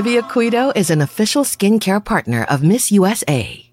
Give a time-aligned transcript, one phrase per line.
[0.00, 3.69] Olivia Quido is an official skincare partner of Miss USA.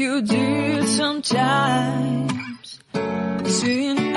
[0.00, 2.80] You did sometimes.
[3.44, 4.09] Seeing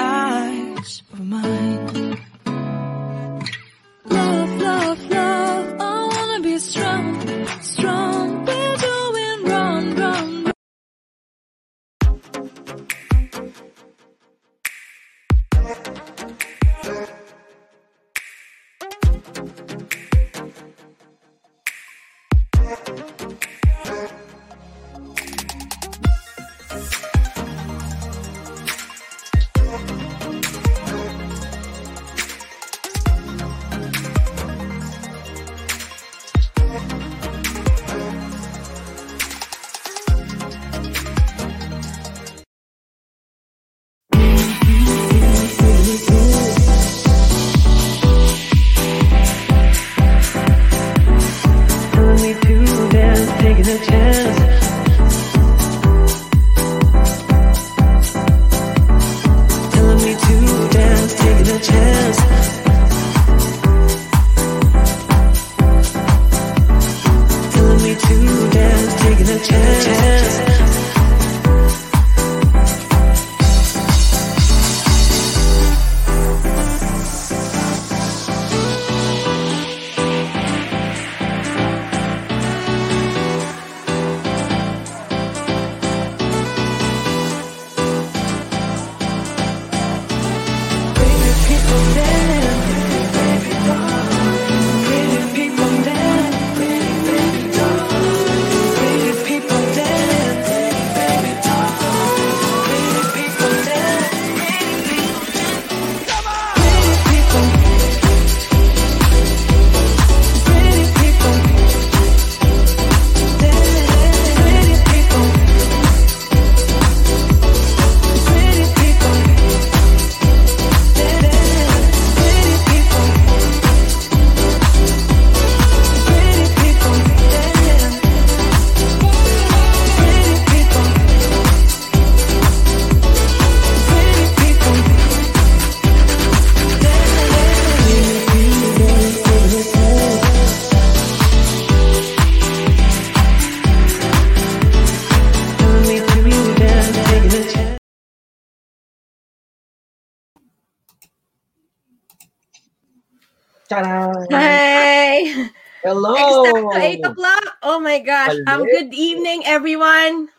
[153.70, 154.12] Ta-da!
[154.30, 155.48] Hey!
[155.84, 156.16] Hello!
[156.16, 157.48] Exacto, 8 o'clock.
[157.64, 158.36] Oh my gosh.
[158.48, 158.66] Um, Hello.
[158.68, 160.30] good evening, everyone.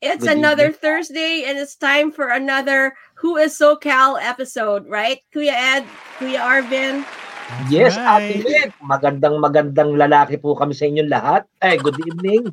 [0.00, 0.80] It's Good another evening.
[0.80, 5.20] Thursday and it's time for another Who is SoCal episode, right?
[5.28, 5.84] Kuya Ed,
[6.16, 7.04] Kuya Arvin.
[7.68, 8.32] Yes, right.
[8.32, 8.72] Ate Lid.
[8.80, 11.42] Magandang magandang lalaki po kami sa inyong lahat.
[11.60, 12.48] Eh, good evening.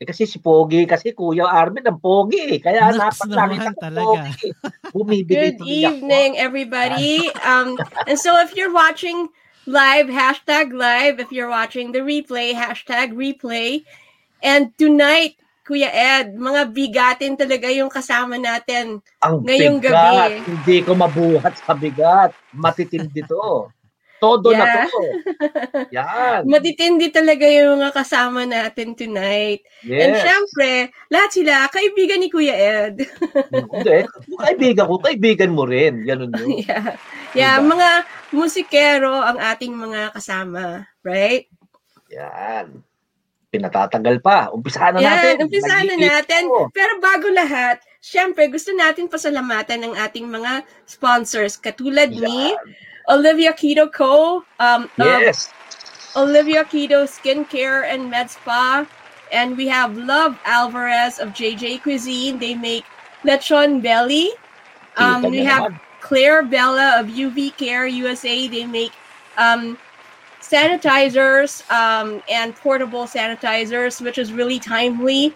[0.00, 2.56] Eh, kasi si Pogi, kasi Kuya Armin ang Pogi.
[2.56, 2.56] eh.
[2.56, 4.20] Kaya Naks napakita naman ko talaga.
[4.32, 4.48] Pogi.
[4.96, 7.28] Bumibigay Good evening, everybody.
[7.44, 7.76] Um,
[8.08, 9.28] and so if you're watching
[9.68, 11.20] live, hashtag live.
[11.20, 13.84] If you're watching the replay, hashtag replay.
[14.40, 15.36] And tonight,
[15.68, 19.04] Kuya Ed, mga bigatin talaga yung kasama natin.
[19.20, 19.92] Ang Ngayong bigat.
[19.92, 20.48] gabi.
[20.48, 22.32] Hindi ko mabuhat sa bigat.
[22.56, 23.68] Matitindi to.
[24.20, 24.84] Todo na Yeah.
[24.86, 25.00] to.
[25.90, 26.40] Yan.
[26.52, 29.64] Matitindi talaga yung mga kasama natin tonight.
[29.82, 30.20] And Yes.
[30.20, 30.70] syempre,
[31.08, 33.00] lahat sila, kaibigan ni Kuya Ed.
[33.48, 33.98] Hindi.
[34.44, 36.04] Kaibigan ko, kaibigan mo rin.
[36.04, 36.60] Ganun yun.
[36.68, 37.00] yeah.
[37.32, 37.72] Yeah, Diba?
[37.72, 37.88] mga
[38.30, 41.48] musikero ang ating mga kasama, right?
[42.12, 42.84] Yan.
[43.48, 44.52] Pinatatagal pa.
[44.52, 45.34] Umpisahan na natin.
[45.34, 46.42] Yan, umpisahan na natin.
[46.46, 46.68] ko.
[46.70, 52.89] Pero bago lahat, syempre, gusto natin pasalamatan ng ating mga sponsors katulad ni Yan.
[53.10, 54.44] Olivia Quido Co.
[54.58, 55.52] Um, of Yes.
[56.16, 58.86] Olivia Quido Skincare and Med Spa.
[59.32, 62.38] And we have Love Alvarez of JJ Cuisine.
[62.38, 62.84] They make
[63.24, 64.30] lechon belly.
[64.96, 65.72] Um, we have.
[66.00, 68.48] Claire Bella of UV Care USA.
[68.48, 68.92] They make
[69.36, 69.78] um,
[70.40, 75.34] sanitizers um, and portable sanitizers, which is really timely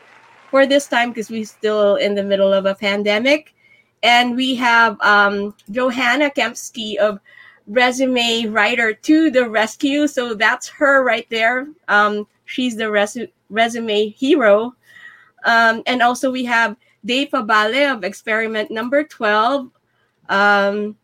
[0.51, 3.55] for this time because we're still in the middle of a pandemic.
[4.03, 7.21] And we have um, Johanna Kempsky of
[7.67, 10.07] Resume Writer to the Rescue.
[10.07, 11.69] So that's her right there.
[11.89, 14.75] Um, she's the resu- resume hero.
[15.45, 19.71] Um, and also we have Dave Fabale of experiment number 12.
[20.29, 20.97] Um,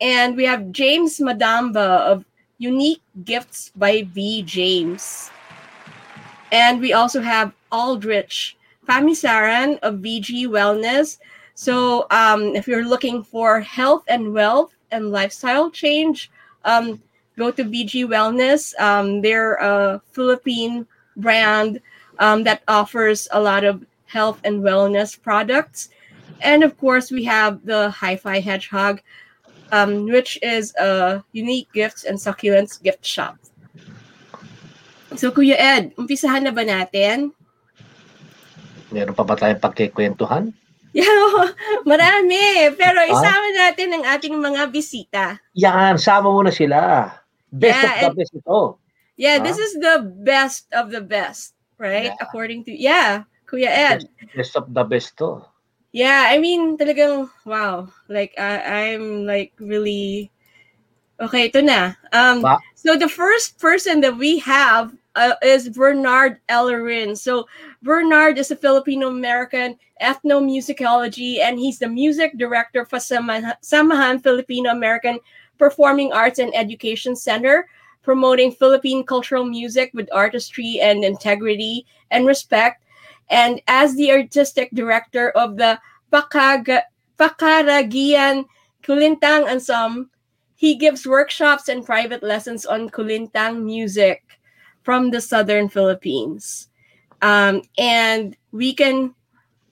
[0.00, 2.24] and we have James Madamba of
[2.58, 4.42] Unique Gifts by V.
[4.42, 5.30] James.
[6.50, 8.56] And we also have Aldrich
[8.86, 11.18] Famisaran of VG Wellness.
[11.54, 16.30] So um, if you're looking for health and wealth and lifestyle change,
[16.64, 17.02] um,
[17.36, 18.78] go to BG Wellness.
[18.78, 20.86] Um, they're a Philippine
[21.16, 21.80] brand
[22.18, 25.88] um, that offers a lot of health and wellness products.
[26.40, 29.00] And of course, we have the Hi-Fi Hedgehog,
[29.72, 33.38] um, which is a unique gifts and succulents gift shop.
[35.16, 37.36] So, Kuya Ed, umpisahan na ba natin?
[38.92, 40.52] Meron pa ba tayong pagkikwentuhan?
[40.92, 41.48] Yeah,
[41.88, 42.68] marami.
[42.76, 43.08] Pero Ah?
[43.08, 45.40] isama natin ang ating mga bisita.
[45.56, 47.08] Yan, sama mo na sila.
[47.48, 48.60] Best Yeah, of the and- best ito.
[49.16, 49.44] Yeah, Ah?
[49.44, 52.12] this is the best of the best, right?
[52.12, 52.20] Yeah.
[52.24, 54.08] According to, yeah, Kuya Ed.
[54.36, 55.44] Best of the best to.
[55.92, 57.92] Yeah, I mean, talagang, wow.
[58.08, 60.32] Like, I I'm like really,
[61.20, 61.92] okay, ito na.
[62.16, 67.12] Um, Ba- so the first person that we have uh, is Bernard Ellerin.
[67.12, 67.44] So
[67.82, 75.18] Bernard is a Filipino-American ethnomusicology, and he's the music director for Samahan, Samahan Filipino-American
[75.58, 77.68] Performing Arts and Education Center,
[78.02, 82.84] promoting Philippine cultural music with artistry and integrity and respect.
[83.30, 85.80] And as the artistic director of the
[86.12, 86.82] Pakag-
[87.18, 88.44] Pakaragian
[88.82, 90.06] Kulintang Ensemble,
[90.54, 94.22] he gives workshops and private lessons on Kulintang music
[94.82, 96.68] from the southern Philippines.
[97.22, 99.14] Um, and we can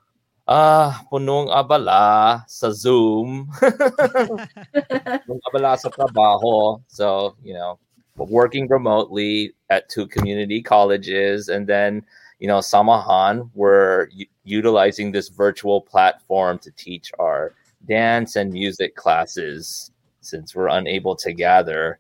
[0.47, 3.51] Ah, punong abala sa Zoom.
[5.27, 6.81] punong abala sa trabaho.
[6.89, 7.79] So, you know,
[8.17, 12.03] working remotely at two community colleges and then,
[12.39, 17.53] you know, Samahan, we're u- utilizing this virtual platform to teach our
[17.87, 19.91] dance and music classes
[20.29, 21.99] since we're unable to gather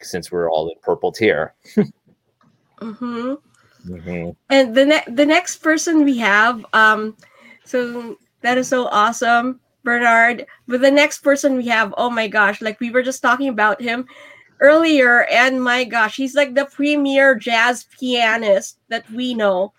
[0.00, 1.54] since we're all in purple tier.
[2.78, 3.34] hmm
[3.88, 4.34] Mhm.
[4.48, 7.16] And the ne- the next person we have, um,
[7.64, 10.46] so that is so awesome, Bernard.
[10.66, 13.80] But the next person we have, oh my gosh, like we were just talking about
[13.82, 14.06] him
[14.60, 19.72] earlier, and my gosh, he's like the premier jazz pianist that we know,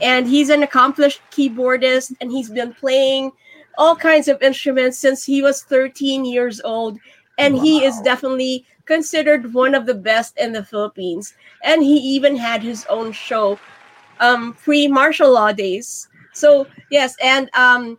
[0.00, 3.32] and he's an accomplished keyboardist, and he's been playing
[3.76, 6.98] all kinds of instruments since he was 13 years old,
[7.38, 11.34] and he is definitely considered one of the best in the Philippines.
[11.62, 13.60] And he even had his own show
[14.20, 16.08] um pre martial law days.
[16.32, 17.98] So yes and um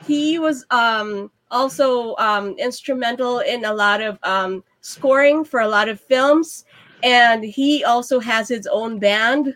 [0.00, 5.88] he was um also um instrumental in a lot of um scoring for a lot
[5.88, 6.64] of films.
[7.02, 9.54] And he also has his own band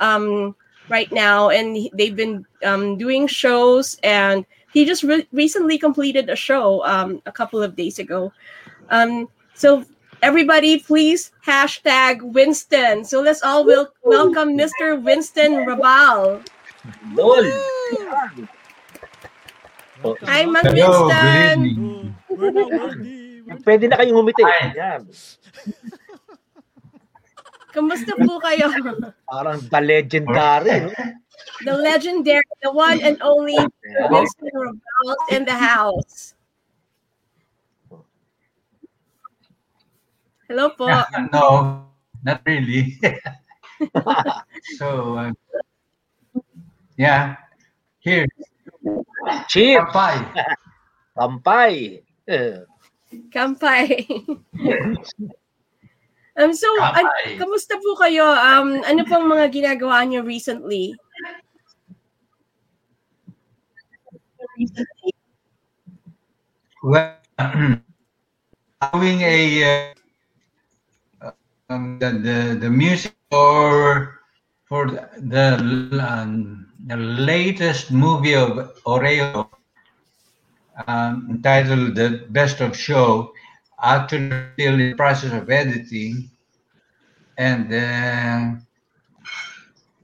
[0.00, 0.56] um
[0.88, 1.50] right now.
[1.50, 3.98] And he- they've been um doing shows.
[4.02, 8.32] And he just re- recently completed a show um a couple of days ago
[8.90, 9.84] um so
[10.22, 16.40] everybody please hashtag winston so let's all wel- welcome mr winston raval
[17.16, 17.44] Lol.
[20.28, 21.56] hi mang Hello, winston
[22.34, 23.22] good evening.
[23.64, 24.40] Pwede na kayong umiti.
[24.40, 24.72] Hi.
[24.72, 25.04] Yan.
[27.74, 28.68] kamusta po kayo
[29.28, 30.88] Parang the legendary.
[30.88, 30.90] no?
[31.66, 33.58] the legendary the one and only
[34.10, 36.33] winston raval in the house
[40.48, 41.44] hello po Yeah, no,
[42.22, 42.98] not really.
[44.78, 45.32] so, uh,
[46.96, 47.36] yeah,
[48.00, 48.26] here,
[49.48, 49.80] Cheers.
[49.88, 50.16] Kapay.
[51.16, 52.02] Kampay.
[52.28, 52.60] Eh,
[53.32, 54.04] Kampay.
[56.38, 57.38] um, so, an- Kampay.
[57.40, 58.26] kamusta po kayo?
[58.28, 60.92] Um, ano pong mga ginagawa niyo recently?
[66.84, 67.16] Well,
[68.92, 69.94] doing a uh,
[71.68, 74.20] um, the, the the music for
[74.68, 74.86] for
[75.18, 75.54] the
[76.02, 79.48] um, the latest movie of Oreo
[80.86, 83.32] um, entitled "The Best of Show."
[83.82, 86.30] Actually, still in the process of editing,
[87.38, 88.56] and uh,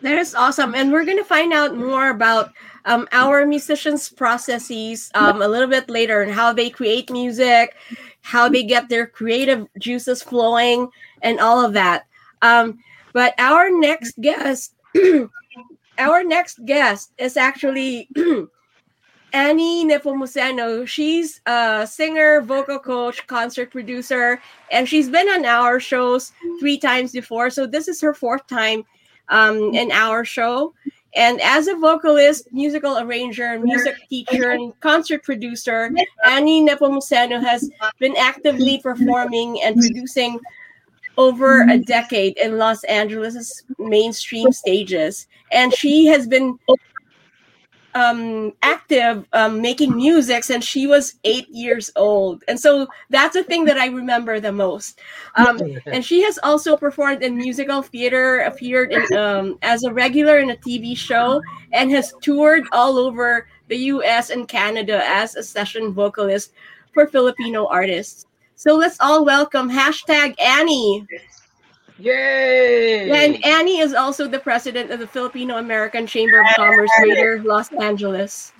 [0.00, 0.74] That is awesome.
[0.74, 2.52] And we're going to find out more about
[2.84, 7.74] um, our musicians' processes um, a little bit later and how they create music,
[8.22, 10.88] how they get their creative juices flowing,
[11.22, 12.06] and all of that.
[12.42, 12.78] Um,
[13.12, 14.74] but our next guest,
[15.98, 18.08] our next guest is actually
[19.32, 20.86] Annie Nepomuceno.
[20.86, 24.40] She's a singer, vocal coach, concert producer,
[24.70, 27.50] and she's been on our shows three times before.
[27.50, 28.84] So this is her fourth time
[29.28, 30.74] um, in our show.
[31.14, 35.90] And as a vocalist, musical arranger, music teacher, and concert producer,
[36.24, 40.38] Annie Nepomuceno has been actively performing and producing
[41.16, 45.26] over a decade in Los Angeles' mainstream stages.
[45.50, 46.58] And she has been
[47.94, 52.44] um, active um, making music since she was eight years old.
[52.48, 55.00] And so that's the thing that I remember the most.
[55.36, 60.38] Um, and she has also performed in musical theater, appeared in, um, as a regular
[60.38, 61.42] in a TV show,
[61.72, 66.52] and has toured all over the US and Canada as a session vocalist
[66.92, 68.26] for Filipino artists.
[68.54, 71.06] So let's all welcome hashtag Annie.
[71.98, 73.10] Yay!
[73.10, 77.72] And Annie is also the president of the Filipino American Chamber of Commerce Greater Los
[77.72, 78.52] Angeles.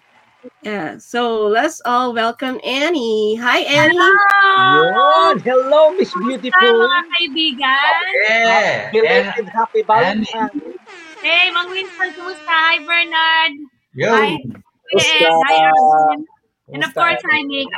[0.63, 3.37] Yeah, so let's all welcome Annie.
[3.37, 3.95] Hi, Annie.
[3.95, 5.39] Yun!
[5.41, 6.83] Hello, Miss Hi, Beautiful!
[6.83, 8.03] mga kaibigan.
[8.27, 10.79] Yeah, Belated happy Valentine's!
[11.23, 12.43] Hey, Mang Winston, kumusta?
[12.47, 13.53] Hi, Bernard.
[13.95, 14.39] Yo, Hi,
[14.95, 16.27] Kuya Hi, Arvin.
[16.75, 17.71] And of course, hi, Nick.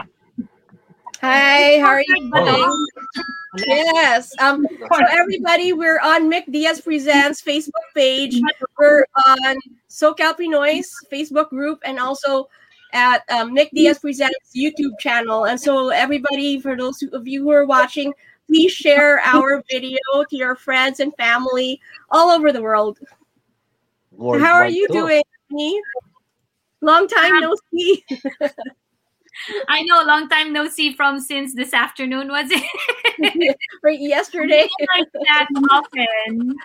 [1.21, 2.65] Hi, how are you Ba doing?
[2.65, 3.37] Oh.
[3.57, 4.33] Yes.
[4.39, 8.41] Um, so everybody, we're on Mick Diaz Presents Facebook page.
[8.79, 9.57] We're on
[9.91, 12.49] SoCal Pinoy's Facebook group and also
[12.93, 15.45] at um, Mick Diaz Presents YouTube channel.
[15.45, 18.13] And so everybody, for those of you who are watching,
[18.47, 21.81] please share our video to your friends and family
[22.11, 22.99] all over the world.
[24.19, 24.95] How are you too.
[24.95, 25.23] doing?
[25.51, 25.81] Annie?
[26.81, 28.05] Long time no see.
[29.69, 33.57] I know, long time no see from since this afternoon, was it?
[33.83, 34.69] right yesterday.
[34.97, 36.57] like that often.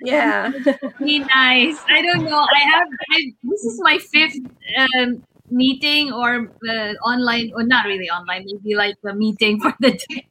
[0.00, 0.50] Yeah.
[0.98, 1.78] Be nice.
[1.88, 2.40] I don't know.
[2.40, 4.38] I have, I, this is my fifth
[4.78, 9.92] um, meeting or uh, online, or not really online, maybe like a meeting for the
[9.92, 10.26] day.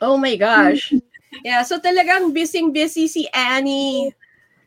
[0.00, 0.92] Oh my gosh.
[1.44, 4.12] Yeah, so talagang busy-busy si Annie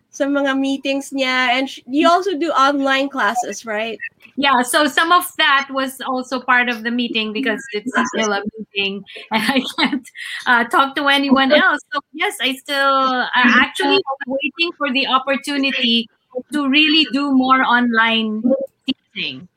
[0.09, 1.53] sa mga meetings niya.
[1.57, 3.97] And sh- you also do online classes, right?
[4.39, 8.41] Yeah, so some of that was also part of the meeting because it's still a
[8.57, 9.03] meeting
[9.33, 10.09] and I can't
[10.47, 11.81] uh, talk to anyone else.
[11.91, 16.07] So yes, I still uh, actually waiting for the opportunity
[16.53, 18.41] to really do more online
[18.87, 19.49] teaching.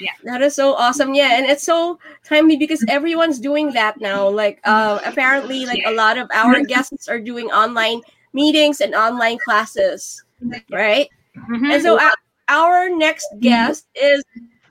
[0.00, 1.12] Yeah, that is so awesome.
[1.14, 4.28] Yeah, and it's so timely because everyone's doing that now.
[4.30, 8.00] Like uh apparently like a lot of our guests are doing online
[8.32, 10.24] meetings and online classes,
[10.72, 11.08] right?
[11.36, 11.68] Mhm.
[11.74, 12.12] And so our,
[12.52, 14.22] our next guest is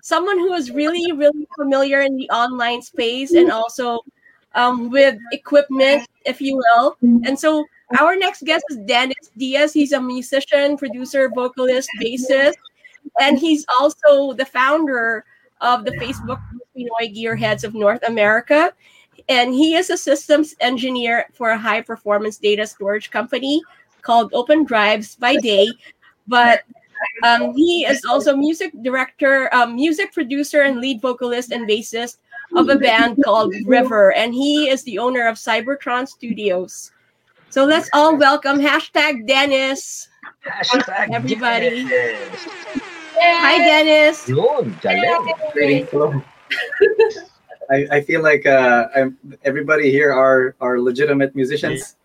[0.02, 4.02] someone who is really, really familiar in the online space and also
[4.54, 6.96] um, with equipment, if you will.
[7.02, 7.66] And so
[8.00, 9.74] our next guest is Dennis Diaz.
[9.74, 12.54] He's a musician, producer, vocalist, bassist,
[13.20, 15.26] and he's also the founder
[15.62, 16.42] of the Facebook
[16.78, 18.74] Pinoy Gearheads of North America.
[19.28, 23.62] And he is a systems engineer for a high performance data storage company
[24.02, 25.68] called Open Drives by day.
[26.28, 26.62] But
[27.24, 32.17] um, he is also music director, um, music producer, and lead vocalist and bassist
[32.55, 34.13] of a band called River.
[34.13, 36.91] And he is the owner of Cybertron Studios.
[37.50, 40.08] So let's all welcome hashtag Dennis.
[40.46, 41.86] Hashtag Everybody.
[41.88, 42.48] yes.
[43.20, 44.27] Hi, Dennis.
[44.27, 45.34] Yun, galing.
[45.53, 46.24] Greeting.
[47.70, 51.96] I, I feel like uh, I'm, everybody here are are legitimate musicians.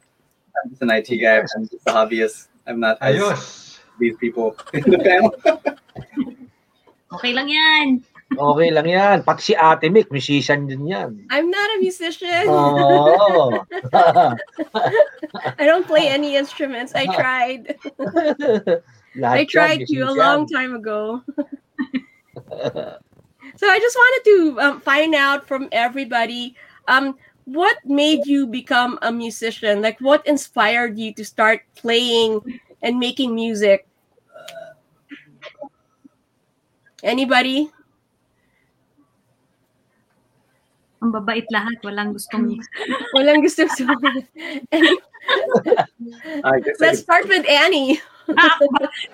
[0.63, 1.39] I'm just an IT guy.
[1.39, 2.49] I'm just a hobbyist.
[2.67, 3.66] I'm not as ayos.
[3.99, 5.33] These people in the panel.
[7.07, 8.03] Okay lang yan.
[8.35, 9.23] Okay lang yan.
[9.23, 11.23] Pati si Ate Mick, musician din yan.
[11.31, 12.51] I'm not a musician.
[12.51, 13.63] Oo.
[15.63, 16.93] I don't play any instruments.
[16.99, 17.79] I tried.
[19.23, 21.23] I tried to a long time ago.
[23.57, 27.15] So I just wanted to um, find out from everybody um,
[27.47, 29.81] what made you become a musician?
[29.81, 32.43] Like, what inspired you to start playing
[32.83, 33.86] and making music?
[37.07, 37.71] Anybody?
[40.99, 42.59] Ang babait lahat, walang gustong
[43.15, 43.95] Walang gusto sa
[44.75, 44.87] And
[46.43, 48.03] I guess I let's start with Annie.
[48.35, 48.59] Ah,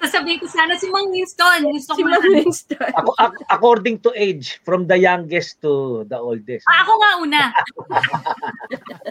[0.00, 1.68] sasabihin ko sana si Mang Winston.
[1.68, 2.80] Gusto Si Mang Winston.
[2.96, 6.64] Ako, ac- according to age, from the youngest to the oldest.
[6.64, 7.42] Ah, ako nga una.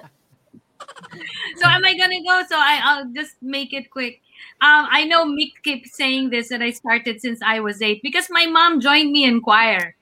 [1.61, 2.33] so am I gonna go?
[2.49, 4.25] So I, I'll just make it quick.
[4.61, 8.27] Um, I know Mick keeps saying this that I started since I was eight because
[8.29, 9.95] my mom joined me in choir.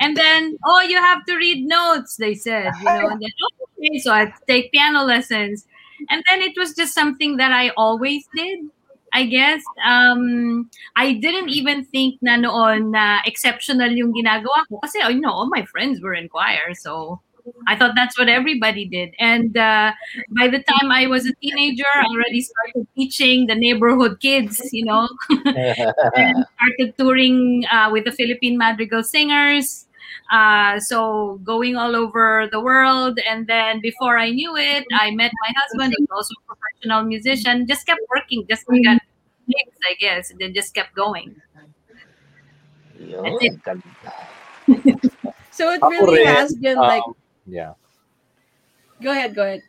[0.00, 3.08] And then, oh, you have to read notes, they said, you know.
[3.08, 3.30] And then,
[3.78, 5.66] okay, so I take piano lessons.
[6.10, 8.60] And then it was just something that I always did.
[9.12, 15.00] I guess um, I didn't even think na noon na exceptional yung ginagawa ko kasi
[15.08, 17.20] you know all my friends were in choir so
[17.66, 19.92] I thought that's what everybody did and uh,
[20.30, 24.84] by the time I was a teenager I already started teaching the neighborhood kids you
[24.84, 29.86] know and started touring uh, with the Philippine Madrigal Singers.
[30.32, 35.30] Uh, so going all over the world, and then before I knew it, I met
[35.40, 37.66] my husband, who's also a professional musician.
[37.66, 39.00] Just kept working, just got
[39.46, 41.36] gigs, I guess, and then just kept going.
[42.98, 43.82] Yun, That's
[44.66, 45.12] it.
[45.52, 47.14] So it really has been like um,
[47.46, 47.72] yeah.
[49.02, 49.62] go ahead, go ahead.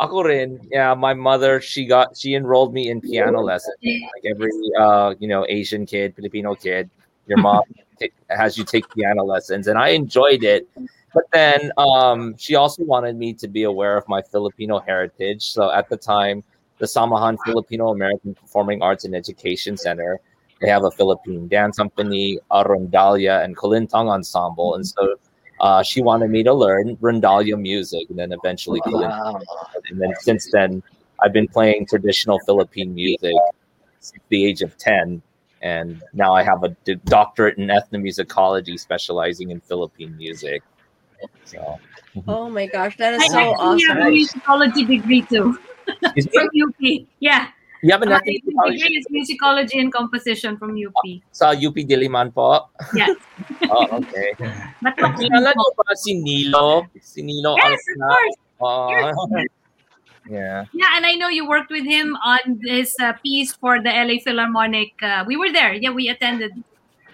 [0.00, 3.76] Ako rin, yeah, my mother, she got she enrolled me in piano lessons.
[3.82, 6.90] Like every uh, you know, Asian kid, Filipino kid,
[7.26, 7.62] your mom
[8.00, 10.66] ta- has you take piano lessons and I enjoyed it.
[11.14, 15.52] But then um she also wanted me to be aware of my Filipino heritage.
[15.52, 16.42] So at the time,
[16.78, 20.18] the Samahan Filipino American Performing Arts and Education Center,
[20.60, 24.74] they have a Philippine dance company, a Rondalla and Kulintang ensemble.
[24.74, 25.14] And so
[25.62, 29.40] uh, she wanted me to learn Rondalla music and then eventually Wow.
[29.88, 30.82] and then since then
[31.20, 33.34] i've been playing traditional philippine music
[34.00, 35.22] since the age of 10
[35.62, 36.70] and now i have a
[37.06, 40.62] doctorate in ethnomusicology specializing in philippine music.
[41.44, 41.78] So.
[42.26, 45.54] Oh my gosh, that is I is so actually have a musicology degree too.
[45.86, 47.06] From it- UP.
[47.20, 47.48] Yeah,
[47.82, 51.02] you have my ethnomusicology degree is musicology and composition from UP.
[51.34, 53.18] sa UP Diliman po Yes,
[53.74, 54.32] oh okay
[54.80, 58.36] but Kilala niyo ba si Nilo si Nilo yes, of course.
[58.94, 59.14] Yes.
[60.30, 63.90] yeah Yeah, and I know you worked with him on this uh, piece for the
[63.90, 64.94] LA Philharmonic.
[65.02, 65.74] Uh, we were there.
[65.74, 66.54] Yeah, we attended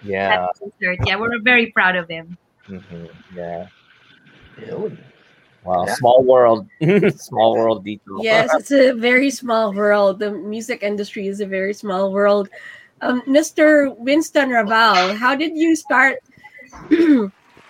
[0.05, 1.01] yeah that concert.
[1.09, 2.37] Yeah, we're very proud of him.
[2.69, 3.65] mhm, yeah.
[5.63, 5.95] Wow Yeah.
[5.95, 6.67] small world
[7.17, 10.19] small world detail Yes, it's a very small world.
[10.19, 12.49] The music industry is a very small world.
[13.01, 13.89] Um, Mr.
[13.91, 16.17] Winston Raval, how did you start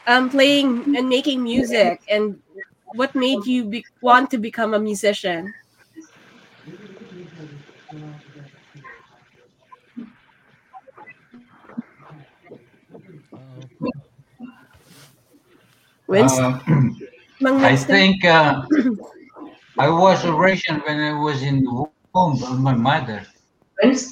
[0.08, 2.40] um, playing and making music, and
[2.94, 5.54] what made you be- want to become a musician?
[16.08, 16.96] Winston, Uh, Mang
[17.46, 18.62] I think uh,
[19.80, 23.26] I was a Russian when I was in the womb of my mother.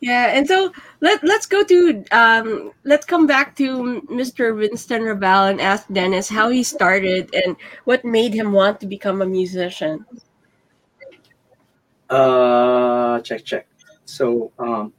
[0.02, 4.56] Yeah, and so let let's go to um let's come back to Mr.
[4.56, 9.22] Winston Raval and ask Dennis how he started and what made him want to become
[9.22, 10.06] a musician.
[12.10, 13.68] Uh, check, check.
[14.06, 14.94] So, um,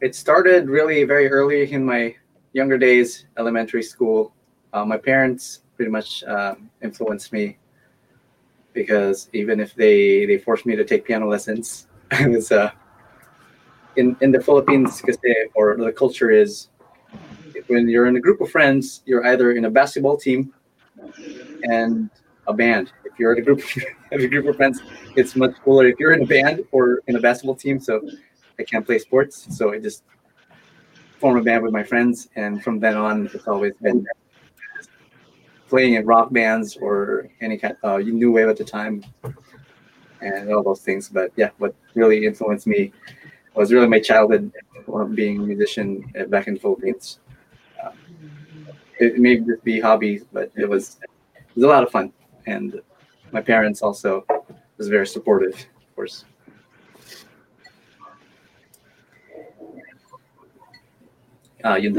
[0.00, 2.14] it started really very early in my
[2.52, 4.32] younger days, elementary school.
[4.72, 7.56] Uh, my parents pretty much um, influenced me
[8.72, 12.70] because even if they they forced me to take piano lessons, I was uh,
[13.98, 16.68] in in the Philippines, kasi, or the culture is
[17.66, 20.54] when you're in a group of friends, you're either in a basketball team
[21.64, 22.08] and
[22.46, 22.92] a band.
[23.04, 23.60] If you're in a group
[24.12, 24.80] of a group of friends,
[25.16, 27.80] it's much cooler if you're in a band or in a basketball team.
[27.80, 28.00] So
[28.58, 30.02] I can't play sports, so I just
[31.18, 34.06] form a band with my friends, and from then on, it's always been
[35.68, 39.04] playing in rock bands or any kind uh, new wave at the time,
[40.20, 41.08] and all those things.
[41.08, 42.92] But yeah, what really influenced me
[43.54, 44.52] was really my childhood
[44.92, 47.20] uh, being a musician uh, back in the Philippines.
[47.82, 47.90] Uh,
[48.98, 52.12] it may just be hobbies, but it was it was a lot of fun,
[52.46, 52.80] and
[53.32, 54.24] my parents also
[54.76, 56.24] was very supportive, of course.
[61.64, 61.92] Ah, yun.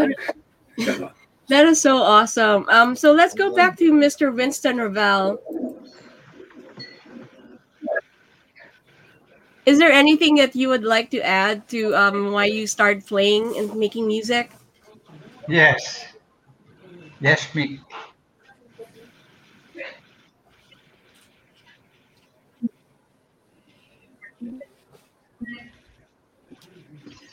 [1.50, 2.66] That is so awesome.
[2.70, 4.34] Um, so let's go back to Mr.
[4.34, 5.40] Winston Raval.
[9.66, 13.58] Is there anything that you would like to add to um, why you started playing
[13.58, 14.52] and making music?
[15.48, 16.06] Yes.
[17.20, 17.80] Yes, me.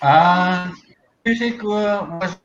[0.02, 0.70] Uh,
[1.24, 2.36] music was,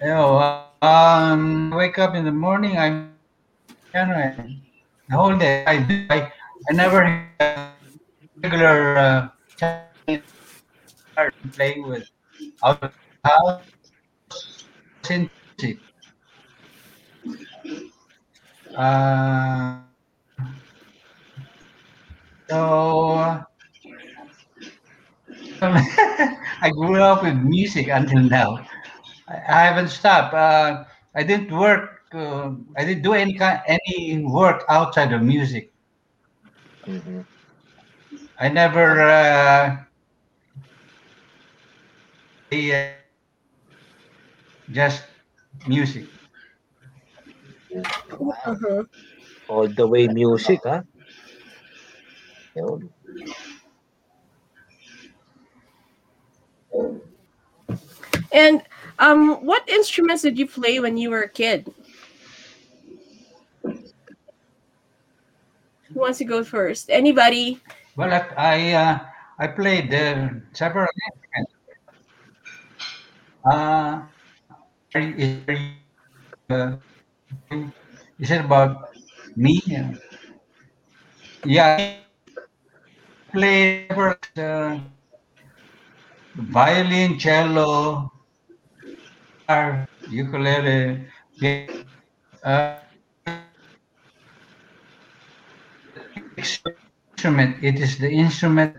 [0.00, 3.14] you know, um, wake up in the morning, I'm,
[3.94, 4.34] know,
[5.08, 5.76] the whole day I
[6.10, 6.32] I,
[6.68, 7.04] I never
[7.38, 7.72] had
[8.42, 9.28] regular uh,
[11.52, 12.08] playing with
[12.64, 12.92] out of
[13.24, 13.62] house.
[18.74, 19.78] Uh,
[22.48, 23.44] so
[25.60, 28.66] I grew up with music until now.
[29.28, 30.32] I, haven't stopped.
[30.32, 32.00] Uh, I didn't work.
[32.12, 35.73] Uh, I didn't do any any work outside of music.
[36.86, 37.24] Mhm.
[38.38, 39.00] I never.
[39.00, 39.76] Uh,
[42.50, 42.86] the, uh,
[44.70, 45.04] just
[45.66, 46.06] music.
[47.74, 48.84] Uh-huh.
[49.48, 50.82] All the way music, ha?
[52.56, 52.90] Yun.
[58.32, 58.62] And
[58.98, 61.72] um, what instruments did you play when you were a kid?
[65.94, 66.90] Wants to go first?
[66.90, 67.60] Anybody?
[67.96, 68.98] Well, I uh,
[69.38, 71.52] I played uh, several instruments.
[73.44, 74.00] Uh,
[74.94, 75.46] is,
[76.50, 76.76] uh,
[78.30, 78.88] it about
[79.36, 79.60] me?
[81.44, 82.00] Yeah, I
[83.32, 84.78] several, uh,
[86.34, 88.10] violin, cello,
[89.48, 91.06] guitar, ukulele.
[92.44, 92.83] Uh,
[96.36, 97.56] instrument.
[97.62, 98.76] It is the instrument.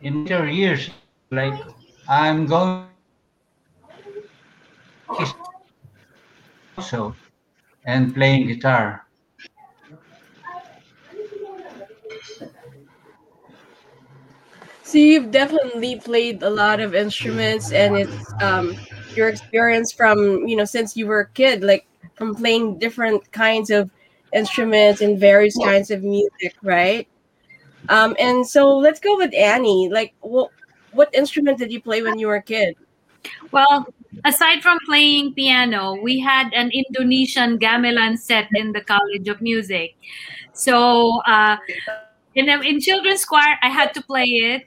[0.00, 0.90] In later years,
[1.30, 1.54] like
[2.08, 2.86] I'm going
[6.78, 7.14] also
[7.84, 9.06] and playing guitar.
[14.82, 18.76] So you've definitely played a lot of instruments, and it's um,
[19.16, 21.86] your experience from you know since you were a kid, like
[22.16, 23.90] from playing different kinds of
[24.34, 27.08] instruments and various kinds of music, right?
[27.88, 29.88] Um, and so let's go with Annie.
[29.88, 30.50] Like, what
[30.92, 32.74] what instrument did you play when you were a kid?
[33.52, 33.86] Well,
[34.24, 39.94] aside from playing piano, we had an Indonesian gamelan set in the College of Music.
[40.52, 41.56] So uh,
[42.34, 44.66] in, in children's choir, I had to play it.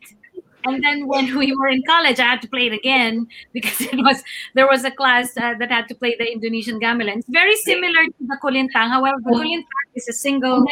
[0.65, 3.95] And then when we were in college, I had to play it again because it
[3.95, 4.22] was
[4.56, 7.17] there was a class uh, that had to play the Indonesian gamelan.
[7.19, 8.89] It's very similar to the kulintang.
[8.89, 10.65] However, the kulintang is a single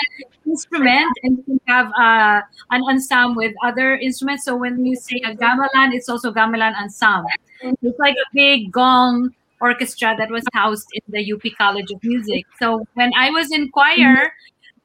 [0.46, 4.46] instrument, and you can have uh, an ensemble with other instruments.
[4.46, 7.30] So when you say a gamelan, it's also gamelan ensemble.
[7.62, 12.46] It's like a big gong orchestra that was housed in the UP College of Music.
[12.60, 14.32] So when I was in choir,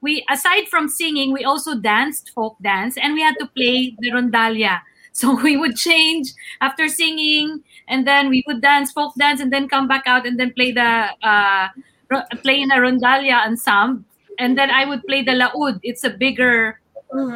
[0.01, 4.11] we aside from singing, we also danced folk dance, and we had to play the
[4.11, 4.81] rondalla.
[5.21, 9.69] So we would change after singing, and then we would dance folk dance, and then
[9.69, 11.69] come back out and then play the uh,
[12.11, 14.05] ro- play in a rondalla ensemble,
[14.39, 15.81] and then I would play the laud.
[15.83, 16.81] It's a bigger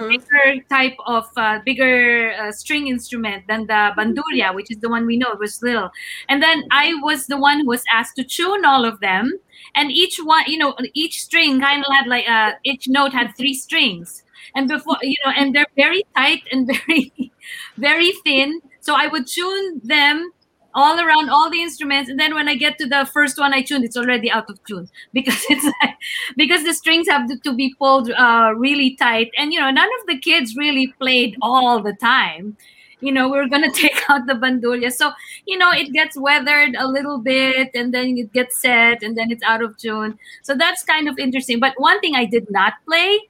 [0.09, 5.07] bigger type of uh, bigger uh, string instrument than the bandurria, which is the one
[5.07, 5.31] we know.
[5.33, 5.91] It was little,
[6.29, 9.39] and then I was the one who was asked to tune all of them,
[9.75, 13.37] and each one, you know, each string kind of had like uh, each note had
[13.37, 14.23] three strings,
[14.55, 17.33] and before you know, and they're very tight and very,
[17.77, 18.61] very thin.
[18.81, 20.33] So I would tune them
[20.77, 23.63] all around all the instruments and then when i get to the first one i
[23.63, 24.89] tune it's already out of tune.
[25.13, 25.97] Because it's like,
[26.37, 29.31] because the strings have to, be pulled uh, really tight.
[29.39, 32.57] And you know none of the kids really played all the time.
[33.01, 35.13] You know we're gonna take out the bandurria so
[35.47, 39.31] you know it gets weathered a little bit and then it gets set and then
[39.31, 40.19] it's out of tune.
[40.43, 41.59] So that's kind of interesting.
[41.59, 43.21] But one thing i did not play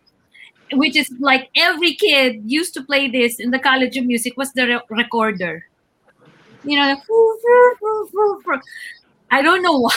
[0.73, 4.53] which is like every kid used to play this in the college of music was
[4.53, 5.65] the re- recorder.
[6.65, 6.97] You know
[9.31, 9.93] i don't know why.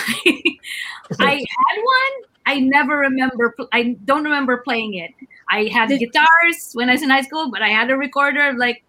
[1.20, 2.14] I had one.
[2.46, 5.12] I never remember i don't remember playing it.
[5.50, 8.84] I had guitars when i was in high school but i had a recorder like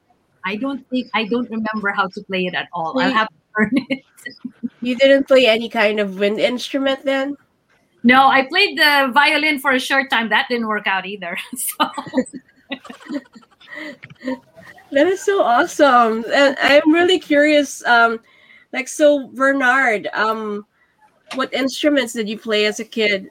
[0.44, 2.98] i don't think i don't remember how to play it at all.
[3.00, 4.04] I'll have to learn it.
[4.82, 7.36] You didn't play any kind of wind instrument then?
[8.02, 11.90] No i played the violin for a short time that didn't work out either so
[14.92, 16.24] That is so awesome.
[16.32, 18.20] And I'm really curious, um,
[18.72, 20.66] like so Bernard, um,
[21.34, 23.28] what instruments did you play as a kid?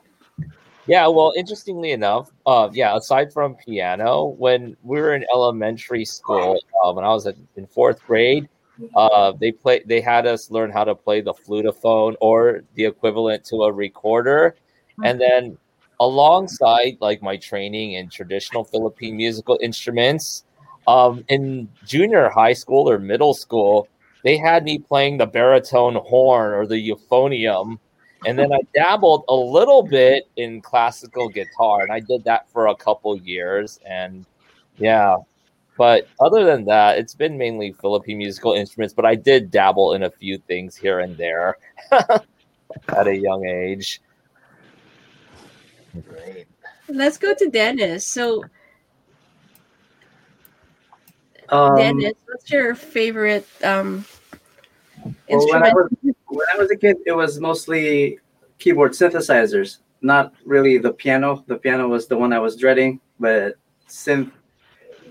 [0.88, 6.60] Yeah, well, interestingly enough, uh, yeah, aside from piano, when we were in elementary school,
[6.84, 8.48] uh, when I was in fourth grade,
[8.96, 9.82] uh, they play.
[9.86, 14.56] They had us learn how to play the flutophone or the equivalent to a recorder,
[15.04, 15.58] and then
[16.00, 20.46] alongside like my training in traditional Philippine musical instruments,
[20.88, 23.88] um, in junior high school or middle school,
[24.24, 27.78] they had me playing the baritone horn or the euphonium.
[28.26, 32.68] And then I dabbled a little bit in classical guitar, and I did that for
[32.68, 33.80] a couple years.
[33.86, 34.26] And
[34.78, 35.16] yeah,
[35.80, 40.04] but other than that, it's been mainly Philippine musical instruments, but I did dabble in
[40.04, 41.56] a few things here and there
[41.92, 44.02] at a young age.
[46.06, 46.48] Great.
[46.90, 48.06] Let's go to Dennis.
[48.06, 48.44] So
[51.48, 54.04] Um, Dennis, what's your favorite um
[55.30, 55.76] Well, when, I instrument?
[55.76, 55.92] was,
[56.28, 58.20] when I was a kid, it was mostly
[58.58, 61.42] keyboard synthesizers, not really the piano.
[61.48, 63.56] The piano was the one I was dreading, but
[63.88, 64.34] synth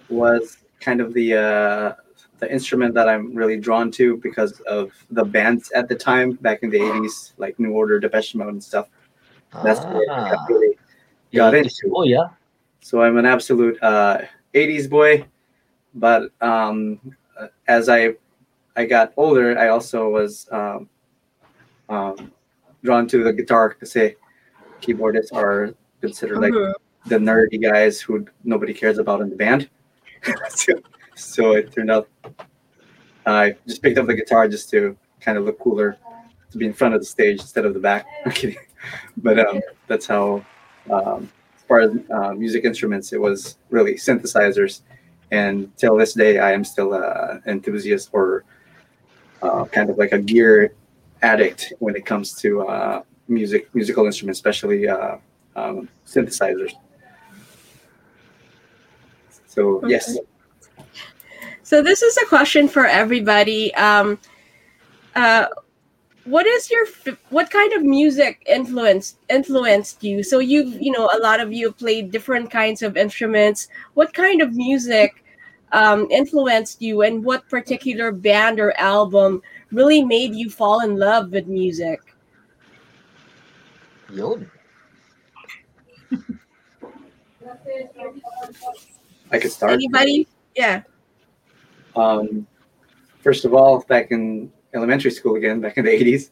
[0.09, 1.95] was kind of the uh,
[2.39, 6.63] the instrument that I'm really drawn to because of the bands at the time back
[6.63, 8.89] in the '80s, like New Order, Depeche Mode, and stuff.
[9.63, 10.79] That's where I Ah, really
[11.35, 11.93] got yeah, into.
[11.95, 12.29] Oh yeah.
[12.81, 14.23] So I'm an absolute uh,
[14.55, 15.25] '80s boy,
[15.95, 17.01] but um,
[17.39, 18.15] uh, as I
[18.77, 20.89] I got older, I also was um,
[21.89, 22.33] um,
[22.85, 24.17] drawn to the guitar because say
[24.81, 26.73] keyboardists are considered like Mhm.
[27.07, 29.69] the nerdy guys who nobody cares about in the band.
[30.49, 30.73] so,
[31.15, 32.09] so it turned out
[33.29, 35.99] I just picked up the guitar just to kind of look cooler,
[36.51, 38.07] to be in front of the stage instead of the back.
[38.25, 38.57] I'm kidding.
[39.19, 40.45] But um, that's how,
[40.91, 44.83] um, as far as uh, music instruments, it was really synthesizers.
[45.31, 48.45] And till this day, I am still an enthusiast or
[49.43, 50.73] uh, kind of like a gear
[51.23, 55.17] addict when it comes to uh, music, musical instruments, especially uh,
[55.55, 56.73] um, synthesizers.
[59.59, 60.17] So yes,
[61.63, 63.75] So this is a question for everybody.
[63.75, 64.19] Um,
[65.17, 65.49] uh,
[66.25, 66.87] what is your
[67.31, 70.23] what kind of music influenced influenced you?
[70.23, 73.67] So you you know a lot of you have played different kinds of instruments.
[73.95, 75.25] What kind of music
[75.73, 79.43] um, influenced you, and what particular band or album
[79.73, 82.01] really made you fall in love with music?
[84.11, 84.51] Yun.
[89.31, 89.73] I could start.
[89.73, 90.27] Anybody?
[90.55, 90.83] Yeah.
[91.97, 92.47] Um,
[93.23, 96.31] first of all, back in elementary school again, back in the 80s,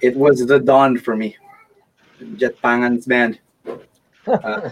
[0.00, 1.36] it was the dawn for me.
[2.36, 3.40] Jett Pangan's band.
[3.66, 3.80] Uh,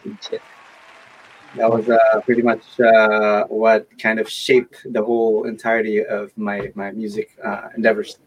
[1.57, 6.71] that was uh, pretty much uh, what kind of shaped the whole entirety of my,
[6.75, 8.19] my music uh, endeavors.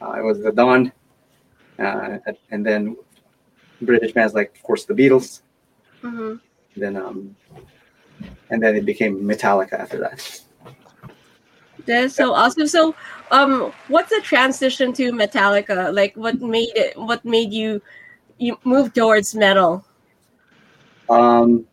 [0.00, 0.92] Uh, it was the dawn,
[1.78, 2.18] uh,
[2.50, 2.96] and then
[3.80, 5.42] British bands like, of course, the Beatles.
[6.02, 6.40] Mhm.
[6.76, 7.36] Then, um,
[8.50, 10.40] and then it became Metallica after that.
[11.84, 12.66] That's so awesome.
[12.68, 12.94] So,
[13.30, 15.92] um, what's the transition to Metallica?
[15.92, 16.96] Like, what made it?
[16.96, 17.82] What made you
[18.38, 19.84] you move towards metal?
[21.08, 21.66] Um,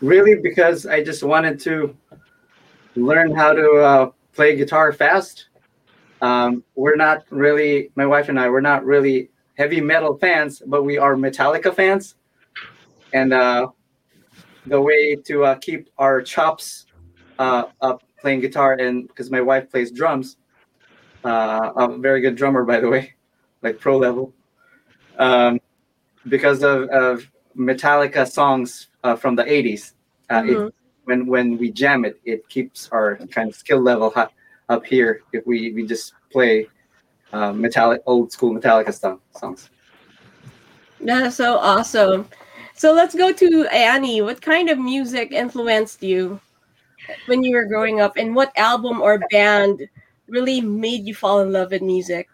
[0.00, 1.96] really, because I just wanted to
[2.94, 5.46] learn how to uh, play guitar fast.
[6.20, 10.82] Um, we're not really, my wife and I, we're not really heavy metal fans, but
[10.82, 12.16] we are Metallica fans.
[13.12, 13.68] And uh,
[14.68, 16.86] the way to uh, keep our chops
[17.38, 20.36] uh, up playing guitar, and because my wife plays drums,
[21.24, 23.14] uh, a very good drummer, by the way,
[23.62, 24.32] like pro level.
[25.18, 25.60] Um,
[26.28, 29.94] because of, of Metallica songs uh, from the 80s.
[30.30, 30.72] Uh, it, Mhm.
[31.04, 34.28] when when we jam it, it keeps our kind of skill level high,
[34.68, 36.68] up here if we we just play
[37.32, 39.70] uh, metallic old school Metallica stuff songs.
[41.00, 42.28] That's so awesome.
[42.78, 44.22] So let's go to Annie.
[44.22, 46.40] What kind of music influenced you
[47.26, 49.88] when you were growing up, and what album or band
[50.28, 52.28] really made you fall in love with music?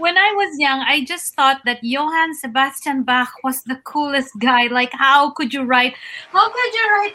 [0.00, 4.66] when I was young, I just thought that Johann Sebastian Bach was the coolest guy.
[4.66, 5.94] Like, how could you write?
[6.32, 7.14] How could you write?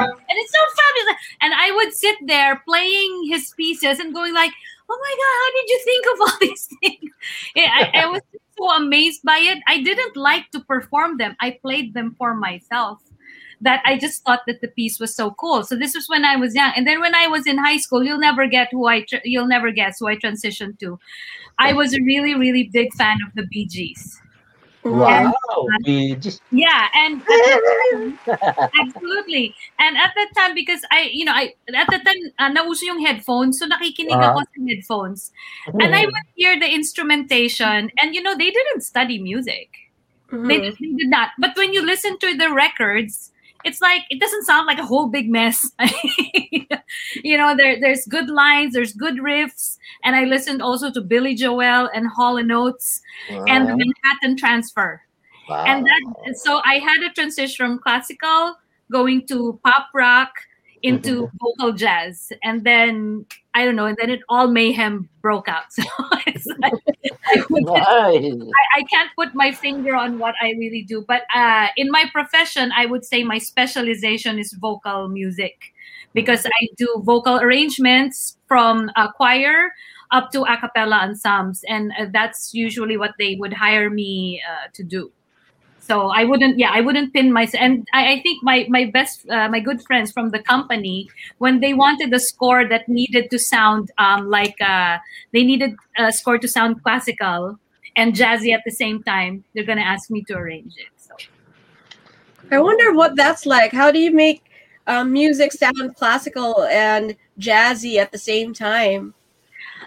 [0.00, 1.18] And it's so fabulous.
[1.42, 4.52] And I would sit there playing his pieces and going like,
[4.88, 7.10] "Oh my god, how did you think of all these things?"
[7.56, 8.22] I, I was
[8.60, 9.58] so amazed by it.
[9.68, 11.36] I didn't like to perform them.
[11.40, 13.00] I played them for myself
[13.62, 15.64] that I just thought that the piece was so cool.
[15.64, 18.02] So this was when I was young, and then when I was in high school,
[18.04, 20.98] you'll never get who I tr- you'll never guess who I transitioned to.
[21.58, 24.20] I was a really really big fan of the Bee Gees.
[24.84, 25.32] Wow.
[25.84, 28.18] We just Yeah, and at time,
[28.80, 29.54] absolutely.
[29.78, 33.04] And at that time, because I, you know, I at that time, uh, nauso yung
[33.04, 34.32] headphones, so nakikinig Ah.
[34.32, 35.32] ako sa headphones.
[35.68, 39.68] And I would hear the instrumentation, and you know, they didn't study music.
[40.30, 40.78] They, Mhm.
[40.78, 41.34] they did not.
[41.38, 43.32] But when you listen to the records,
[43.64, 45.70] it's like it doesn't sound like a whole big mess.
[47.22, 51.34] you know, there there's good lines, there's good riffs, and I listened also to Billy
[51.34, 55.02] Joel and Hall and Oates and the Manhattan Transfer.
[55.48, 58.56] And that so I had a transition from classical
[58.90, 60.32] going to pop rock
[60.82, 61.36] into mm-hmm.
[61.40, 65.64] vocal jazz, and then I don't know, and then it all mayhem broke out.
[65.72, 65.82] So
[66.26, 66.72] it's like,
[67.26, 68.42] I, Nice.
[68.74, 72.04] I, I can't put my finger on what I really do, but uh, in my
[72.12, 75.72] profession, I would say my specialization is vocal music
[76.14, 79.72] because I do vocal arrangements from a choir
[80.10, 84.68] up to a cappella ensembles, and uh, that's usually what they would hire me uh,
[84.74, 85.10] to do.
[85.90, 87.60] So I wouldn't, yeah, I wouldn't pin myself.
[87.60, 91.58] And I, I think my my best, uh, my good friends from the company, when
[91.58, 94.98] they wanted a score that needed to sound um, like uh,
[95.32, 97.58] they needed a score to sound classical
[97.96, 100.92] and jazzy at the same time, they're gonna ask me to arrange it.
[100.96, 101.16] So
[102.52, 103.72] I wonder what that's like.
[103.72, 104.44] How do you make
[104.86, 109.12] um, music sound classical and jazzy at the same time?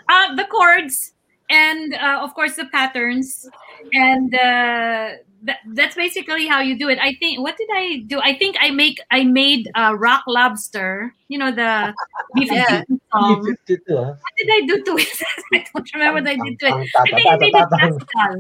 [0.10, 1.14] uh, the chords
[1.50, 3.46] and uh, of course the patterns.
[3.94, 5.10] And uh,
[5.44, 6.98] that, that's basically how you do it.
[7.00, 8.20] I think what did i do?
[8.22, 11.14] I think i make i made uh, rock lobster.
[11.28, 11.94] You know the
[12.36, 12.84] beef Yeah.
[13.12, 13.44] song.
[13.44, 15.24] what did i do to it?
[15.54, 16.74] I don't remember what i did to it.
[16.98, 18.40] I think i made it classical.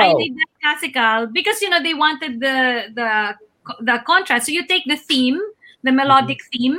[0.00, 0.16] I Wow.
[0.16, 3.34] made that classical because you know they wanted the the
[3.80, 4.46] the contrast.
[4.46, 5.38] So you take the theme,
[5.82, 6.78] the melodic theme,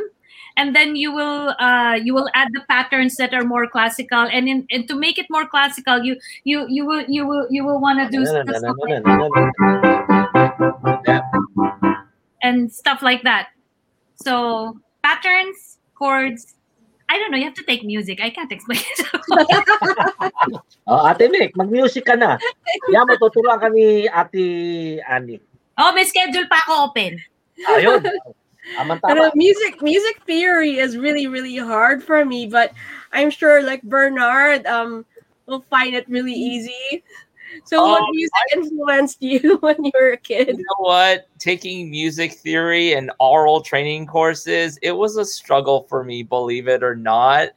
[0.59, 4.27] and then you will uh, you will add the patterns that are more classical.
[4.27, 7.63] And in and to make it more classical, you you you will you will you
[7.63, 8.43] will want to do stuff
[8.83, 8.99] like-
[12.43, 13.55] and stuff like that.
[14.19, 16.55] So patterns, chords.
[17.09, 17.39] I don't know.
[17.39, 18.19] You have to take music.
[18.21, 18.99] I can't explain it.
[20.89, 22.33] Oh, Ate Mick, mag-music ka na.
[22.89, 25.37] Yan, matuturuan ka ni Ate Annie.
[25.77, 27.21] oh, may schedule pa ako open.
[27.77, 28.01] Ayun.
[28.77, 29.31] Pero tama.
[29.35, 32.71] music music theory is really really hard for me, but
[33.11, 35.05] I'm sure like Bernard um
[35.45, 37.03] will find it really easy.
[37.65, 40.49] So what Oh, music influenced you when you were a kid?
[40.49, 41.27] You know what?
[41.39, 46.83] Taking music theory and aural training courses, it was a struggle for me, believe it
[46.83, 47.49] or not.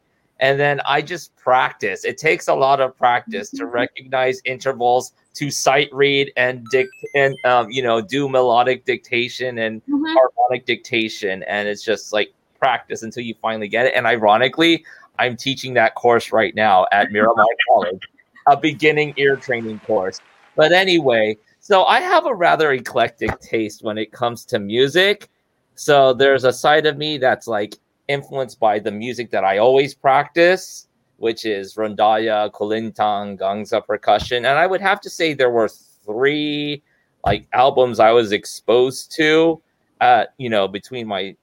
[0.42, 2.04] And then I just practice.
[2.04, 7.34] It takes a lot of practice to recognize intervals, to sight read and dict and
[7.44, 10.02] um, you know do melodic dictation and Mhm.
[10.14, 11.42] harmonic dictation.
[11.44, 13.94] And it's just like practice until you finally get it.
[13.94, 14.84] And ironically,
[15.18, 18.02] I'm teaching that course right now at Miramar College,
[18.48, 20.20] a beginning ear training course.
[20.56, 25.28] But anyway, so I have a rather eclectic taste when it comes to music.
[25.76, 27.76] So there's a side of me that's like
[28.12, 34.44] influenced by the music that I always practice, which is rondalla, kulintang, gangsa percussion.
[34.44, 36.82] And I would have to say there were three
[37.24, 39.62] like albums I was exposed to
[40.00, 41.36] at, you know, between my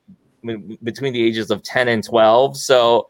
[0.84, 2.57] between the ages of 10 and 12.
[2.57, 3.09] So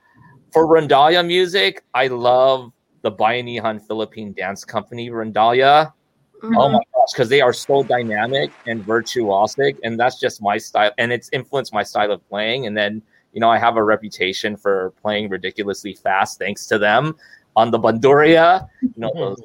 [0.52, 5.94] for rondalla music, I love the Bayanihan Philippine Dance Company rondalla.
[6.42, 6.58] Mm-hmm.
[6.58, 10.92] Oh my gosh, because they are so dynamic and virtuosic, and that's just my style,
[10.98, 12.66] and it's influenced my style of playing.
[12.66, 13.02] And then,
[13.34, 17.16] you know, I have a reputation for playing ridiculously fast, thanks to them
[17.56, 19.42] on the banduria, you know, those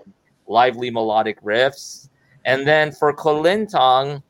[0.46, 2.08] lively melodic riffs.
[2.44, 4.22] And then for Kulintang,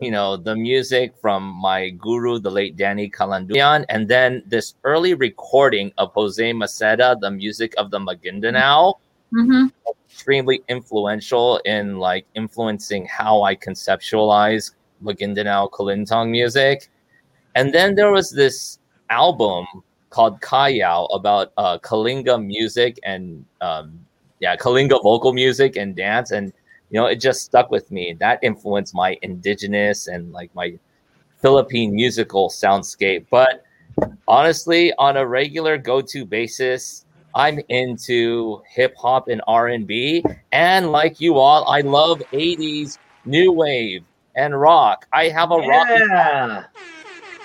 [0.00, 5.14] you know, the music from my guru, the late Danny Kalanduyan, and then this early
[5.14, 8.94] recording of Jose Maceda, the music of the Maguindanao
[9.32, 9.72] Mhm.
[10.08, 14.72] extremely influential in like influencing how I conceptualize
[15.02, 16.88] Maguindanao Kulintang music.
[17.54, 18.78] And then there was this
[19.12, 19.66] album
[20.10, 23.98] called Kayao about uh, Kalinga music and um,
[24.40, 26.52] yeah, Kalinga vocal music and dance, and
[26.90, 28.16] you know, it just stuck with me.
[28.18, 30.78] That influenced my indigenous and like my
[31.40, 33.26] Philippine musical soundscape.
[33.30, 33.64] But
[34.26, 37.04] honestly, on a regular go-to basis,
[37.34, 44.04] I'm into hip hop and R&B, and like you all, I love 80s new wave
[44.34, 45.06] and rock.
[45.12, 46.68] I have a rock.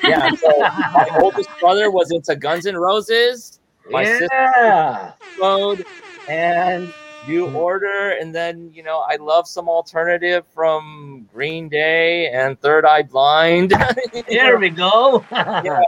[0.03, 0.29] Yeah.
[0.31, 3.59] So my oldest brother was into Guns N' Roses.
[3.89, 5.13] My sister Yeah.
[5.39, 5.85] mode
[6.27, 6.93] and
[7.27, 7.55] New mm-hmm.
[7.55, 13.03] Order, and then you know I love some alternative from Green Day and Third Eye
[13.03, 13.73] Blind.
[14.29, 15.25] There we go.
[15.31, 15.81] yeah,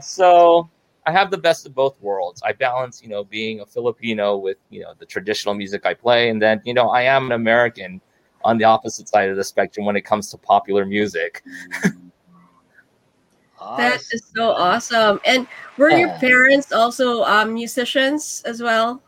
[0.00, 0.68] so
[1.06, 2.42] I have the best of both worlds.
[2.44, 6.30] I balance, you know, being a Filipino with you know the traditional music I play,
[6.30, 8.00] and then you know I am an American
[8.44, 11.42] on the opposite side of the spectrum when it comes to popular music.
[13.76, 15.20] That is so awesome.
[15.24, 15.46] And
[15.78, 19.02] were your parents also um, musicians as well?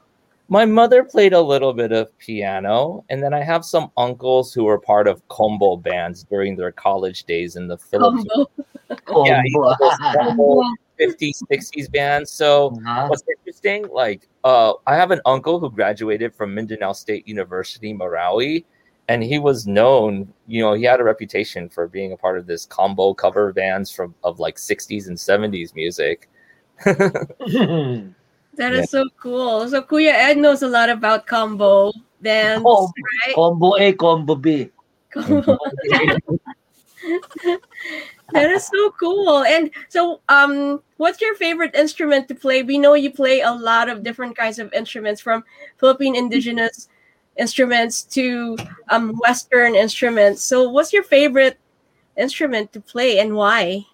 [0.48, 4.64] My mother played a little bit of piano, and then I have some uncles who
[4.64, 8.26] were part of combo bands during their college days in the Philippines.
[8.32, 8.50] Combo.
[9.26, 10.62] Yeah, you know, those combo
[10.98, 12.30] 50s, 60s bands.
[12.30, 13.07] So Uh-huh.
[13.09, 18.64] what's interesting, like uh, I have an uncle who graduated from Mindanao State University, Marawi,
[19.09, 22.46] and he was known, you know, he had a reputation for being a part of
[22.46, 26.28] this combo cover bands from of like 60s and 70s music.
[28.57, 29.02] That is Yeah.
[29.02, 29.68] so cool.
[29.68, 31.92] So Kuya Ed knows a lot about combo
[32.22, 32.92] bands, Combo,
[33.26, 33.34] right?
[33.34, 34.70] combo A, combo B.
[35.12, 35.59] Combo.
[38.32, 39.44] that is so cool.
[39.44, 42.62] And so, um, what's your favorite instrument to play?
[42.62, 45.44] We know you play a lot of different kinds of instruments, from
[45.76, 46.88] Philippine indigenous
[47.39, 48.57] instruments to
[48.89, 50.43] um, Western instruments.
[50.43, 51.59] So, what's your favorite
[52.16, 53.87] instrument to play, and why?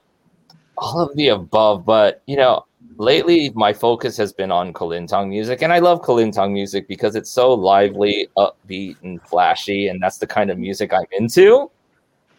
[0.83, 2.67] all of the above, but you know,
[2.97, 7.31] lately my focus has been on Kulintang music, and I love Kulintang music because it's
[7.31, 11.71] so lively, upbeat, and flashy, and that's the kind of music I'm into.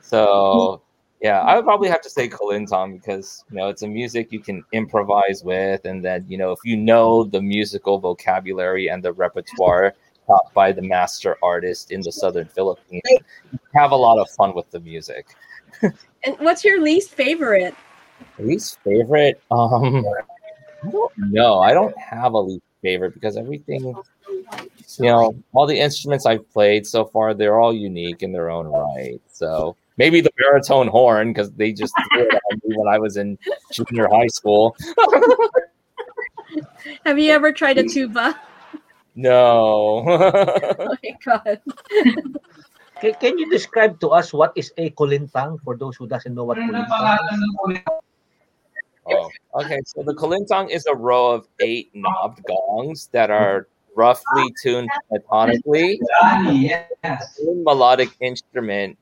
[0.02, 0.82] So,
[1.22, 4.40] yeah, I would probably have to say Kulintang because you know it's a music you
[4.40, 9.14] can improvise with, and then you know if you know the musical vocabulary and the
[9.14, 9.94] repertoire
[10.28, 14.54] taught by the master artist in the southern Philippines, you have a lot of fun
[14.56, 15.28] with the music.
[15.82, 17.76] And what's your least favorite?
[18.40, 19.42] Least favorite?
[19.52, 20.06] Um,
[20.84, 21.60] I don't know.
[21.60, 23.96] I don't have a least favorite because everything,
[25.00, 28.68] you know, all the instruments I've played so far, they're all unique in their own
[28.68, 29.22] right.
[29.32, 33.18] So maybe the baritone horn because they just threw it on me when I was
[33.18, 33.38] in
[33.72, 34.76] junior high school.
[37.06, 38.40] Have you ever tried a tuba?
[39.16, 40.04] No.
[40.80, 41.62] Oh my god.
[43.02, 46.46] Can, can you describe to us what is a kulintang for those who doesn't know
[46.46, 47.80] what kulintang is?
[49.06, 49.82] Oh, okay.
[49.86, 55.98] So the kulintang is a row of eight knobbed gongs that are roughly tuned pentatonically.
[56.52, 57.40] Yes.
[57.44, 58.98] Melodic instrument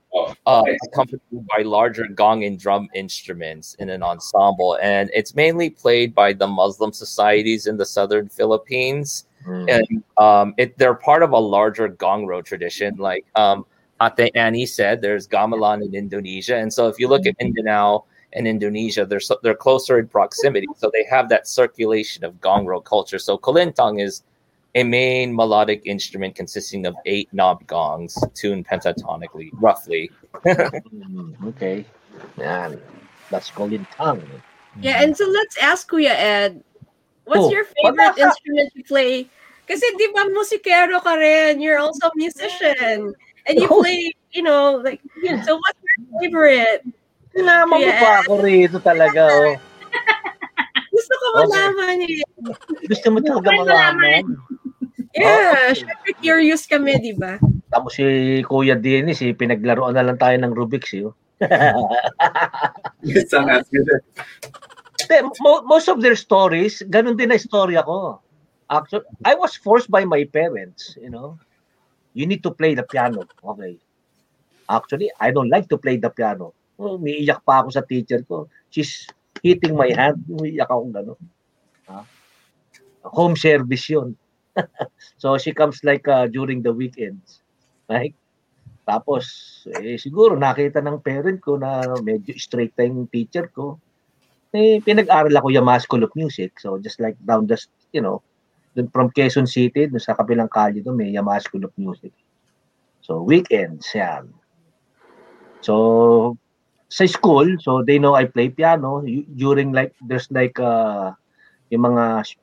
[0.46, 6.14] uh, accompanied by larger gong and drum instruments in an ensemble, and it's mainly played
[6.14, 9.26] by the Muslim societies in the southern Philippines.
[9.46, 12.96] And um, it, they're part of a larger gongro tradition.
[12.96, 13.64] Like um,
[14.00, 18.48] Ate Annie said, there's gamelan in Indonesia, and so if you look at Mindanao and
[18.48, 23.18] Indonesia, they're so, they're closer in proximity, so they have that circulation of gongro culture.
[23.18, 24.22] So kulintang is
[24.74, 30.10] a main melodic instrument consisting of eight knob gongs tuned pentatonically, roughly.
[30.44, 31.84] Mm, okay.
[32.38, 32.80] Yan.
[33.30, 34.22] That's kulintang.
[34.80, 36.64] Yeah, and so let's ask Kuya Ed,
[37.24, 38.22] what's Oh, your wala favorite ka.
[38.28, 39.12] instrument to play?
[39.66, 43.14] Kasi di ba musikero ka rin, you're also a musician.
[43.46, 43.82] And you Oh.
[43.82, 45.02] play, you know, like,
[45.46, 46.82] so what's your favorite?
[47.32, 49.26] Sinama mo pa ako rito talaga.
[49.32, 49.56] Oh.
[50.92, 51.40] Gusto ko Okay.
[51.48, 52.20] malaman eh.
[52.84, 54.28] Gusto mo talaga malaman?
[55.16, 57.40] Yeah, syempre curious kami, di ba?
[57.72, 58.04] Tapos si
[58.44, 60.92] Kuya Dennis, eh, pinaglaruan na lang tayo ng Rubik's.
[60.92, 61.08] Eh.
[61.08, 61.16] oh.
[63.08, 63.48] Your son
[65.02, 68.22] Hindi, mo- most of their stories, ganun din na istorya ko.
[68.70, 71.36] Actually, I was forced by my parents, you know.
[72.14, 73.24] You need to play the piano.
[73.28, 73.76] Okay.
[74.68, 76.56] Actually, I don't like to play the piano.
[76.80, 78.48] Oh, umiiyak pa ako sa teacher ko.
[78.72, 79.04] She's
[79.44, 80.24] hitting my hand.
[80.28, 81.22] Umiiyak ako gano'n.
[81.92, 82.00] Ha?
[83.12, 84.16] Home service yun.
[85.20, 87.44] so she comes like uh, during the weekends.
[87.88, 88.16] Right?
[88.88, 89.28] Tapos,
[89.68, 93.76] eh, siguro nakita ng parent ko na medyo straight yung teacher ko
[94.52, 96.60] eh, pinag-aral ako Yamaha School of Music.
[96.60, 97.56] So, just like down the,
[97.92, 98.20] you know,
[98.76, 102.12] dun from Quezon City, dun sa kabilang kalye doon, may Yamaha School of Music.
[103.00, 104.28] So, weekends, yan.
[105.64, 106.36] So,
[106.92, 109.00] sa school, so they know I play piano
[109.40, 111.16] during like there's like uh
[111.72, 112.36] yung mga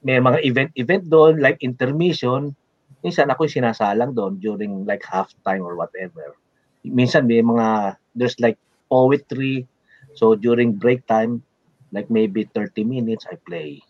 [0.00, 2.56] may mga event event doon like intermission.
[3.04, 6.32] Minsan ako yung sinasalang doon during like halftime or whatever.
[6.80, 8.56] Minsan may mga there's like
[8.88, 9.68] poetry.
[10.16, 11.44] So during break time,
[11.92, 13.82] like maybe 30 minutes I play.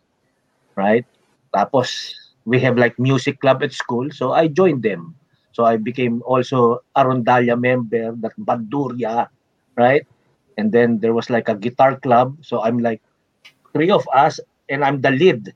[0.77, 1.05] Right?
[1.55, 5.15] Tapos we have like music club at school, so I joined them.
[5.53, 7.05] So I became also a
[7.57, 9.29] member, that Banduria,
[9.77, 10.07] right?
[10.57, 12.39] And then there was like a guitar club.
[12.41, 13.03] So I'm like
[13.73, 14.39] three of us
[14.69, 15.53] and I'm the lead.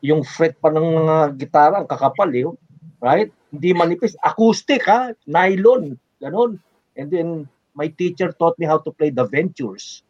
[0.00, 2.46] Yung fret pa ng mga gitara, ang kakapal eh.
[3.02, 3.28] Right?
[3.50, 4.14] Hindi manipis.
[4.22, 5.10] Acoustic ha?
[5.26, 5.98] Nylon.
[6.22, 6.60] Ganon.
[6.96, 7.28] And then
[7.74, 10.05] my teacher taught me how to play the Ventures.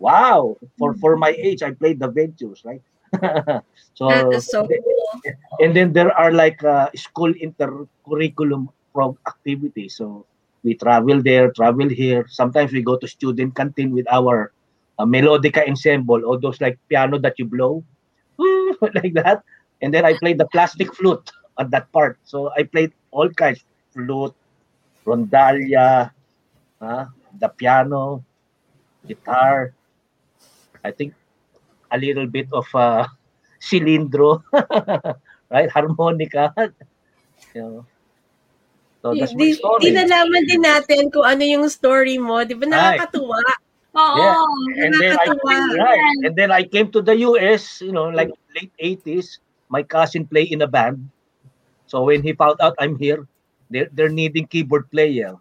[0.00, 0.56] Wow!
[0.80, 2.80] For for my age, I played the Ventures, right?
[3.94, 4.08] so
[4.40, 5.32] so cool.
[5.60, 10.00] and then there are like uh, school intercurriculum pro activities.
[10.00, 10.24] So
[10.64, 12.24] we travel there, travel here.
[12.28, 14.52] Sometimes we go to student canteen with our
[14.98, 17.84] uh, melodica ensemble, all those like piano that you blow,
[18.96, 19.44] like that.
[19.82, 22.18] And then I played the plastic flute at that part.
[22.24, 24.34] So I played all kinds, flute,
[25.04, 26.10] rondalla,
[26.80, 27.04] uh,
[27.38, 28.24] the piano,
[29.06, 29.72] guitar.
[30.84, 31.14] I think
[31.90, 33.06] a little bit of uh,
[33.60, 34.42] cilindro,
[35.50, 35.70] right?
[35.70, 36.54] Harmonica.
[37.54, 37.86] You know.
[39.02, 39.80] So that's my Di, story.
[39.80, 42.44] di nalaman din natin kung ano yung story mo.
[42.44, 43.00] Di ba Right.
[43.00, 43.40] nakakatuwa?
[43.96, 44.18] Oo.
[44.20, 44.36] Yeah.
[44.84, 45.56] And then I nakakatuwa.
[45.78, 46.16] right.
[46.24, 49.40] And then I came to the US, you know, like late 80s.
[49.68, 51.08] My cousin played in a band.
[51.86, 53.26] So when he found out I'm here,
[53.70, 55.34] they're, they're needing keyboard player.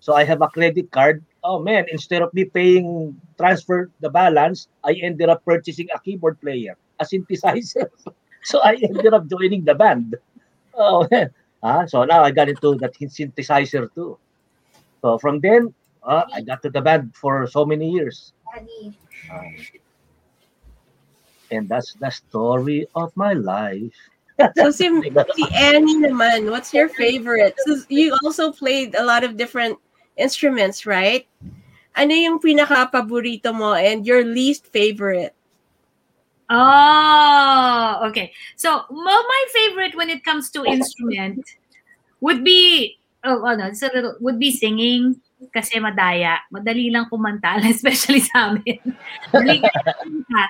[0.00, 1.24] So I have a credit card.
[1.46, 6.42] Oh man, instead of me paying transfer the balance, I ended up purchasing a keyboard
[6.42, 7.86] player, a synthesizer.
[8.42, 10.18] so I ended up joining the band.
[10.74, 11.30] Oh man.
[11.62, 14.18] Ah, so now I got into that synthesizer too.
[15.02, 15.70] So from then,
[16.02, 18.34] uh, I got to the band for so many years.
[19.30, 19.54] Um,
[21.54, 23.94] and that's the story of my life.
[24.58, 27.56] So si, si Annie naman, what's your favorite?
[27.64, 29.80] So you also played a lot of different
[30.16, 31.26] instruments, right?
[31.96, 35.32] Ano yung pinaka-paborito mo and your least favorite?
[36.48, 38.32] Oh, okay.
[38.54, 41.40] So, well, my favorite when it comes to instrument
[42.20, 45.20] would be oh, ano, it's a little would be singing
[45.52, 46.38] kasi madaya.
[46.52, 48.80] Madali lang kumanta, especially sa amin.
[49.32, 50.44] Madali lang kumanta.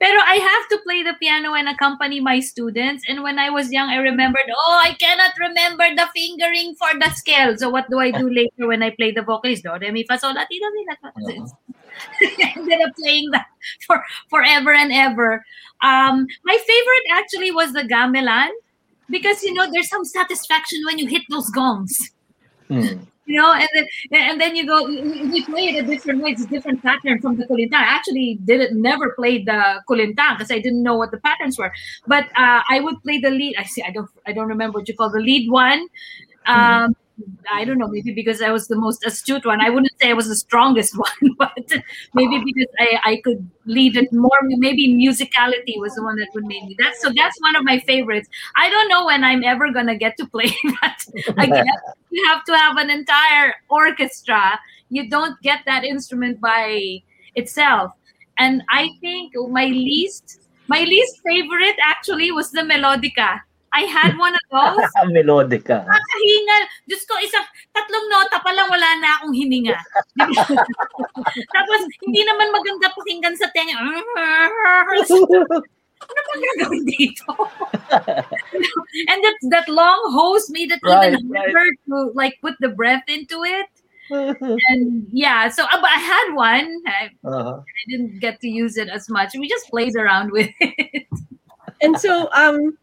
[0.00, 3.04] Pero I have to play the piano and accompany my students.
[3.06, 7.12] And when I was young, I remembered, oh, I cannot remember the fingering for the
[7.12, 7.52] scale.
[7.60, 9.62] So what do I do later when I play the vocalist?
[9.62, 11.12] Do, re, mi, fa, sol, la, ti, do, mi, la, fa.
[12.56, 13.46] ended up playing that
[13.86, 15.44] for forever and ever.
[15.82, 18.50] Um, my favorite actually was the gamelan
[19.08, 22.10] because you know there's some satisfaction when you hit those gongs.
[22.68, 23.04] Hmm.
[23.30, 26.30] You know, and then and then you go you you play it a different way.
[26.30, 27.82] It's a different pattern from the kulintang.
[27.86, 31.72] I actually didn't never play the kulintang because I didn't know what the patterns were.
[32.08, 33.54] But uh, I would play the lead.
[33.56, 33.84] I see.
[33.86, 34.10] I don't.
[34.26, 35.86] I don't remember what you call the lead one.
[36.46, 36.96] Um,
[37.52, 37.88] I don't know.
[37.88, 39.60] Maybe because I was the most astute one.
[39.60, 41.72] I wouldn't say I was the strongest one, but
[42.14, 44.38] maybe because I, I could lead it more.
[44.42, 46.76] Maybe musicality was the one that would make me.
[46.78, 47.10] That's so.
[47.14, 48.28] That's one of my favorites.
[48.56, 50.50] I don't know when I'm ever gonna get to play
[50.80, 51.04] that
[51.38, 51.66] again.
[52.10, 54.58] you have to have an entire orchestra.
[54.88, 57.02] You don't get that instrument by
[57.34, 57.92] itself.
[58.38, 63.40] And I think my least my least favorite actually was the melodica.
[63.72, 64.82] I had one of those.
[65.14, 65.86] Melodica.
[65.86, 66.62] Nakahingal.
[66.90, 69.78] Diyos ko, isang, tatlong nota pa lang wala na akong hininga.
[71.54, 73.78] Tapos, hindi naman maganda pakinggan sa tenga.
[76.00, 77.28] ano ba gagawin dito?
[79.10, 83.04] and that, that long hose made it Right, even harder to like put the breath
[83.06, 83.68] into it.
[84.10, 86.66] and yeah, so uh, but I had one.
[86.88, 87.62] I, Uh-huh.
[87.62, 89.34] I didn't get to use it as much.
[89.38, 91.06] We just played around with it.
[91.80, 92.74] And so um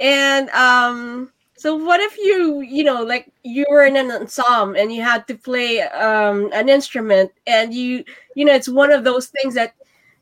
[0.00, 4.92] and um so what if you you know like you were in an ensemble and
[4.92, 9.28] you had to play um an instrument and you you know it's one of those
[9.28, 9.74] things that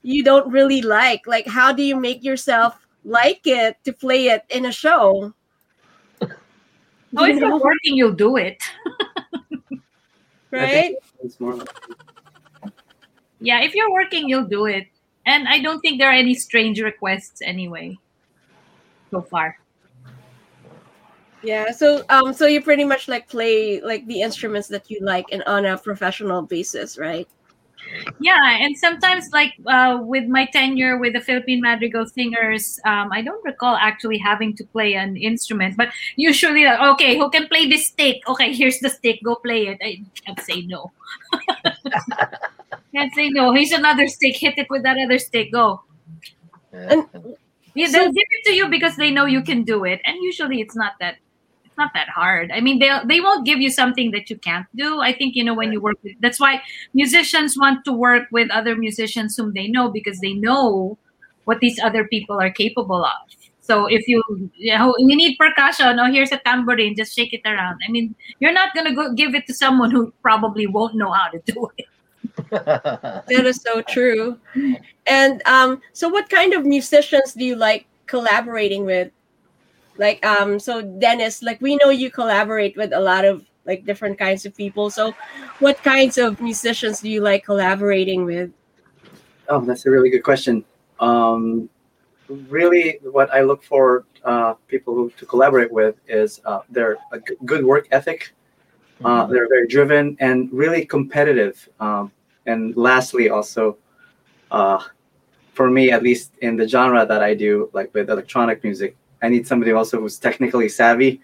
[0.03, 4.45] you don't really like like how do you make yourself like it to play it
[4.51, 5.33] in a show
[7.16, 8.62] Oh, if you're working, you'll do it.
[10.51, 10.95] right
[13.41, 14.87] Yeah, if you're working, you'll do it.
[15.24, 17.99] And I don't think there are any strange requests anyway.
[19.11, 19.59] So far.
[21.43, 25.26] Yeah so um so you pretty much like play like the instruments that you like
[25.30, 27.28] and on a professional basis right
[28.20, 33.22] Yeah, and sometimes like uh, with my tenure with the Philippine Madrigal Singers, um, I
[33.22, 37.66] don't recall actually having to play an instrument, but usually, like, okay, who can play
[37.68, 38.16] this stick?
[38.28, 39.78] Okay, here's the stick, go play it.
[39.82, 40.93] I can't say no.
[42.95, 43.53] Can't say no.
[43.53, 44.36] Here's another stick.
[44.36, 45.53] Hit it with that other stick.
[45.53, 45.82] Go.
[46.72, 47.07] And
[47.74, 50.61] Yeah, they'll give it to you because they know you can do it, and usually
[50.61, 51.16] it's not that
[51.79, 52.51] not that hard.
[52.53, 55.01] I mean, they they won't give you something that you can't do.
[55.01, 56.16] I think you know when you work with.
[56.20, 56.61] That's why
[56.93, 60.99] musicians want to work with other musicians whom they know because they know
[61.45, 63.39] what these other people are capable of.
[63.61, 64.22] So if you
[64.57, 67.81] you know you need percussion, oh here's a tambourine, just shake it around.
[67.87, 71.29] I mean, you're not gonna go give it to someone who probably won't know how
[71.29, 71.87] to do it.
[72.51, 74.39] That is so true.
[75.07, 79.11] And um, so what kind of musicians do you like collaborating with?
[79.99, 84.18] Like um, so Dennis, like we know you collaborate with a lot of like different
[84.18, 84.90] kinds of people.
[84.90, 85.12] So
[85.59, 88.51] what kinds of musicians do you like collaborating with?
[89.49, 90.64] Oh, that's a really good question.
[91.01, 91.68] Um,
[92.28, 97.18] really, what I look for uh, people who to collaborate with is uh, their a
[97.18, 98.32] g- good work ethic.
[99.05, 101.68] Uh, they're very driven and really competitive.
[101.78, 102.11] Um,
[102.46, 103.76] and lastly, also,
[104.51, 104.82] uh,
[105.53, 109.28] for me, at least in the genre that I do, like with electronic music, I
[109.28, 111.20] need somebody also who's technically savvy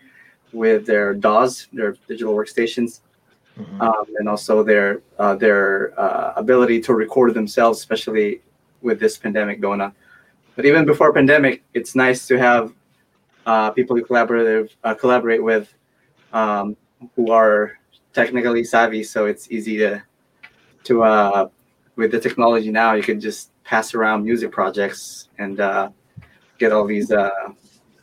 [0.53, 3.01] with their DAWs, their digital workstations,
[3.80, 8.40] um, and also their uh, their uh, ability to record themselves, especially
[8.82, 9.92] with this pandemic going on.
[10.57, 12.72] But even before pandemic, it's nice to have
[13.47, 15.72] uh, people you collaborate uh, collaborate with
[16.32, 16.76] um,
[17.16, 17.78] who are
[18.12, 19.03] technically savvy.
[19.03, 20.03] So it's easy to
[20.84, 21.49] to uh,
[21.97, 25.90] with the technology now, you can just pass around music projects and uh,
[26.59, 27.12] get all these.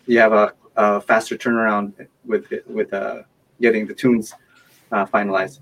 [0.06, 3.24] You have a, a faster turnaround with with uh,
[3.60, 4.34] getting the tunes
[4.92, 5.60] uh, finalized.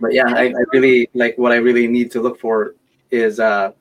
[0.00, 2.74] But yeah, I, I really like what I really need to look for
[3.10, 3.72] is uh,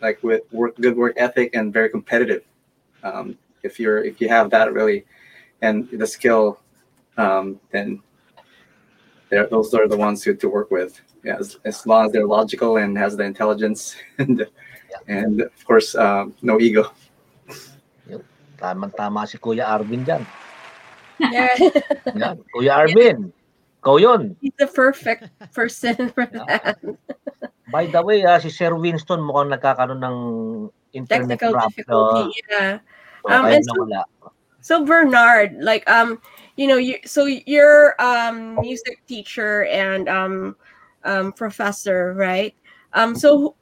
[0.00, 2.44] like with work, good work ethic and very competitive.
[3.02, 5.04] Um, if you're if you have that really,
[5.62, 6.60] and the skill,
[7.16, 8.00] um, then
[9.30, 11.00] those are the ones who to work with.
[11.24, 14.46] Yeah, as, as long as they're logical and has the intelligence and
[15.08, 16.92] and of course um, no ego.
[18.58, 20.22] Tama-tama si Kuya Arvin dyan.
[21.18, 21.54] Yeah,
[22.14, 22.36] Yan.
[22.54, 23.30] Kuya Arvin,
[23.82, 24.34] ikaw yun.
[24.42, 26.78] he's the perfect person for that.
[27.70, 30.16] By the way, ah, si Sir Winston mukhang nagkakaroon ng
[30.94, 31.70] internet Technical problem.
[31.74, 32.24] difficulty.
[32.50, 32.78] Yeah.
[33.22, 34.02] So, Um, kaya and so- nawala.
[34.60, 36.18] So Bernard, like um,
[36.58, 40.58] you know, you so you're um music teacher and um
[41.06, 42.52] um professor, right?
[42.92, 43.54] Um so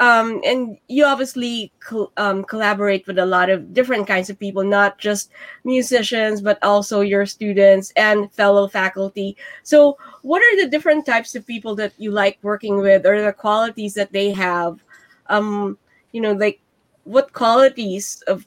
[0.00, 4.64] um and you obviously col- um collaborate with a lot of different kinds of people,
[4.64, 5.30] not just
[5.64, 9.36] musicians, but also your students and fellow faculty.
[9.62, 13.32] So what are the different types of people that you like working with or the
[13.32, 14.82] qualities that they have?
[15.28, 15.78] Um,
[16.12, 16.60] you know, like
[17.04, 18.46] what qualities of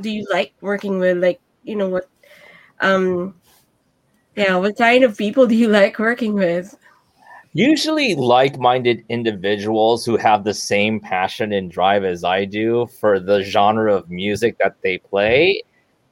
[0.00, 2.08] do you like working with like you know what
[2.80, 3.34] um
[4.36, 6.76] yeah what kind of people do you like working with
[7.52, 13.42] usually like-minded individuals who have the same passion and drive as I do for the
[13.42, 15.62] genre of music that they play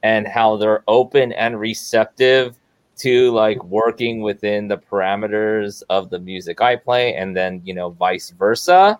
[0.03, 2.57] and how they're open and receptive
[2.97, 7.91] to like working within the parameters of the music I play and then you know
[7.91, 8.99] vice versa.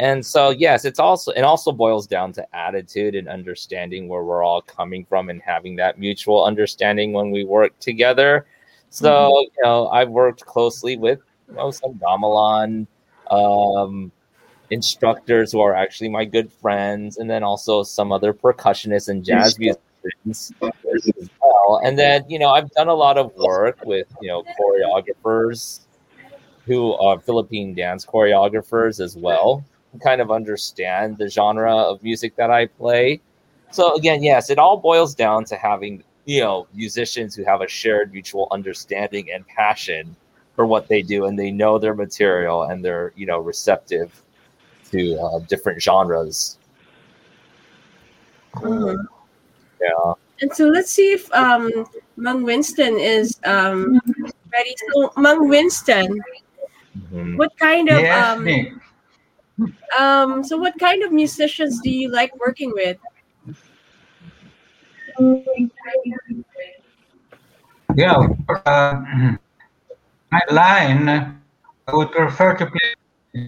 [0.00, 4.42] And so yes it's also it also boils down to attitude and understanding where we're
[4.42, 8.46] all coming from and having that mutual understanding when we work together.
[8.90, 9.54] So mm-hmm.
[9.56, 12.86] you know I've worked closely with you know some gamelan
[13.30, 14.12] um,
[14.70, 19.58] instructors who are actually my good friends, and then also some other percussionists and jazz
[19.58, 21.80] musicians as well.
[21.84, 25.80] And then you know I've done a lot of work with you know choreographers
[26.66, 32.36] who are Philippine dance choreographers as well, who kind of understand the genre of music
[32.36, 33.20] that I play.
[33.70, 37.68] So again, yes, it all boils down to having you know musicians who have a
[37.68, 40.14] shared mutual understanding and passion
[40.58, 44.10] for what they do and they know their material and they're you know receptive
[44.90, 46.58] to uh, different genres
[48.54, 49.06] Mhm.
[49.80, 51.70] yeah and so let's see if um
[52.16, 54.00] Mang Winston is um
[54.52, 56.20] ready so Mang Winston
[57.12, 57.36] Mhm.
[57.36, 58.72] what kind of Yes, um Nick.
[59.96, 62.98] um so what kind of musicians do you like working with
[67.94, 69.38] Yeah, uh, my
[70.32, 72.94] line, I would prefer to play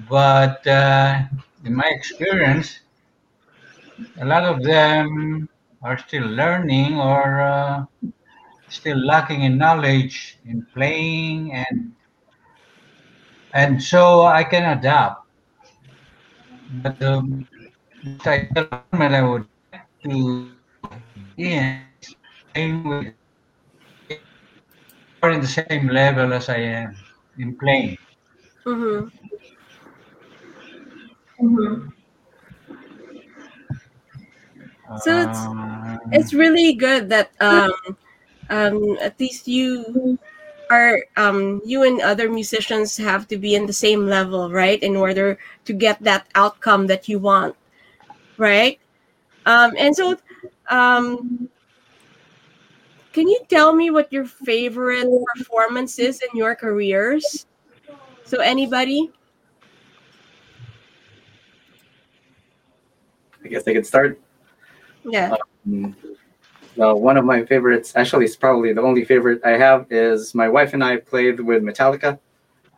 [0.09, 1.23] But uh,
[1.65, 2.81] in my experience,
[4.21, 5.49] a lot of them
[5.83, 7.85] are still learning or uh,
[8.69, 11.93] still lacking in knowledge in playing and
[13.53, 15.27] and so I can adapt.
[16.83, 17.47] But um,
[18.93, 19.47] what I would
[20.05, 20.60] to
[21.37, 21.81] in
[22.55, 23.15] playing with
[25.23, 26.97] are in the same level as I am
[27.39, 27.97] in playing.
[28.67, 29.09] Mm-hmm.
[34.97, 37.73] So it's Uh, it's really good that um
[38.51, 40.19] um at least you
[40.71, 44.97] are um you and other musicians have to be in the same level right in
[44.97, 47.55] order to get that outcome that you want
[48.37, 48.79] right
[49.47, 50.17] um and so
[50.71, 51.49] um
[53.13, 55.07] can you tell me what your favorite
[55.37, 57.47] performance is in your careers
[58.25, 59.11] so anybody
[63.45, 64.21] I guess I could start.
[65.05, 65.35] yeah.
[66.77, 70.49] Well, one of my favorites, actually, it's probably the only favorite I have, is my
[70.49, 72.19] wife and I played with Metallica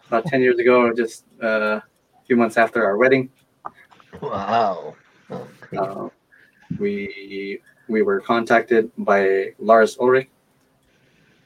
[0.07, 1.83] about 10 years ago, just uh, a
[2.27, 3.31] few months after our wedding.
[4.21, 4.97] Wow.
[5.31, 5.77] Okay.
[5.77, 6.09] Uh,
[6.79, 10.29] we we were contacted by Lars Ulrich,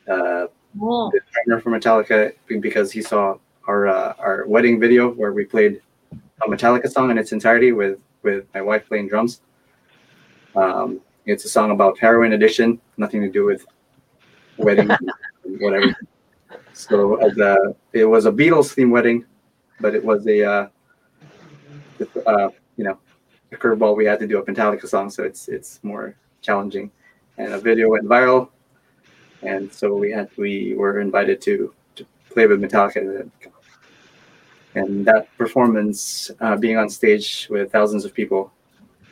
[0.08, 0.46] uh,
[0.80, 1.10] Oh.
[1.10, 5.80] the drummer for Metallica, because he saw our uh, our wedding video where we played
[6.12, 9.40] a Metallica song in its entirety with with my wife playing drums.
[10.54, 13.64] Um, it's a song about heroin addiction, nothing to do with
[14.58, 14.90] wedding,
[15.44, 15.96] whatever.
[16.72, 17.18] So
[17.92, 19.24] it was a Beatles themed wedding,
[19.80, 20.68] but it was a uh,
[22.26, 22.98] uh, you know
[23.52, 23.96] a curveball.
[23.96, 26.14] We had to do a Metallica song, so it's it's more
[26.46, 26.90] challenging.
[27.38, 28.48] And a video went viral,
[29.42, 33.30] and so we had we were invited to to play with Metallica.
[34.74, 38.52] And that performance, uh, being on stage with thousands of people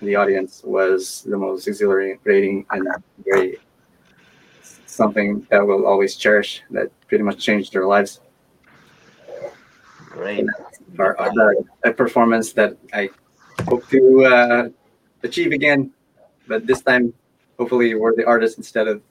[0.01, 2.89] in the audience, was the most exhilarating and
[3.25, 3.57] very
[4.87, 6.63] something that we'll always cherish.
[6.71, 8.21] That pretty much changed our lives.
[10.11, 10.47] Great.
[10.99, 11.55] Our, our,
[11.85, 13.11] a performance that I
[13.67, 14.69] hope to uh,
[15.25, 15.91] achieve again,
[16.47, 17.13] but this time,
[17.59, 19.03] hopefully, we're the artist instead of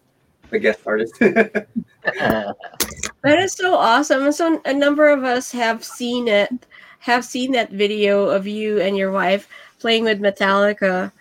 [0.50, 1.18] the guest artist.
[1.20, 4.24] That is so awesome.
[4.24, 6.52] And so a number of us have seen it,
[7.00, 9.48] have seen that video of you and your wife
[9.80, 11.12] playing with Metallica.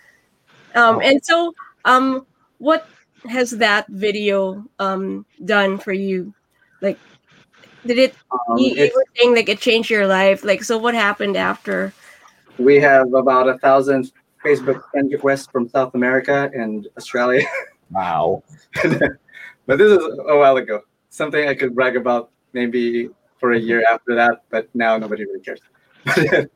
[0.75, 1.53] Um, and so,
[1.85, 2.25] um,
[2.57, 2.87] what
[3.29, 6.33] has that video um done for you?
[6.81, 6.99] Like,
[7.85, 8.15] did it?
[8.31, 10.43] Um, you, you were saying like it changed your life.
[10.43, 11.93] Like, so what happened after?
[12.57, 14.11] we have about a thousand
[14.43, 17.45] Facebook friend requests from South America and Australia.
[17.91, 18.41] Wow.
[19.67, 20.81] but this is a while ago.
[21.09, 25.41] Something I could brag about maybe for a year after that, but now nobody really
[25.41, 25.59] cares.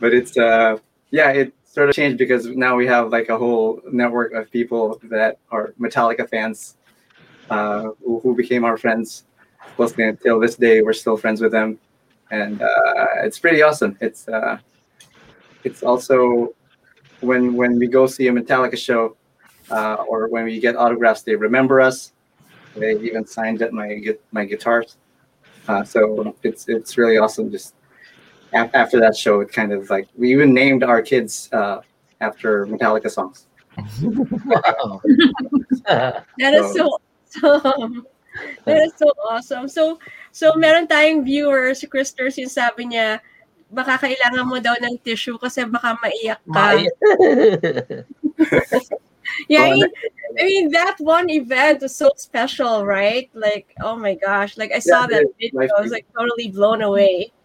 [0.00, 0.78] but it's uh
[1.10, 5.00] yeah, it sort of changed because now we have like a whole network of people
[5.04, 6.76] that are Metallica fans
[7.50, 9.24] uh, who, who became our friends
[9.76, 10.82] closely until this day.
[10.82, 11.78] We're still friends with them,
[12.30, 13.96] and uh, it's pretty awesome.
[14.00, 14.58] It's uh,
[15.64, 16.54] it's also
[17.20, 19.16] when when we go see a Metallica show
[19.70, 22.12] uh, or when we get autographs, they remember us.
[22.76, 24.96] They even signed at my gu- my guitars.
[25.68, 27.50] Uh, so it's it's really awesome.
[27.50, 27.74] Just
[28.52, 31.80] af- after that show, it kind of like we even named our kids uh,
[32.20, 33.46] after Metallica songs.
[33.86, 35.02] Wow.
[36.38, 36.98] That is so
[37.42, 38.06] awesome.
[38.64, 39.68] That is so awesome.
[39.68, 39.98] So,
[40.32, 43.20] so meron tayong viewer, si Christers, sabi niya,
[43.70, 46.76] baka kailangan mo daw ng tissue kasi baka maiyak ka.
[49.48, 49.90] Yeah, I mean,
[50.38, 53.30] I mean that one event was so special, right?
[53.32, 54.58] Like, oh my gosh!
[54.58, 57.32] Like I saw Yeah, that video, I was like totally blown away.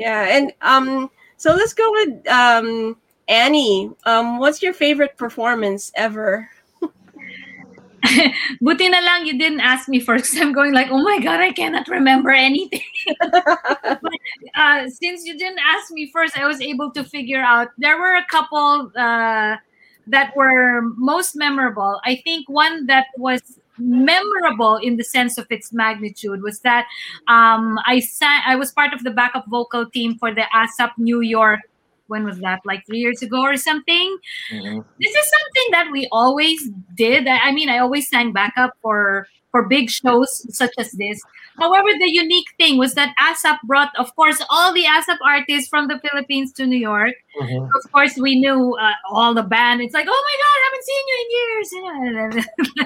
[0.00, 2.96] Yeah, and um, so let's go with um
[3.28, 3.92] Annie.
[4.06, 6.48] Um, what's your favorite performance ever?
[8.60, 10.24] Buti na lang you didn't ask me first.
[10.24, 12.82] because I'm going like, oh my god, I cannot remember anything.
[13.32, 14.18] but
[14.54, 17.68] uh, since you didn't ask me first, I was able to figure out.
[17.78, 19.56] There were a couple uh,
[20.06, 22.00] that were most memorable.
[22.04, 23.40] I think one that was
[23.78, 26.86] memorable in the sense of its magnitude was that
[27.28, 28.42] um, I sang.
[28.46, 31.60] I was part of the backup vocal team for the ASAP New York.
[32.10, 32.60] When was that?
[32.66, 34.08] Like three years ago or something
[34.52, 34.84] Mhm.
[35.02, 36.58] this is something that we always
[36.96, 37.26] did.
[37.26, 41.18] I, I mean, I always sang backup for for big shows such as this.
[41.58, 45.88] However, the unique thing was that ASAP brought, of course, all the ASAP artists from
[45.88, 47.14] the Philippines to New York.
[47.40, 47.66] Mhm.
[47.78, 49.82] Of course, we knew uh, all the band.
[49.82, 51.68] It's like, oh my God, I haven't seen you in years.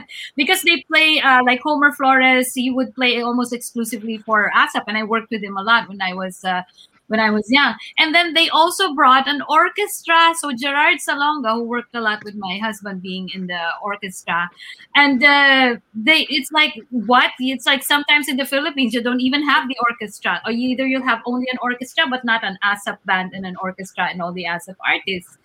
[0.41, 2.55] Because they play uh, like Homer Flores.
[2.55, 6.01] He would play almost exclusively for ASAP, and I worked with him a lot when
[6.01, 6.63] I was uh,
[7.09, 7.75] when I was young.
[7.99, 10.35] And then they also brought an orchestra.
[10.39, 14.49] So Gerard Salonga, who worked a lot with my husband being in the orchestra,
[14.95, 17.31] and uh, they it's like what?
[17.39, 21.03] It's like sometimes in the Philippines you don't even have the orchestra, or either you'll
[21.03, 24.45] have only an orchestra but not an ASAP band and an orchestra and all the
[24.45, 25.39] ASAP artists.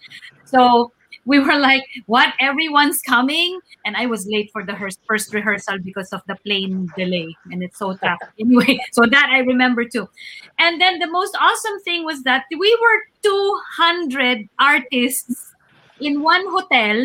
[0.45, 0.91] So
[1.29, 2.33] we were like, "What?
[2.41, 4.75] Everyone's coming!" And I was late for the
[5.07, 8.17] first rehearsal because of the plane delay, and it's so tough.
[8.39, 10.09] anyway, so that I remember too.
[10.57, 15.53] And then the most awesome thing was that we were 200 artists
[16.01, 16.97] in one hotel.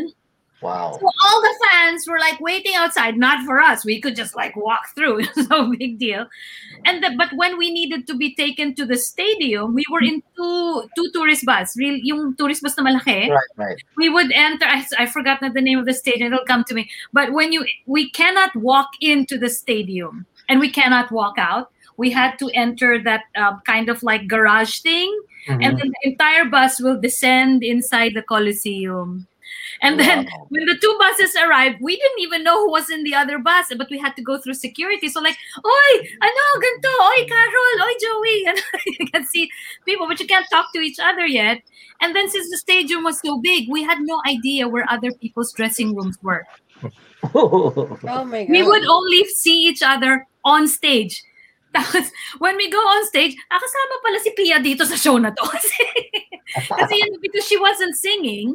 [0.61, 0.96] Wow.
[0.98, 3.84] So all the fans were like waiting outside, not for us.
[3.84, 5.22] We could just like walk through.
[5.50, 6.26] No big deal.
[6.86, 10.22] And the, but when we needed to be taken to the stadium, we were in
[10.36, 11.76] two two tourist bus.
[11.76, 13.28] Real yung tourist bus na malaki.
[13.28, 13.76] Right, right.
[13.96, 14.64] We would enter.
[14.66, 16.32] I, I forgot the name of the stadium.
[16.32, 16.88] It'll come to me.
[17.12, 21.70] But when you we cannot walk into the stadium and we cannot walk out.
[21.96, 25.14] We had to enter that um, kind of like garage thing,
[25.46, 25.78] and Mhm.
[25.78, 29.28] then the entire bus will descend inside the Coliseum.
[29.85, 33.14] And then when the two buses arrived, we didn't even know who was in the
[33.14, 35.11] other bus, but we had to go through security.
[35.11, 38.45] So like, oi, ano, ganto, oi, Carol, oi, Joey.
[38.49, 38.59] And
[38.99, 39.51] you can see
[39.85, 41.61] people, but you can't talk to each other yet.
[42.01, 45.53] And then since the stadium was so big, we had no idea where other people's
[45.53, 46.47] dressing rooms were.
[47.35, 48.51] Oh my god.
[48.51, 51.22] We would only see each other on stage.
[51.74, 55.30] Tapos, when we go on stage, ah, kasama pala si Pia dito sa show na
[55.30, 55.43] to.
[55.43, 55.82] Kasi,
[56.68, 58.55] kasi yun, because she wasn't singing,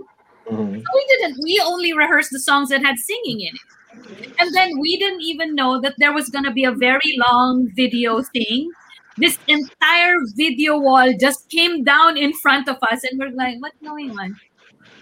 [0.49, 0.73] Mhm.
[0.95, 1.37] we didn't.
[1.43, 4.33] We only rehearsed the songs that had singing in it.
[4.39, 7.69] And then we didn't even know that there was going to be a very long
[7.75, 8.69] video thing.
[9.17, 13.77] This entire video wall just came down in front of us, and we're like, what's
[13.83, 14.35] going on?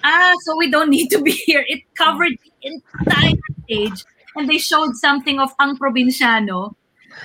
[0.03, 1.63] Ah, so we don't need to be here.
[1.67, 2.51] It covered the
[3.05, 3.35] entire
[3.65, 4.03] stage,
[4.35, 6.75] and they showed something of Ang Probinsyano.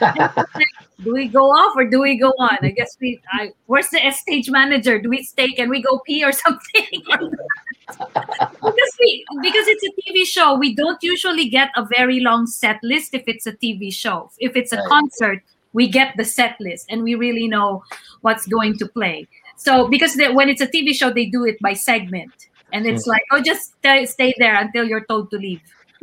[1.03, 2.59] And it's like, do we go off or do we go on?
[2.63, 3.21] I guess we.
[3.33, 5.01] I, where's the stage manager?
[5.01, 5.53] Do we stay?
[5.53, 6.89] Can we go pee or something?
[7.89, 12.79] because we because it's a TV show, we don't usually get a very long set
[12.83, 14.31] list if it's a TV show.
[14.39, 14.89] If it's a Right.
[14.89, 15.43] concert,
[15.73, 17.83] we get the set list and we really know
[18.21, 19.29] what's going to play.
[19.57, 22.33] So because they, when it's a TV show, they do it by segment,
[22.73, 23.11] and it's hmm.
[23.11, 25.61] like, oh, just stay, stay there until you're told to leave.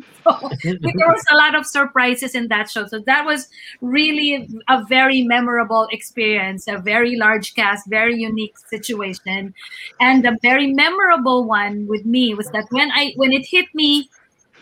[0.23, 2.85] So there was a lot of surprises in that show.
[2.87, 3.47] So that was
[3.81, 9.53] really a very memorable experience, a very large cast, very unique situation.
[9.99, 14.09] And a very memorable one with me was that when I when it hit me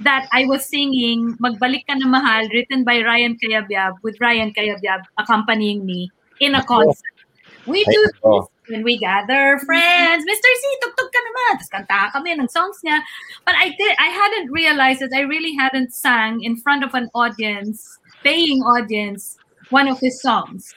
[0.01, 5.03] that I was singing Magbalik Ka Na Mahal written by Ryan Cayabyab with Ryan Cayabyab
[5.17, 7.17] accompanying me in a concert.
[7.65, 8.45] We do this.
[8.69, 10.23] When we gather friends.
[10.23, 10.49] Mr.
[10.59, 11.51] C, tugtog ka naman.
[11.57, 12.99] Tapos kanta kami ng songs niya.
[13.45, 17.09] But I did, I hadn't realized that I really hadn't sang in front of an
[17.15, 17.83] audience,
[18.23, 19.39] paying audience,
[19.69, 20.73] one of his songs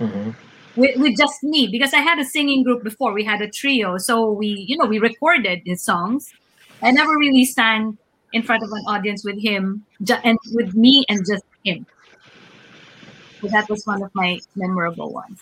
[0.00, 0.32] Mhm.
[0.76, 3.12] with, with just me because I had a singing group before.
[3.12, 6.32] We had a trio, so we, you know, we recorded his songs.
[6.82, 7.98] I never really sang
[8.32, 11.84] in front of an audience with him ju- and with me and just him.
[13.42, 15.40] So that was one of my memorable ones.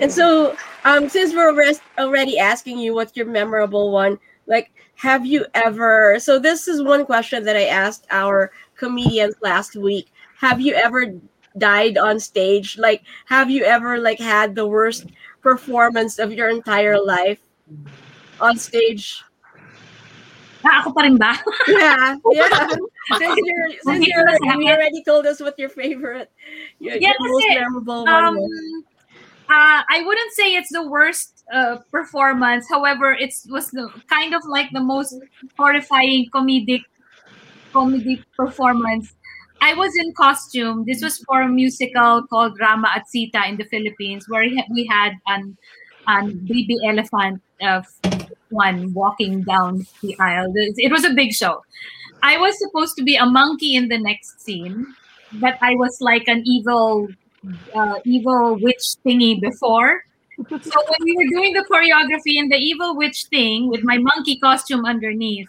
[0.00, 5.26] And so, um, since we're res- already asking you what's your memorable one, like, have
[5.26, 6.18] you ever?
[6.18, 10.10] So this is one question that I asked our comedians last week.
[10.38, 11.14] Have you ever
[11.56, 12.78] died on stage?
[12.78, 15.06] Like, have you ever like had the worst
[15.42, 17.40] performance of your entire life
[18.40, 19.22] on stage?
[20.66, 21.38] Ah, ako pa rin ba?
[21.70, 22.66] Yeah, yeah.
[23.14, 26.30] since you're, since you're, you already told us what your favorite,
[26.82, 28.87] your, Yeah, your most memorable one um, was.
[29.50, 32.66] Uh, I wouldn't say it's the worst uh, performance.
[32.68, 35.14] However, it was the, kind of like the most
[35.56, 36.82] horrifying comedic
[37.72, 39.14] comedic performance.
[39.60, 40.84] I was in costume.
[40.86, 45.14] This was for a musical called Rama at Sita in the Philippines, where we had-
[45.26, 45.56] an
[46.06, 47.82] an baby elephant uh,
[48.50, 50.52] one walking down the aisle.
[50.56, 51.62] It was a big show.
[52.22, 54.86] I was supposed to be a monkey in the next scene,
[55.34, 57.08] but I was like an evil
[57.74, 60.02] uh, evil witch thingy before.
[60.48, 64.38] So when we were doing the choreography and the evil witch thing with my monkey
[64.38, 65.48] costume underneath,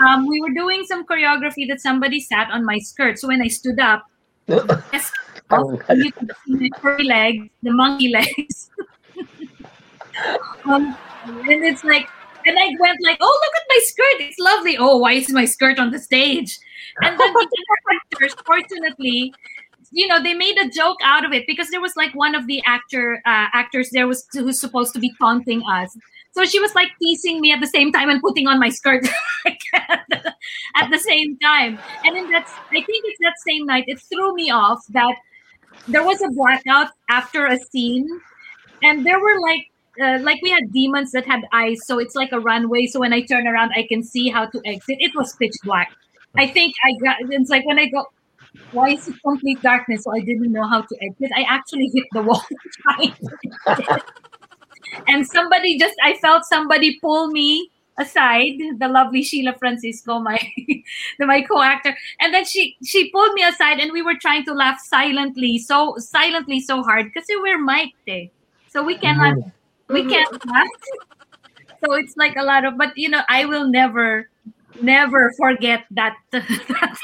[0.00, 3.18] um, we were doing some choreography that somebody sat on my skirt.
[3.18, 4.04] So when I stood up,
[4.48, 5.12] yes,
[5.50, 8.70] you could see my furry legs, the monkey legs.
[10.64, 12.08] um, and it's like,
[12.46, 14.28] and I went like, oh, look at my skirt.
[14.28, 14.76] It's lovely.
[14.78, 16.58] Oh, why is my skirt on the stage?
[17.02, 17.48] And then the
[18.12, 19.34] actors, fortunately,
[19.90, 22.46] you know, they made a joke out of it because there was like one of
[22.46, 25.96] the actor uh, actors there was who's supposed to be taunting us.
[26.32, 29.06] So she was like teasing me at the same time and putting on my skirt
[29.46, 31.78] at the same time.
[32.04, 35.16] And then that's I think it's that same night it threw me off that
[35.86, 38.06] there was a blackout after a scene,
[38.82, 39.70] and there were like
[40.02, 42.86] uh, like we had demons that had eyes, so it's like a runway.
[42.86, 44.96] So when I turn around, I can see how to exit.
[45.00, 45.90] It was pitch black.
[46.36, 47.16] I think I got.
[47.30, 48.06] It's like when I go.
[48.72, 50.04] Why is it complete darkness?
[50.04, 51.30] So I didn't know how to exit.
[51.36, 52.42] I actually hit the wall
[52.82, 53.30] trying to
[53.70, 54.02] exit.
[55.08, 60.38] and somebody just I felt somebody pull me aside, the lovely Sheila Francisco, my
[61.18, 64.54] the my co-actor, and then she she pulled me aside, and we were trying to
[64.54, 68.26] laugh silently, so silently, so hard because we're mic'd, eh.
[68.68, 69.36] so we cannot
[69.88, 70.68] we can't laugh.
[71.84, 74.28] So it's like a lot of, but you know, I will never,
[74.82, 76.16] never forget that.
[76.30, 76.98] that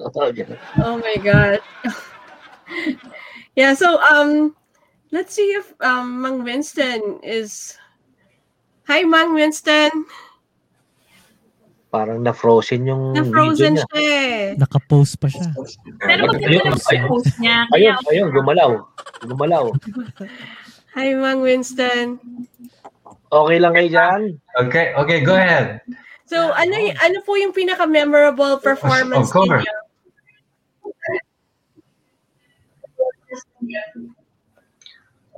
[0.80, 1.60] Oh my god.
[3.54, 4.56] yeah, so um
[5.12, 7.76] let's see if um Mang Winston is
[8.88, 10.06] Hi Mang Winston.
[11.90, 13.86] Parang na-frozen yung Na-frozen video niya.
[13.90, 14.54] siya eh.
[14.54, 15.50] Naka-post pa siya.
[15.98, 17.66] Pero maganda yung post niya.
[17.74, 18.70] Ayun, ayun, gumalaw.
[19.26, 19.74] Gumalaw.
[20.94, 22.18] Hi Mang Winston.
[23.30, 24.20] Okay lang kayo dyan?
[24.58, 25.78] Okay, okay, go ahead.
[26.26, 29.62] So ano y- ano po yung pinaka memorable performance Of course.
[29.62, 29.78] ninyo?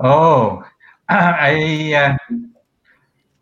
[0.00, 0.64] Oh,
[1.12, 2.12] I uh,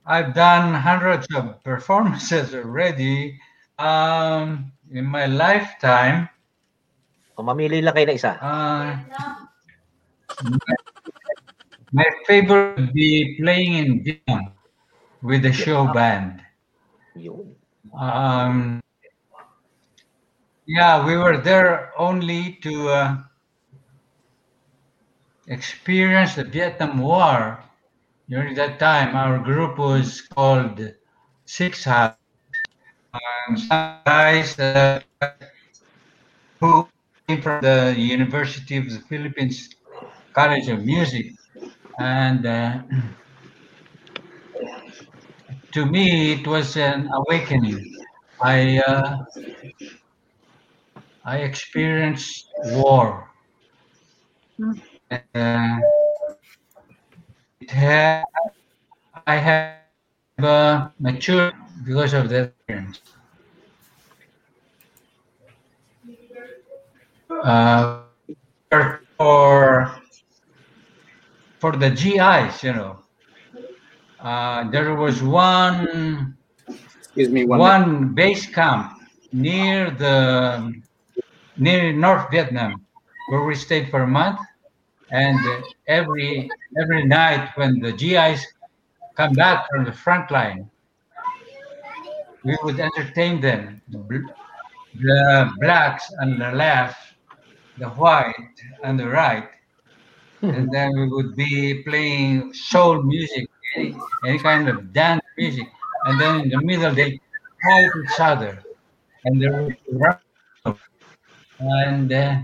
[0.06, 3.38] I've done hundreds of performances already.
[3.78, 6.28] Um, in my lifetime,
[7.38, 8.32] O, mamili lang kayo na isa.
[8.36, 8.92] uh,
[11.92, 14.52] my, favorite would be playing in Vietnam
[15.22, 16.42] with the show band.
[17.98, 18.80] Um,
[20.66, 23.16] yeah, we were there only to uh,
[25.48, 27.58] experience the Vietnam War.
[28.28, 30.94] During that time, our group was called
[31.44, 32.14] Six House.
[33.12, 35.00] Um, some guys uh,
[36.60, 36.86] who
[37.26, 39.74] came from the University of the Philippines
[40.32, 41.34] College of Music,
[42.00, 42.78] and uh,
[45.72, 47.86] to me it was an awakening.
[48.42, 49.18] I uh,
[51.24, 53.28] I experienced war.
[55.10, 55.78] Uh,
[57.60, 58.24] it had,
[59.26, 59.74] I have
[60.44, 63.00] uh, matured because of that experience.
[67.42, 68.04] Uh,
[69.18, 69.99] for
[71.60, 72.98] for the GIs, you know,
[74.20, 76.36] uh, there was one
[76.66, 77.58] Excuse me, one.
[77.58, 78.92] one base camp
[79.32, 80.72] near the
[81.56, 82.84] near North Vietnam
[83.28, 84.40] where we stayed for a month.
[85.10, 85.38] And
[85.88, 86.48] every
[86.80, 88.46] every night when the GIs
[89.16, 90.70] come back from the front line
[92.42, 93.82] we would entertain them.
[93.88, 93.98] The,
[95.00, 96.98] the blacks on the left
[97.78, 99.48] the white on the right
[100.48, 105.66] and then we would be playing soul music any, any kind of dance music.
[106.04, 107.10] And then in the middle they
[107.64, 108.62] fight each other.
[109.24, 110.20] And there was run-
[111.60, 112.40] and uh,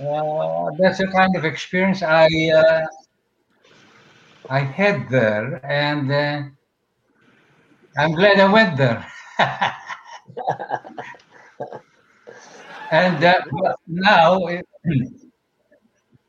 [0.00, 2.84] uh, that's the kind of experience I uh,
[4.50, 6.42] I had there, and uh,
[7.98, 9.06] I'm glad I went there.
[12.90, 13.34] and uh,
[13.86, 14.66] now, it-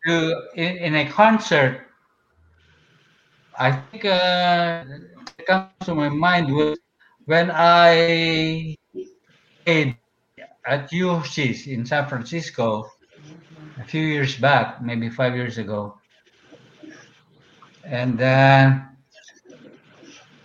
[0.08, 1.88] to in, in a concert,
[3.58, 4.84] I think uh,
[5.48, 6.78] comes to my mind was
[7.26, 8.76] when I
[9.66, 9.98] played
[10.66, 12.90] at UC's in San Francisco
[13.80, 15.98] a few years back, maybe five years ago.
[17.86, 18.90] And then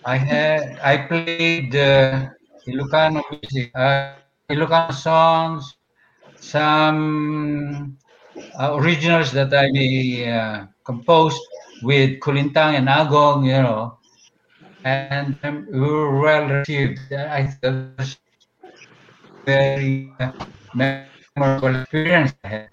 [0.05, 2.29] I had I played uh,
[2.69, 4.15] Ilocano music, uh,
[4.51, 5.75] Ilocano songs,
[6.37, 7.97] some
[8.59, 9.69] uh, originals that I
[10.31, 11.41] uh, composed
[11.83, 13.99] with Kulintang and Agong, you know,
[14.85, 17.01] and um, we were well received.
[17.13, 18.17] I thought
[19.45, 20.33] very uh,
[20.75, 22.69] memorable experience I had.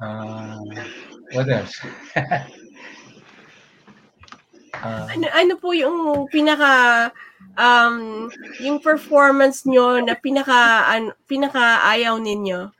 [0.00, 0.58] Uh,
[1.32, 1.74] what else?
[4.78, 7.10] uh, Ano, ano po yung pinaka
[7.58, 8.30] um
[8.62, 12.70] yung performance nyo na pinaka an, pinaka ayaw ninyo?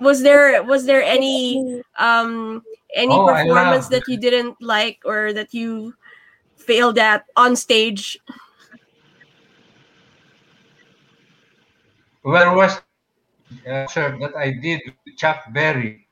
[0.00, 2.60] Was there was there any um
[2.92, 5.96] any Oh, performance that you didn't like or that you
[6.56, 8.20] failed at on stage?
[12.22, 12.76] Where was
[13.66, 16.06] uh, that I did with Chuck Berry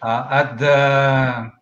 [0.00, 1.52] uh, at the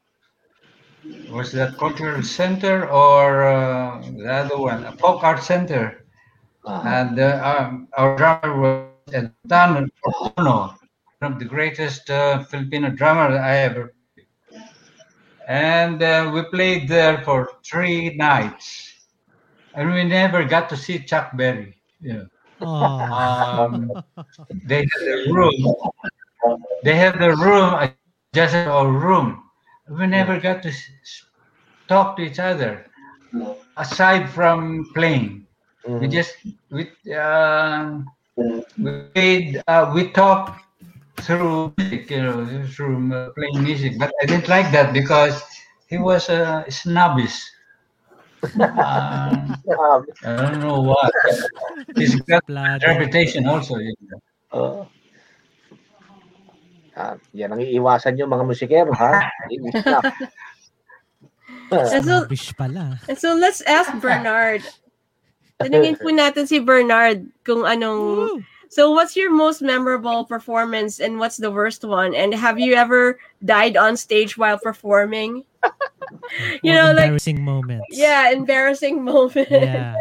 [1.31, 6.05] was that cultural center or uh, the other one, a folk art center,
[6.67, 9.91] and uh, um, our drummer was Dan
[10.39, 10.75] Ono,
[11.19, 13.93] one of the greatest uh, Filipino drummer I ever.
[15.49, 18.95] And uh, we played there for three nights,
[19.75, 21.77] and we never got to see Chuck Berry.
[22.01, 22.25] Yeah.
[22.61, 23.93] Um,
[24.65, 25.75] they had the room.
[26.85, 27.91] They had the room
[28.35, 29.46] just our room.
[29.91, 31.25] We never got to s- s-
[31.89, 32.87] talk to each other
[33.77, 35.47] aside from playing.
[35.99, 36.35] We just
[36.71, 38.01] we uh,
[38.83, 40.61] we played, uh, we talked
[41.21, 43.99] through music, you know, through uh, playing music.
[43.99, 45.41] But I didn't like that because
[45.89, 47.39] he was uh, snobbish.
[49.69, 51.09] Uh, I don't know why.
[51.97, 52.43] He's got
[52.85, 53.77] a reputation also.
[53.79, 53.95] You
[54.53, 54.89] know.
[56.97, 57.15] Oo.
[57.15, 59.21] Ah, yan ang iiwasan yung mga musikero, ha?
[61.67, 62.95] And so, pala.
[63.11, 64.63] and so let's ask Bernard.
[65.59, 71.37] Tanungin po natin si Bernard kung anong So what's your most memorable performance and what's
[71.37, 72.15] the worst one?
[72.15, 75.45] And have you ever died on stage while performing?
[76.63, 77.87] you Or know, like embarrassing moments.
[77.91, 79.49] yeah, embarrassing moment.
[79.51, 79.95] Yeah.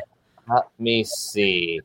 [0.49, 1.81] Let me see.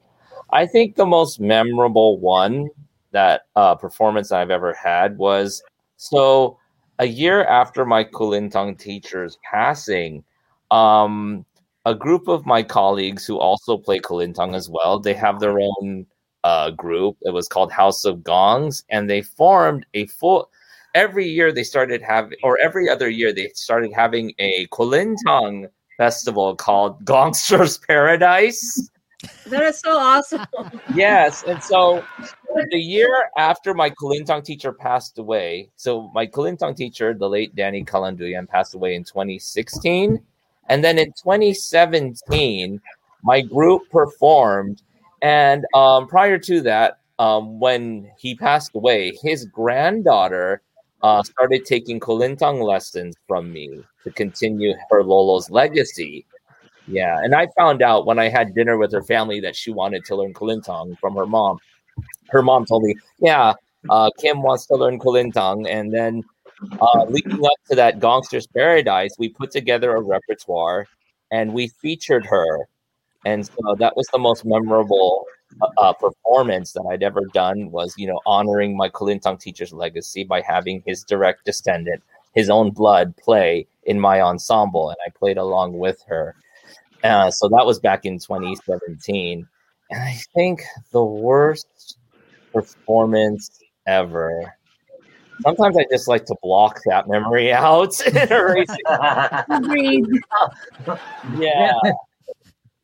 [0.52, 2.68] I think the most memorable one
[3.12, 5.62] that uh, performance I've ever had was
[5.96, 6.58] so
[6.98, 10.22] a year after my Kulintang teacher's passing,
[10.70, 11.44] um,
[11.86, 16.06] a group of my colleagues who also play Kulintang as well, they have their own
[16.44, 17.16] uh, group.
[17.22, 20.50] It was called House of Gongs, and they formed a full.
[20.94, 26.54] Every year they started having, or every other year they started having a Kulintang festival
[26.54, 28.90] called Gongsters Paradise.
[29.46, 30.46] That is so awesome.
[30.94, 32.04] Yes, and so
[32.70, 37.84] the year after my Kulintang teacher passed away, so my Kulintang teacher, the late Danny
[37.84, 40.20] Kalanduyan, passed away in 2016,
[40.68, 42.80] and then in 2017,
[43.22, 44.82] my group performed,
[45.22, 50.62] and um, prior to that, um, when he passed away, his granddaughter
[51.02, 56.24] uh, started taking Kulintang lessons from me to continue her Lolo's legacy.
[56.86, 60.04] Yeah, and I found out when I had dinner with her family that she wanted
[60.06, 61.58] to learn Kulintang from her mom.
[62.30, 63.54] Her mom told me, "Yeah,
[63.90, 66.22] uh, Kim wants to learn Kulintang," and then
[66.80, 70.86] uh, leading up to that Gongsters Paradise, we put together a repertoire
[71.30, 72.68] and we featured her,
[73.26, 75.26] and so that was the most memorable
[75.62, 77.70] uh, uh, performance that I'd ever done.
[77.70, 82.02] Was you know honoring my Kulintang teacher's legacy by having his direct descendant,
[82.34, 86.34] his own blood, play in my ensemble, and I played along with her.
[87.02, 89.46] Uh, so that was back in 2017.
[89.90, 91.98] And I think the worst
[92.52, 94.54] performance ever.
[95.42, 100.20] Sometimes I just like to block that memory out and erase it.
[101.38, 101.72] Yeah.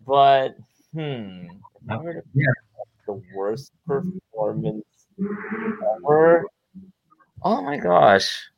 [0.06, 0.56] But,
[0.92, 1.46] hmm.
[1.88, 2.22] Would
[3.06, 4.84] the worst performance
[5.18, 6.44] ever.
[7.42, 8.50] Oh my gosh.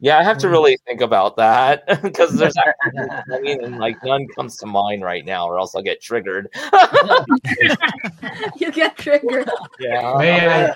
[0.00, 4.28] Yeah, I have to really think about that because there's actually, I mean, like none
[4.28, 6.48] comes to mind right now, or else I'll get triggered.
[8.56, 9.50] you get triggered.
[9.80, 10.14] Yeah.
[10.18, 10.74] May I,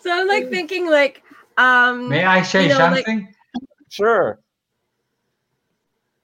[0.00, 1.22] So I'm like thinking like
[1.58, 3.32] um may I say you know, like- something?
[3.88, 4.40] Sure.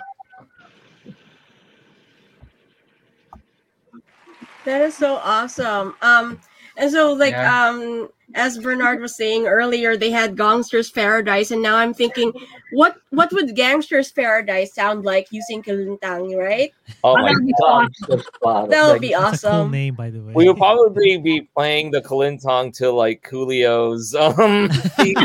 [4.65, 5.95] That is so awesome.
[6.03, 6.39] Um,
[6.77, 7.69] And so, like, Yeah.
[7.69, 12.33] um, as Bernard was saying earlier, they had Gangster's Paradise, and now I'm thinking,
[12.73, 16.73] what what would Gangster's Paradise sound like using Kulintang, right?
[17.05, 17.89] Oh my That'd be god.
[18.03, 18.71] awesome.
[18.71, 19.71] That would be That's a cool awesome.
[19.71, 20.33] name, by the way.
[20.35, 25.19] We would probably be playing the Kulintang to like Coolio's um theme,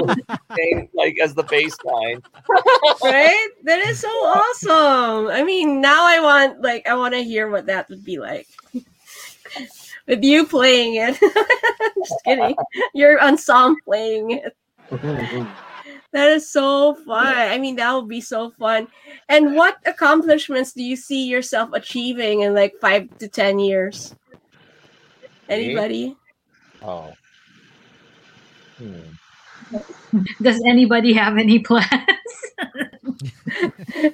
[0.94, 2.22] like as the bass line.
[3.04, 3.48] right?
[3.64, 5.28] That is so awesome.
[5.28, 8.48] I mean, now I want like I want to hear what that would be like.
[10.08, 11.20] With you playing it.
[11.98, 12.56] Just kidding.
[12.94, 14.56] Your ensemble playing it.
[16.14, 17.28] That is so fun.
[17.28, 18.88] I mean, that would be so fun.
[19.28, 24.16] And what accomplishments do you see yourself achieving in like five to ten years?
[25.50, 26.16] Anybody?
[26.82, 27.12] Oh.
[28.78, 29.02] Hmm.
[30.42, 31.92] Does anybody have any plans?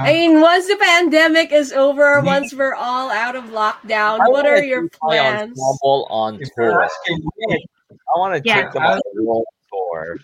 [0.00, 4.46] I mean, once the pandemic is over, once we're all out of lockdown, I what
[4.46, 5.50] are your plans?
[5.58, 6.88] ensemble on tour.
[8.14, 8.62] I want to Yeah.
[8.62, 10.18] take them on a world tour,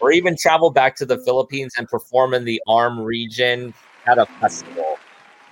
[0.00, 3.74] or even travel back to the Philippines and perform in the ARM region
[4.06, 4.98] at a festival.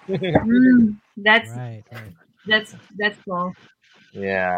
[0.09, 2.13] Mm, that's Right, right.
[2.47, 3.53] that's that's cool.
[4.13, 4.57] yeah.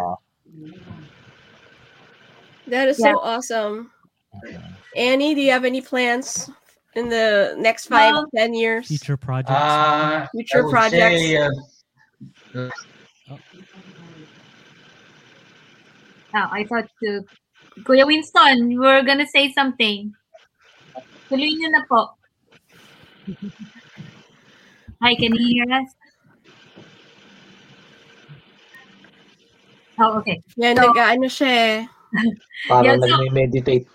[2.69, 3.13] That is Yeah.
[3.15, 3.91] so awesome.
[4.95, 6.51] Annie, do you have any plans
[6.97, 8.89] in the next five, Um, ten years?
[8.89, 9.51] Future projects.
[9.55, 11.21] uh, Future I projects.
[11.21, 12.69] say, uh,
[16.33, 17.23] Oh, I thought to
[17.83, 20.15] Kuya Winston, you were gonna say something.
[21.31, 22.15] Tuloy niyo na po.
[25.03, 25.91] Hi, can you hear us?
[29.99, 30.39] Oh, okay.
[30.57, 31.79] Yan, So- nag-ano siya eh.
[32.67, 33.87] Yeah, Parang so- nagme-meditate.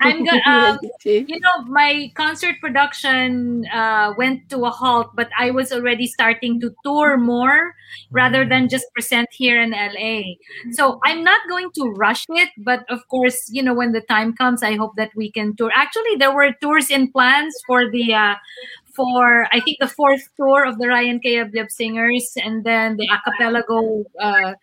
[0.00, 5.50] I'm gonna, um, you know, my concert production uh, went to a halt, but I
[5.50, 7.74] was already starting to tour more
[8.10, 10.34] rather than just present here in LA.
[10.72, 14.34] So I'm not going to rush it, but of course, you know, when the time
[14.34, 15.70] comes, I hope that we can tour.
[15.74, 18.14] Actually, there were tours in plans for the.
[18.14, 18.34] Uh,
[18.94, 24.04] for I think the fourth tour of the Ryan Cayabyab Singers, and then the Acapellago
[24.20, 24.54] uh,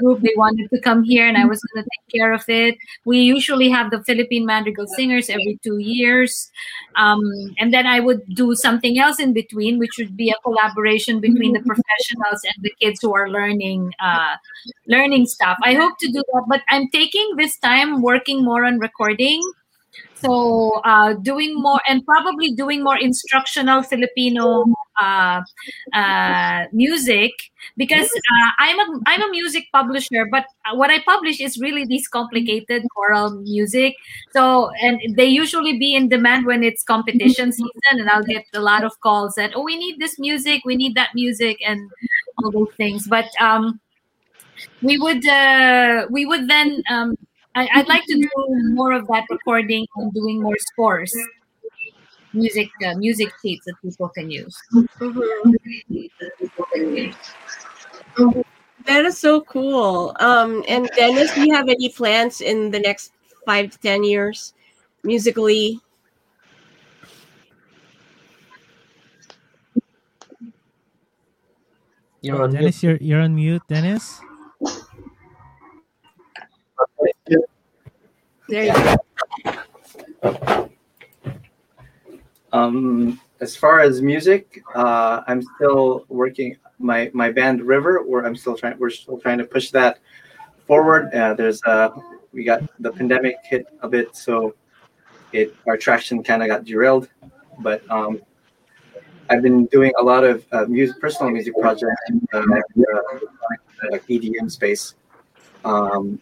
[0.00, 2.76] group they wanted to come here, and I was going to take care of it.
[3.04, 6.50] We usually have the Philippine Madrigal Singers every two years,
[6.96, 7.22] um,
[7.58, 11.52] and then I would do something else in between, which would be a collaboration between
[11.52, 14.36] the professionals and the kids who are learning uh,
[14.86, 15.58] learning stuff.
[15.62, 19.40] I hope to do that, but I'm taking this time working more on recording.
[20.20, 24.64] So uh, doing more and probably doing more instructional Filipino
[25.00, 25.40] uh,
[25.94, 27.32] uh, music
[27.76, 30.44] because uh, I'm a I'm a music publisher, but
[30.74, 33.94] what I publish is really these complicated choral music.
[34.32, 38.60] So and they usually be in demand when it's competition season, and I'll get a
[38.60, 41.80] lot of calls that oh we need this music, we need that music, and
[42.38, 43.06] all those things.
[43.08, 43.80] But um,
[44.82, 47.14] we would uh, we would then um,
[47.54, 48.28] I, I'd like to do
[48.74, 51.14] more of that recording and doing more scores,
[52.32, 54.56] music uh, music sheets that people can use.
[58.86, 60.14] That is so cool.
[60.20, 63.12] Um, and Dennis, do you have any plans in the next
[63.44, 64.54] five to ten years,
[65.02, 65.80] musically?
[72.22, 72.60] You're on mute.
[72.60, 74.20] Dennis, you're you're on mute, Dennis.
[78.48, 78.96] There you
[80.22, 80.70] go.
[82.52, 88.02] Um, as far as music, uh, I'm still working my my band River.
[88.02, 88.78] Where I'm still trying.
[88.78, 89.98] We're still trying to push that
[90.66, 91.14] forward.
[91.14, 91.90] Uh, there's uh,
[92.32, 94.54] we got the pandemic hit a bit, so
[95.32, 97.08] it our traction kind of got derailed.
[97.60, 98.20] But um,
[99.28, 101.94] I've been doing a lot of uh, music, personal music projects,
[102.34, 103.00] uh, uh,
[103.90, 104.94] like EDM space,
[105.64, 106.20] um,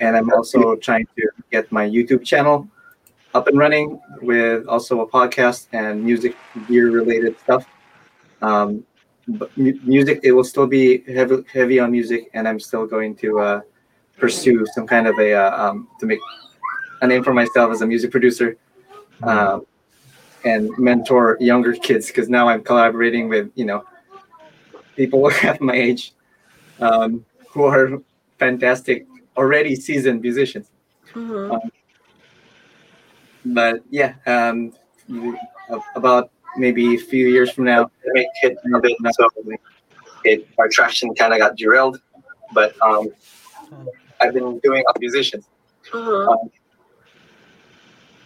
[0.00, 2.68] and I'm also trying to get my YouTube channel
[3.34, 6.36] up and running with also a podcast and music
[6.68, 7.66] gear related stuff.
[8.42, 8.84] Um,
[9.28, 13.16] but mu- music, it will still be heavy, heavy on music, and I'm still going
[13.16, 13.60] to uh,
[14.16, 16.20] pursue some kind of a uh, um, to make
[17.02, 18.56] a name for myself as a music producer
[19.22, 19.66] um,
[20.44, 23.84] and mentor younger kids because now I'm collaborating with you know
[24.96, 26.14] people half my age
[26.80, 27.98] um, who are
[28.38, 29.06] fantastic,
[29.36, 30.70] already seasoned musicians
[31.14, 31.70] Mhm.
[33.46, 34.72] but yeah, um,
[35.94, 38.96] about maybe a few years from now, it hit a bit.
[39.12, 39.28] So
[40.24, 42.00] it our traction kind of got derailed,
[42.52, 43.08] but um,
[44.20, 45.42] I've been doing a musician.
[45.92, 46.28] Mhm.
[46.28, 46.50] Um,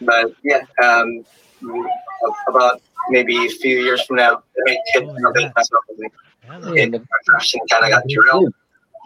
[0.00, 1.24] but yeah, um,
[2.48, 2.80] about
[3.10, 5.52] maybe a few years from now, it hit Oh, a bit.
[5.62, 5.76] So
[6.74, 8.54] it, our traction kind of got derailed,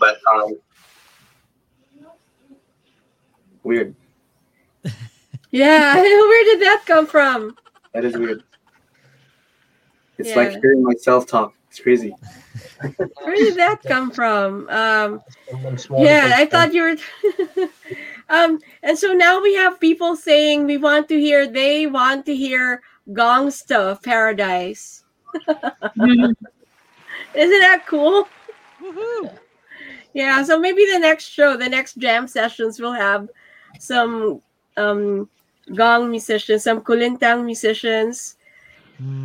[0.00, 0.54] but um,
[3.64, 3.94] weird.
[5.50, 7.56] Yeah, where did that come from?
[7.92, 8.42] That is weird.
[10.18, 10.36] It's Yeah.
[10.36, 11.54] like hearing myself talk.
[11.68, 12.16] It's crazy.
[13.22, 14.68] Where did that come from?
[14.68, 15.22] Um,
[15.98, 17.66] yeah, I thought you were.
[18.28, 21.46] um, and so now we have people saying we want to hear.
[21.46, 25.04] They want to hear Gongsta Paradise.
[25.96, 26.36] Isn't
[27.34, 28.28] that cool?
[30.12, 33.28] Yeah, so maybe the next show, the next jam sessions, we'll have
[33.78, 34.40] some
[34.76, 35.28] um,
[35.74, 38.36] gong musicians, some kulintang musicians,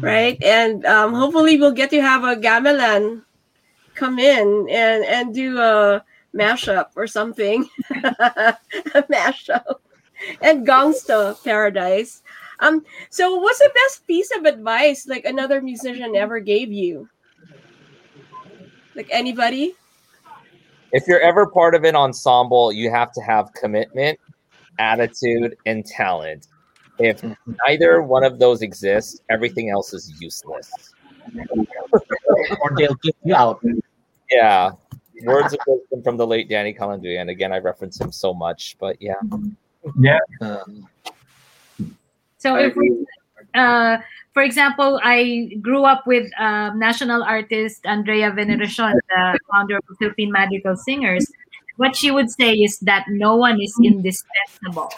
[0.01, 0.41] right?
[0.43, 3.23] And um, hopefully we'll get to have a gamelan
[3.95, 6.03] come in and and do a
[6.33, 8.57] mashup or something, a
[9.11, 9.79] mashup,
[10.41, 12.21] and Gongsta Paradise.
[12.61, 17.07] Um, so what's the best piece of advice like another musician ever gave you?
[18.95, 19.75] Like anybody?
[20.91, 24.19] If you're ever part of an ensemble, you have to have commitment,
[24.79, 26.47] attitude, and talent.
[26.99, 27.23] If
[27.67, 30.71] neither one of those exists, everything else is useless.
[31.33, 33.63] or they'll kick you out.
[34.31, 34.71] Yeah.
[35.23, 37.29] Words of wisdom from the late Danny Kalanduyan.
[37.29, 39.15] Again, I reference him so much, but yeah.
[39.99, 40.19] Yeah.
[42.37, 43.05] So if we,
[43.53, 43.97] uh,
[44.33, 50.31] for example, I grew up with um, national artist Andrea Veneracion, the founder of Philippine
[50.31, 51.29] Madrigal Singers.
[51.79, 54.89] What she would say is that no one is indispensable.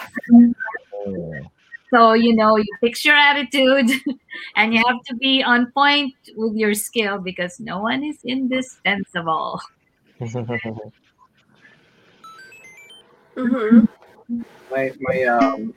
[1.93, 3.91] So, you know, you fix your attitude
[4.55, 9.61] and you have to be on point with your skill because no one is indispensable.
[13.35, 13.85] Mm-hmm.
[14.71, 15.73] My my um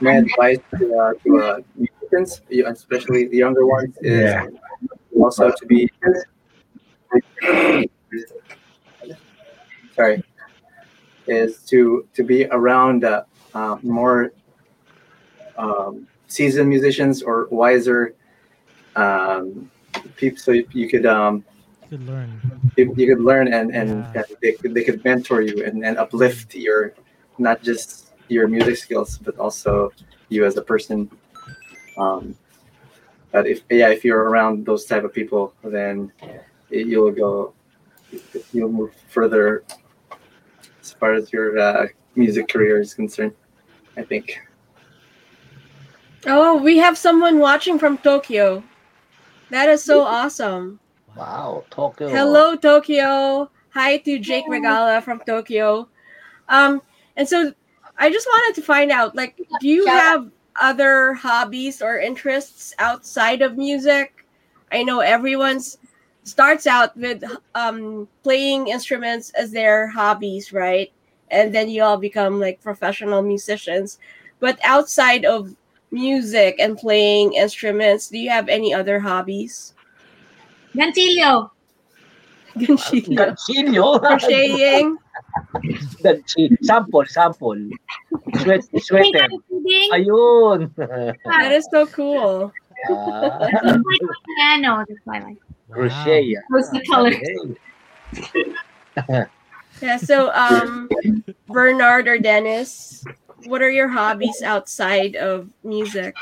[0.00, 4.46] my advice to, uh, to uh, musicians, you- especially the younger ones, is Yeah.
[5.16, 5.88] also to be
[9.94, 10.22] sorry
[11.26, 13.22] is to to be around uh,
[13.54, 14.32] uh, more
[15.56, 18.14] um, seasoned musicians or wiser
[18.96, 19.70] um,
[20.16, 21.44] people, so you, you could um,
[21.88, 22.40] Could learn.
[22.76, 25.98] you, you could learn and and, and they, could, they could mentor you and, and
[25.98, 26.94] uplift your
[27.38, 29.92] not just your music skills but also
[30.28, 31.10] you as a person
[31.98, 32.34] um
[33.32, 36.12] but if yeah if you're around those type of people then
[36.70, 37.52] it, you'll go
[38.52, 39.64] you'll move further
[40.80, 43.34] as far as your uh, music career is concerned
[43.96, 44.40] i think
[46.26, 48.62] Oh, we have someone watching from Tokyo.
[49.50, 50.78] That is so awesome.
[51.16, 52.08] Wow, Tokyo.
[52.08, 53.50] Hello, Tokyo.
[53.70, 55.88] Hi to Jake Regala from Tokyo.
[56.48, 56.82] Um,
[57.16, 57.52] and so
[57.96, 60.30] I just wanted to find out, like, do you have
[60.60, 64.26] other hobbies or interests outside of music?
[64.72, 65.78] I know everyone's
[66.24, 67.22] starts out with
[67.54, 70.92] um playing instruments as their hobbies, right?
[71.30, 73.98] And then you all become like professional musicians.
[74.40, 75.54] But outside of
[75.90, 79.74] music and playing instruments, do you have any other hobbies?
[80.74, 81.50] Gantillo.
[82.56, 83.16] Ganchillo.
[83.16, 84.00] Ganchillo?
[84.06, 84.98] Crocheting.
[86.02, 87.56] Ganchi- Sample, sample.
[88.42, 89.26] Sweat, sweater.
[89.92, 90.70] Ayun.
[90.76, 92.52] That is so cool.
[92.88, 93.82] Ah, I like
[94.36, 94.84] piano.
[94.88, 95.38] That's why I like
[95.70, 96.36] crochet.
[96.50, 97.12] Those the color?
[99.82, 100.90] Yeah, so um
[101.48, 103.06] Bernard or Dennis,
[103.46, 106.14] what are your hobbies outside of music?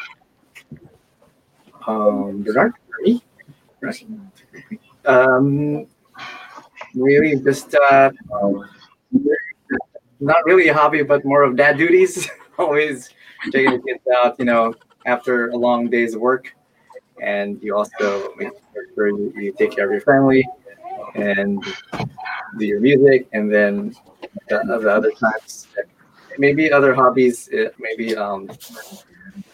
[1.87, 2.73] um Bernard
[3.03, 3.23] me
[3.81, 4.07] Right.
[5.07, 5.87] um
[6.95, 8.11] really just uh
[10.20, 13.11] not really a hobby but more of dad duties always
[13.51, 14.75] taking the kids out you know
[15.07, 16.53] after a long day's work
[17.23, 18.53] and you also make
[18.95, 20.47] sure you, you take care of your family
[21.15, 21.62] and
[22.59, 23.95] do your music and then
[24.49, 25.69] the, the other times
[26.39, 28.49] maybe other hobbies uh, maybe um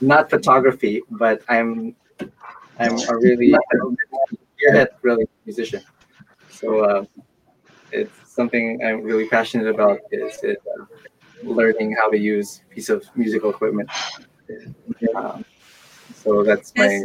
[0.00, 1.94] not photography but i'm
[2.78, 3.54] i'm a really
[4.60, 5.82] gearhead really musician.
[6.50, 7.04] So uh,
[7.92, 10.84] it's something i'm really passionate about is, is uh,
[11.42, 13.90] learning how to use piece of musical equipment.
[15.14, 15.44] Um,
[16.14, 17.04] so that's my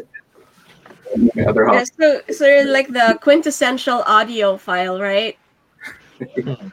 [1.47, 5.37] other Yeah, so so you're like the quintessential audiophile, right?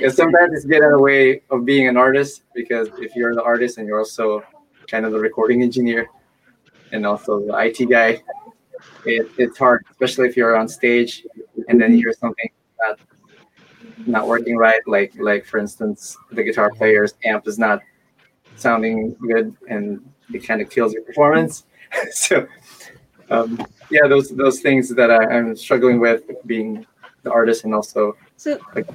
[0.00, 3.42] yeah, sometimes it's get in the way of being an artist because if you're the
[3.42, 4.42] artist and you're also
[4.88, 6.08] kind of the recording engineer
[6.92, 8.20] and also the IT guy,
[9.04, 11.26] it, it's hard, especially if you're on stage
[11.68, 12.98] and then you hear something not
[14.06, 17.80] not working right, like like for instance, the guitar player's amp is not
[18.56, 20.00] sounding good and
[20.32, 21.64] it kind of kills your performance.
[22.10, 22.46] so
[23.30, 23.58] um,
[23.90, 26.86] yeah, those those things that I, I'm struggling with being
[27.22, 28.88] the artist and also So like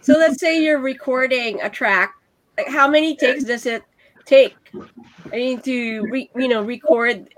[0.00, 2.14] so let's say you're recording a track
[2.58, 3.84] like how many takes does it
[4.26, 4.56] take?
[5.32, 7.30] I mean to re, you know record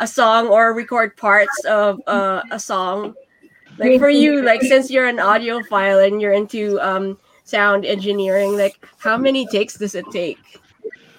[0.00, 3.14] a song or record parts of uh, a song.
[3.78, 8.82] Like for you, like since you're an audiophile and you're into um, sound engineering, like
[8.98, 10.38] how many takes does it take?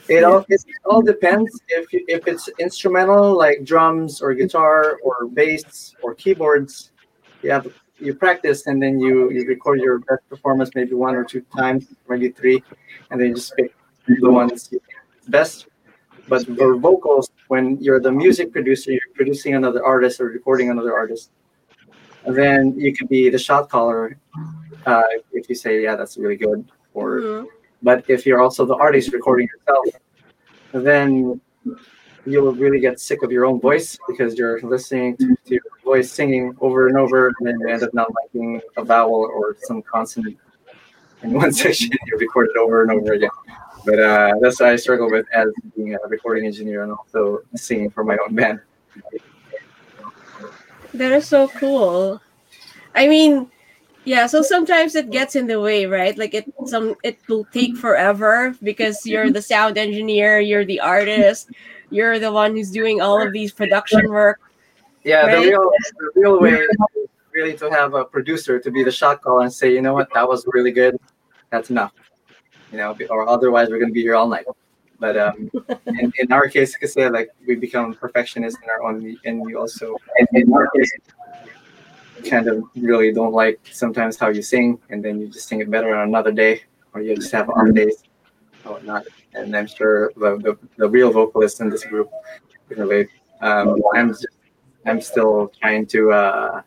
[0.10, 5.28] It all it all depends if you, if it's instrumental like drums or guitar or
[5.28, 6.92] bass or keyboards.
[7.44, 7.68] You have
[8.00, 11.88] you practice and then you you record your best performance maybe one or two times,
[12.08, 12.64] maybe three,
[13.12, 13.74] and then you just pick
[14.08, 14.74] the ones
[15.28, 15.68] best.
[16.30, 20.94] But for vocals, when you're the music producer, you're producing another artist or recording another
[20.94, 21.32] artist,
[22.26, 24.18] then you could be the shot caller
[24.86, 27.48] uh, if you say, "Yeah, that's really good," or Mhm.
[27.82, 29.86] But if you're also the artist recording yourself,
[30.74, 31.40] then
[32.26, 36.12] you'll really get sick of your own voice because you're listening to, to your voice
[36.12, 39.82] singing over and over, and then you end up not liking a vowel or some
[39.82, 40.38] consonant
[41.24, 41.90] in one session.
[42.06, 43.30] You record it over and over again.
[43.86, 47.90] But uh, that's what I struggle with as being a recording engineer and also singing
[47.90, 48.60] for my own band.
[50.94, 52.22] That is so cool.
[52.96, 53.50] I mean,
[54.08, 56.18] yeah, so sometimes it gets in the way, right?
[56.18, 61.52] Like it some it will take forever because you're the sound engineer, you're the artist,
[61.90, 64.40] you're the one who's doing all of these production work.
[65.04, 65.36] Yeah, Right?
[65.36, 66.68] the real the real way is
[67.34, 70.08] really to have a producer to be the shot caller and say, you know what,
[70.14, 70.96] that was really good.
[71.50, 71.92] That's enough.
[72.72, 74.46] You know, or otherwise we're gonna be here all night.
[75.00, 75.52] But um,
[76.00, 79.42] in, in our case, like I said, like we become perfectionists in our own, and
[79.42, 79.98] we also,
[80.32, 80.92] in our case,
[82.26, 85.70] kind of really don't like sometimes how you sing, and then you just sing it
[85.70, 86.64] better on another day,
[86.94, 88.04] or you just have off days,
[88.66, 89.06] or whatnot.
[89.34, 92.10] And I'm sure the, the, the real vocalist in this group
[92.70, 93.10] can relate.
[93.42, 94.28] Um, I'm just,
[94.86, 96.62] I'm still trying to uh,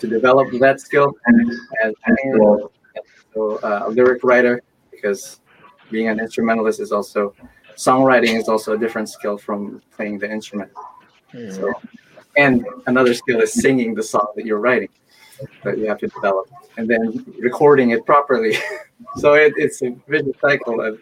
[0.00, 1.12] to develop that skill
[1.82, 2.68] as a
[3.34, 5.40] so, uh, a lyric writer because
[5.90, 7.34] being an instrumentalist is also
[7.76, 10.70] songwriting is also a different skill from playing the instrument.
[11.50, 11.72] So,
[12.36, 14.88] and another skill is singing the song that you're writing
[15.64, 18.56] that you have to develop, and then recording it properly.
[19.16, 21.00] so it, it's a vicious cycle of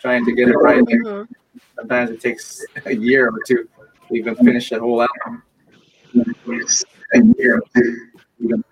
[0.00, 0.84] trying to get it right.
[0.84, 1.28] Mhm.
[1.76, 3.68] Sometimes it takes a year or two
[4.08, 5.42] to even finish a whole album.
[7.14, 8.62] A year or two.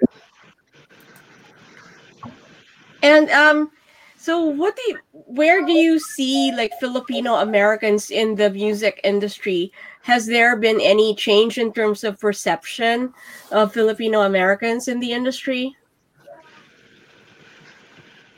[3.03, 3.71] And um
[4.27, 9.71] so what do you where do you see like Filipino Americans in the music industry?
[10.03, 13.15] Has there been any change in terms of perception
[13.53, 15.77] of Filipino Americans in the industry?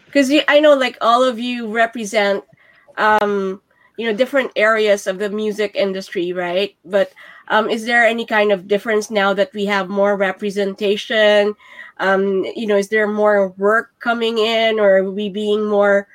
[0.04, 2.44] Because I know like all of you represent
[2.98, 3.62] um
[3.96, 6.76] you know different areas of the music industry, right?
[6.84, 7.14] But
[7.48, 11.54] um, is there any kind of difference now that we have more representation?
[11.98, 16.08] Um, you know, is there more work coming in, or are we being more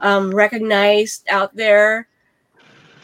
[0.00, 2.08] um, recognized out there?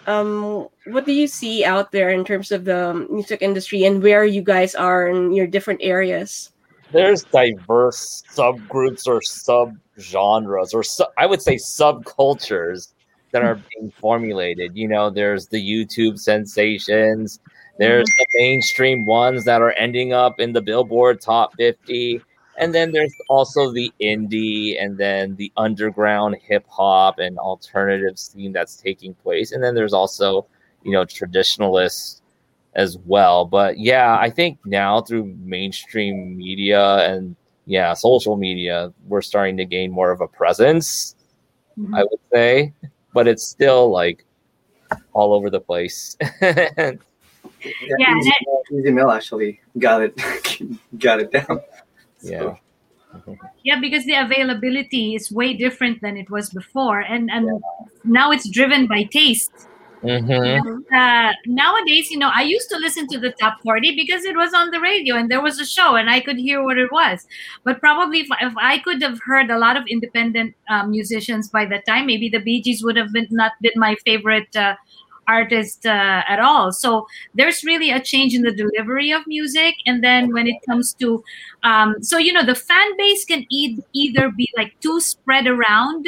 [0.07, 4.25] Um, what do you see out there in terms of the music industry and where
[4.25, 6.53] you guys are in your different areas?
[6.93, 12.93] there's diverse subgroups or sub genres or su- I would say subcultures
[13.33, 14.77] that are being formulated.
[14.77, 17.41] You know, there's the YouTube sensations,
[17.79, 18.25] there's mm-hmm.
[18.33, 22.23] the mainstream ones that are ending up in the Billboard top 50,
[22.59, 28.53] and then there's also the indie and then the underground hip hop and alternative scene
[28.53, 29.53] that's taking place.
[29.53, 30.47] And then there's also,
[30.83, 32.23] you know, traditionalists
[32.75, 33.45] as well.
[33.45, 37.37] But yeah, I think now through mainstream media and
[37.67, 41.15] yeah, social media, we're starting to gain more of a presence,
[41.77, 41.95] I mm-hmm.
[41.95, 42.73] would say.
[43.13, 44.25] But it's still like
[45.13, 46.17] all over the place.
[47.65, 48.33] Yeah, Yeah, Easy,
[48.73, 50.15] Easy Mill actually got it
[50.99, 51.61] got it down.
[52.23, 52.55] yeah.
[53.65, 57.49] yeah because the availability is way different than it was before and and
[58.05, 59.51] now it's driven by taste
[60.03, 60.83] Mhm.
[60.95, 64.53] uh, nowadays you know i used to listen to the top 40 because it was
[64.53, 67.27] on the radio and there was a show and i could hear what it was
[67.65, 71.65] but probably if, if i could have heard a lot of independent um, musicians by
[71.65, 74.75] that time maybe the bee gees would have been not been my favorite uh,
[75.29, 76.73] artist uh, at all.
[76.73, 79.75] So there's really a change in the delivery of music.
[79.87, 81.23] And then when it comes to
[81.63, 86.07] um, so you know the fan base can e- either be like too spread around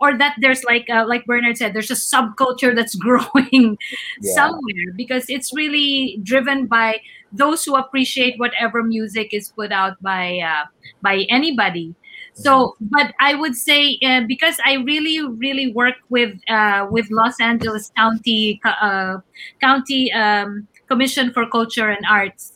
[0.00, 3.78] or that there's like uh, like bernard said there's a subculture that's growing
[4.20, 4.34] Yeah.
[4.34, 7.00] somewhere because it's really driven by
[7.32, 10.66] those who appreciate whatever music is put out by uh,
[11.02, 11.94] by anybody
[12.34, 17.38] so but i would say uh, because i really really work with uh, with los
[17.40, 19.18] angeles county uh,
[19.60, 22.52] county um, commission for culture and arts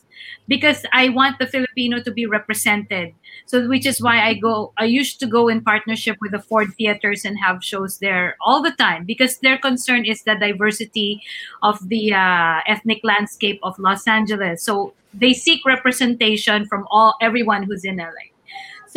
[0.47, 3.13] because I want the Filipino to be represented.
[3.45, 6.73] So which is why I go I used to go in partnership with the Ford
[6.77, 11.21] Theaters and have shows there all the time because their concern is the diversity
[11.63, 14.63] of the uh, ethnic landscape of Los Angeles.
[14.63, 18.36] So they seek representation from all everyone who's in LA.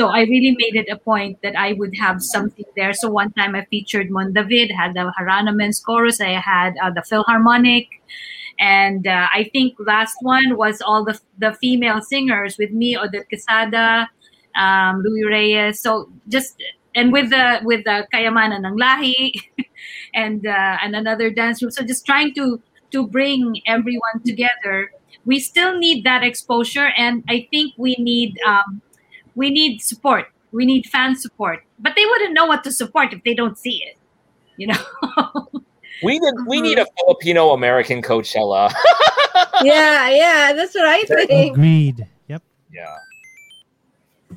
[0.01, 2.95] So I really made it a point that I would have something there.
[2.95, 6.89] So one time I featured Mon David, had the Harana Men's Chorus, I had uh,
[6.89, 7.87] the Philharmonic,
[8.59, 13.29] and uh, I think last one was all the the female singers with me, Odette
[13.29, 14.09] Quesada,
[14.57, 15.81] um, Louis Reyes.
[15.81, 16.57] So just
[16.95, 19.37] and with the with the Kayamanan ng Lahi,
[20.15, 21.73] and uh, and another dance group.
[21.73, 22.57] So just trying to
[22.93, 24.93] to bring everyone together.
[25.27, 28.81] We still need that exposure, and I think we need um,
[29.35, 30.27] we need support.
[30.53, 33.85] We need fan support, but they wouldn't know what to support if they don't see
[33.85, 33.97] it.
[34.57, 35.49] You know.
[36.03, 38.73] We need we need a Filipino American Coachella.
[39.63, 41.53] yeah, yeah, that's what I think.
[41.53, 42.07] Agreed.
[42.29, 42.43] Yep.
[42.73, 42.97] Yeah.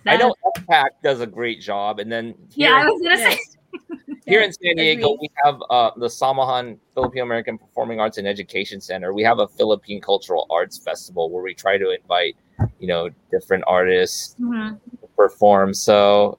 [0.05, 3.39] I know FPAC does a great job, and then here, Yeah, I was gonna say.
[4.25, 8.81] here in San Diego we have uh, the Samahan Filipino American Performing Arts and Education
[8.81, 9.13] Center.
[9.13, 12.35] We have a Philippine Cultural Arts Festival where we try to invite
[12.79, 14.79] you know different artists Mhm.
[15.15, 15.73] perform.
[15.73, 16.37] So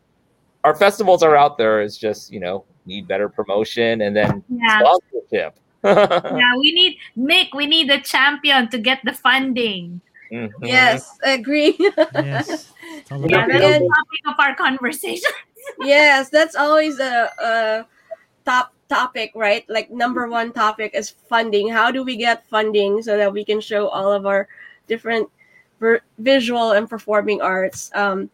[0.64, 1.82] our festivals are out there.
[1.82, 4.80] It's just you know need better promotion and then Yeah.
[4.80, 5.59] sponsorship.
[5.84, 7.48] yeah, we need Mick.
[7.55, 10.01] We need a champion to get the funding.
[10.32, 10.51] Mhm.
[10.62, 11.76] Yes, agree.
[12.14, 12.72] Yes.
[13.10, 15.30] Yeah, about that's the topic of our conversation.
[15.80, 17.86] yes, that's always a, a
[18.44, 19.64] top topic, right?
[19.68, 21.68] Like number one topic is funding.
[21.68, 24.48] How do we get funding so that we can show all of our
[24.88, 25.28] different
[25.80, 27.90] ver- visual and performing arts?
[27.94, 28.30] Um,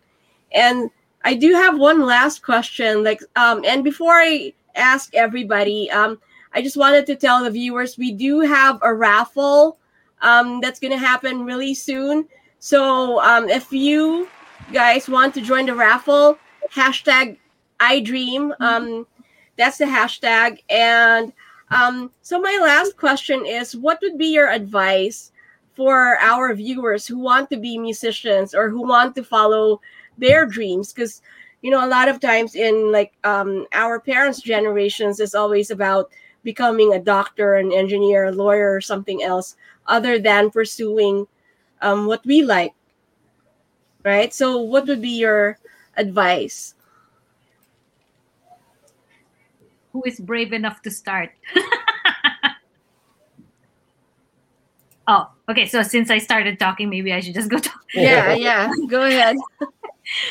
[0.52, 0.90] and
[1.24, 3.04] I do have one last question.
[3.04, 6.18] Like, um, and before I ask everybody, um,
[6.52, 9.78] I just wanted to tell the viewers we do have a raffle
[10.22, 12.26] um, that's going to happen really soon.
[12.58, 14.28] So um, if you
[14.72, 16.38] guys want to join the raffle,
[16.72, 17.36] hashtag
[17.80, 18.52] iDream.
[18.60, 19.06] Um,
[19.56, 20.62] that's the hashtag.
[20.68, 21.32] And
[21.70, 25.32] um, so my last question is, what would be your advice
[25.80, 29.80] for our viewers who want to be musicians or who want to follow
[30.18, 30.92] their dreams?
[30.92, 31.22] Because
[31.62, 36.10] you know, a lot of times in like um, our parents' generations, is always about
[36.44, 41.26] becoming a doctor, an engineer, a lawyer, or something else other than pursuing
[41.80, 42.74] um, what we like
[44.04, 44.32] right?
[44.32, 45.58] So, what would be your
[45.96, 46.74] advice?
[49.92, 51.30] Who is brave enough to start?
[55.10, 55.66] oh, okay.
[55.66, 57.82] So since I started talking, maybe I should just go talk.
[57.92, 58.70] Yeah, yeah.
[58.88, 59.36] Go ahead.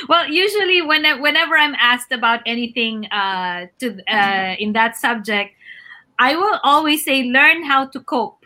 [0.07, 5.55] well usually when whenever i'm asked about anything uh, to uh, in that subject
[6.17, 8.45] i will always say learn how to cope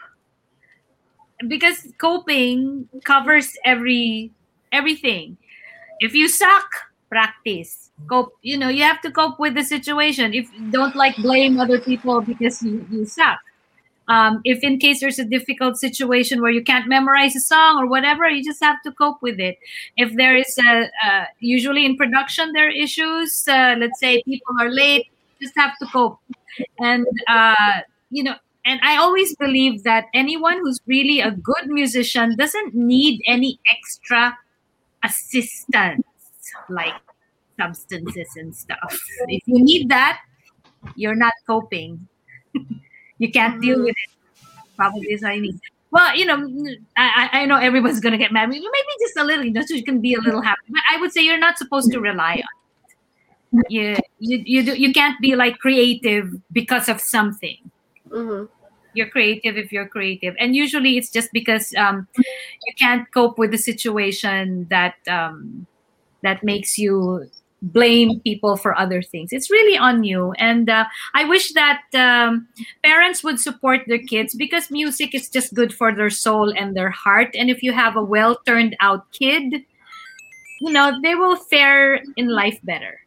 [1.48, 4.32] because coping covers every
[4.72, 5.38] everything
[6.00, 6.68] if you suck
[7.10, 11.60] practice cope you know you have to cope with the situation if don't like blame
[11.60, 13.40] other people because you, you suck
[14.08, 17.88] um, if in case there's a difficult situation where you can't memorize a song or
[17.88, 19.58] whatever you just have to cope with it.
[19.98, 24.56] If there is a, uh, usually in production there are issues uh, let's say people
[24.60, 25.08] are late
[25.42, 26.20] just have to cope.
[26.80, 28.36] And uh, you know
[28.66, 34.38] and i always believe that anyone who's really a good musician doesn't need any extra
[35.04, 36.04] assistance
[36.70, 36.94] like
[37.60, 39.00] substances and stuff.
[39.28, 40.20] If you need that
[40.96, 42.08] you're not coping
[43.18, 44.12] you can't deal with it
[44.76, 45.60] probably is what i mean
[45.94, 46.38] well, you know,
[46.98, 48.50] I, I I know everyone's gonna get mad.
[48.50, 48.66] Maybe
[49.00, 50.66] just a little, you know, so you can be a little happy.
[50.70, 52.42] But I would say you're not supposed to rely
[53.54, 53.60] on.
[53.62, 53.70] it.
[53.70, 57.58] You you you do, you can't be like creative because of something.
[58.10, 58.46] Mm-hmm.
[58.96, 63.52] You're creative if you're creative, and usually it's just because um, you can't cope with
[63.52, 65.68] the situation that um,
[66.24, 67.30] that makes you
[67.64, 69.32] blame people for other things.
[69.32, 70.34] It's really on you.
[70.34, 70.86] And uh,
[71.16, 72.48] I wish that um,
[72.84, 76.90] parents would support their kids because music is just good for their soul and their
[76.90, 77.34] heart.
[77.34, 79.64] And if you have a well turned out kid,
[80.62, 83.00] you know, they will fare in life better.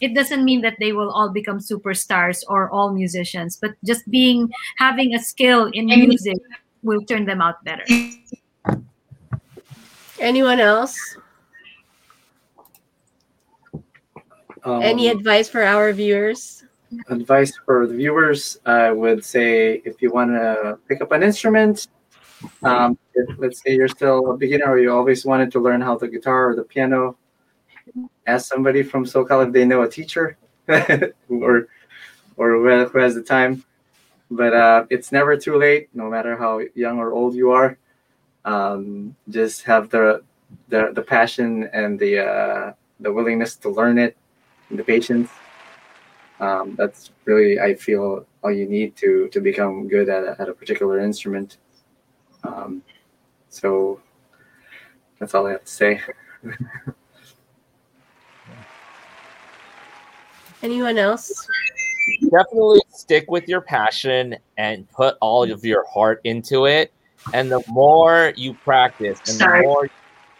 [0.00, 4.50] It doesn't mean that they will all become superstars or all musicians, but just being
[4.76, 6.36] having a skill in music
[6.82, 7.84] will turn them out better.
[10.18, 10.98] Anyone else?
[14.64, 16.64] Um, Any advice for our viewers?
[17.08, 21.88] advice for the viewers, I would say if you want to pick up an instrument,
[22.62, 25.96] um, if, let's say you're still a beginner or you always wanted to learn how
[25.96, 27.16] the guitar or the piano,
[28.26, 30.36] ask somebody from SoCal if they know a teacher
[31.28, 31.68] or
[32.36, 32.50] or
[32.86, 33.64] who has the time.
[34.30, 37.78] But uh, it's never too late, no matter how young or old you are.
[38.44, 40.22] um, just have the
[40.68, 44.16] the the passion and the uh, the willingness to learn it,
[44.70, 45.30] and the patience.
[46.40, 50.48] Um, that's really I feel all you need to to become good at a, at
[50.48, 51.58] a particular instrument.
[52.42, 52.82] Um,
[53.48, 54.00] so
[55.18, 56.00] that's all I have to say.
[60.62, 61.46] Anyone else?
[62.30, 66.92] definitely stick with your passion and put all of your heart into it.
[67.32, 69.88] And the more you practice and the more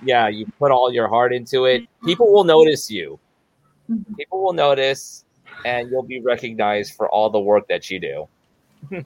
[0.02, 3.18] yeah, you put all your heart into it, people will notice you.
[4.16, 5.24] People will notice
[5.64, 8.28] and you'll be recognized for all the work that you do.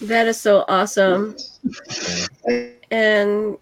[0.00, 1.36] That is so awesome.
[2.90, 3.58] And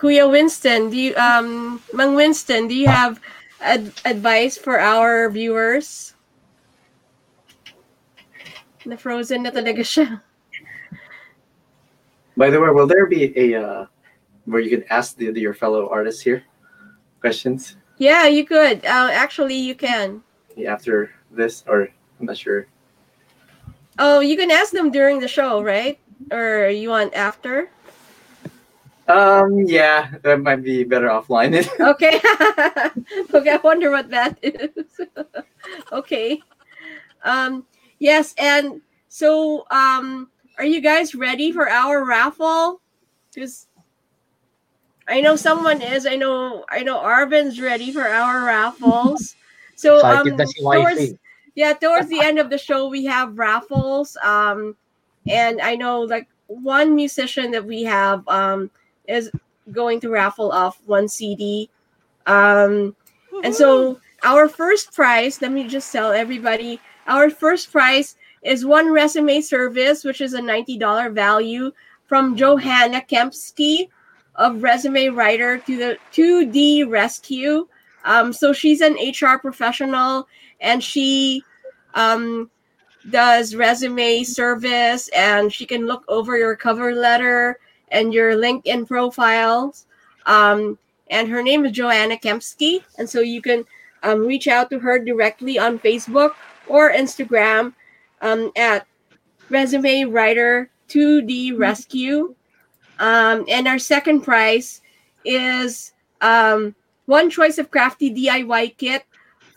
[0.00, 3.20] Kuya Winston, do you um Mang Winston, do you have
[3.60, 6.16] ad- advice for our viewers?
[8.88, 10.18] Na frozen na talaga siya.
[12.34, 13.86] By the way, will there be a uh,
[14.48, 16.42] where you can ask the, your fellow artists here
[17.22, 18.84] questions Yeah, you could.
[18.84, 20.22] Uh, actually, you can.
[20.66, 21.88] after this, or
[22.20, 22.66] I'm not sure.
[23.98, 25.98] Oh, you can ask them during the show, right?
[26.34, 27.70] Or you want after?
[29.08, 31.54] Um, yeah, that might be better offline.
[31.80, 32.18] Okay.
[33.34, 35.00] okay, I wonder what that is.
[35.92, 36.40] okay.
[37.24, 37.66] Um
[37.98, 42.80] yes, and so um are you guys ready for our raffle?
[43.34, 43.66] Because
[45.08, 46.06] I know someone is.
[46.06, 49.36] I know I know Arvin's ready for our raffles.
[49.74, 51.14] So um Excited na si towards,
[51.56, 54.16] yeah, towards the end of the show we have raffles.
[54.22, 54.76] Um
[55.26, 58.70] and I know like one musician that we have um
[59.08, 59.30] is
[59.70, 61.70] going to raffle off one CD.
[62.26, 62.96] Um,
[63.44, 68.92] and so our first prize, let me just tell everybody, our first prize is one
[68.92, 71.72] resume service, which is a $90 value
[72.06, 73.88] from Johanna Kempsky
[74.36, 77.66] of Resume Writer to the 2D Rescue.
[78.04, 80.26] Um, so she's an HR professional
[80.60, 81.42] and she
[81.94, 82.50] um,
[83.10, 87.58] does resume service and she can look over your cover letter
[87.90, 89.86] and your LinkedIn profiles.
[90.26, 90.78] Um,
[91.10, 92.82] and her name is Joanna Kempsky.
[92.98, 93.64] And so you can
[94.02, 96.32] um, reach out to her directly on Facebook
[96.66, 97.74] or Instagram
[98.20, 98.86] um, at
[99.50, 102.34] Resume Writer 2D Rescue.
[103.02, 104.80] Um, and our second prize
[105.24, 106.74] is um,
[107.06, 109.02] one choice of crafty DIY kit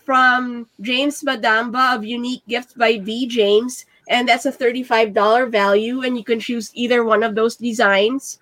[0.04, 3.28] from James Madamba of Unique Gifts by V.
[3.28, 3.86] James.
[4.08, 8.38] And that's a $35 value, and you can choose either one of those designs.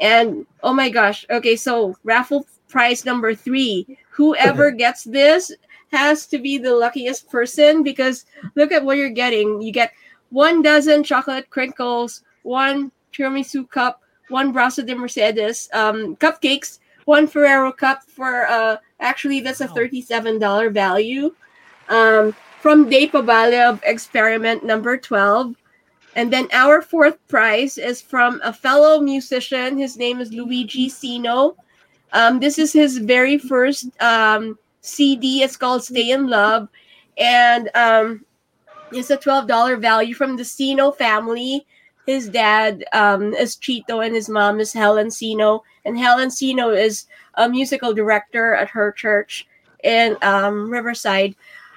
[0.00, 3.98] And oh my gosh, okay, so raffle prize number three.
[4.10, 5.52] Whoever gets this
[5.92, 9.60] has to be the luckiest person because look at what you're getting.
[9.60, 9.92] You get
[10.30, 14.01] one dozen chocolate crinkles, one tiramisu cup,
[14.32, 20.72] one Brazo de Mercedes um, cupcakes, one Ferrero cup for uh actually that's a $37
[20.72, 21.34] value.
[21.88, 25.56] Um from De Pabale of experiment number 12.
[26.14, 29.76] And then our fourth prize is from a fellow musician.
[29.76, 31.56] His name is Luigi Sino.
[32.12, 35.42] Um, this is his very first um, CD.
[35.42, 36.68] It's called Stay in Love.
[37.18, 38.24] And um,
[38.92, 41.66] it's a $12 value from the Sino family.
[42.06, 45.62] His dad um, is Chito and his mom is Helen Sino.
[45.84, 49.46] And Helen Sino is a musical director at her church
[49.84, 51.34] in um, Riverside.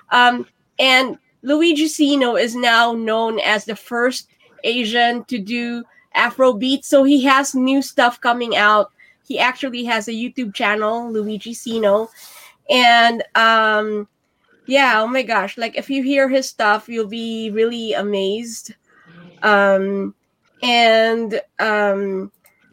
[0.10, 0.48] Um,
[0.80, 4.30] and Luigi Sino is now known as the first
[4.64, 5.84] Asian to do
[6.16, 6.84] Afrobeat.
[6.84, 8.92] So he has new stuff coming out.
[9.28, 12.10] He actually has a YouTube channel, Luigi Sino.
[12.70, 14.08] And um
[14.68, 18.74] yeah, oh my gosh, like if you hear his stuff, you'll be really amazed.
[19.44, 20.14] Um
[20.62, 22.32] and um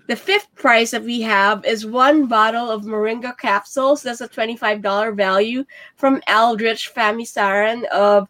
[0.08, 4.02] the fifth prize that we have is one bottle of Moringa capsules.
[4.02, 5.64] That's a $25 value
[5.96, 8.28] from Aldrich Famisaran of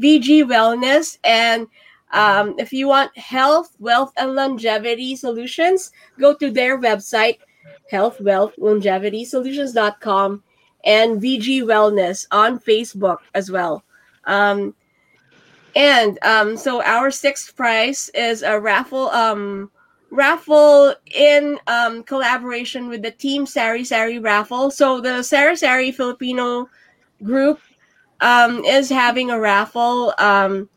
[0.00, 1.18] VG Wellness.
[1.24, 1.66] And
[2.12, 7.38] um, if you want health, wealth, and longevity solutions, go to their website,
[7.90, 10.42] healthwealthlongevitysolutions.com,
[10.84, 13.82] and VG Wellness on Facebook as well.
[14.24, 14.74] Um,
[15.74, 19.70] and um, so our sixth prize is a raffle um,
[20.10, 24.70] raffle in um, collaboration with the Team Sari Sari raffle.
[24.70, 26.68] So the Sari Sari Filipino
[27.22, 27.60] group
[28.20, 30.68] um, is having a raffle, um,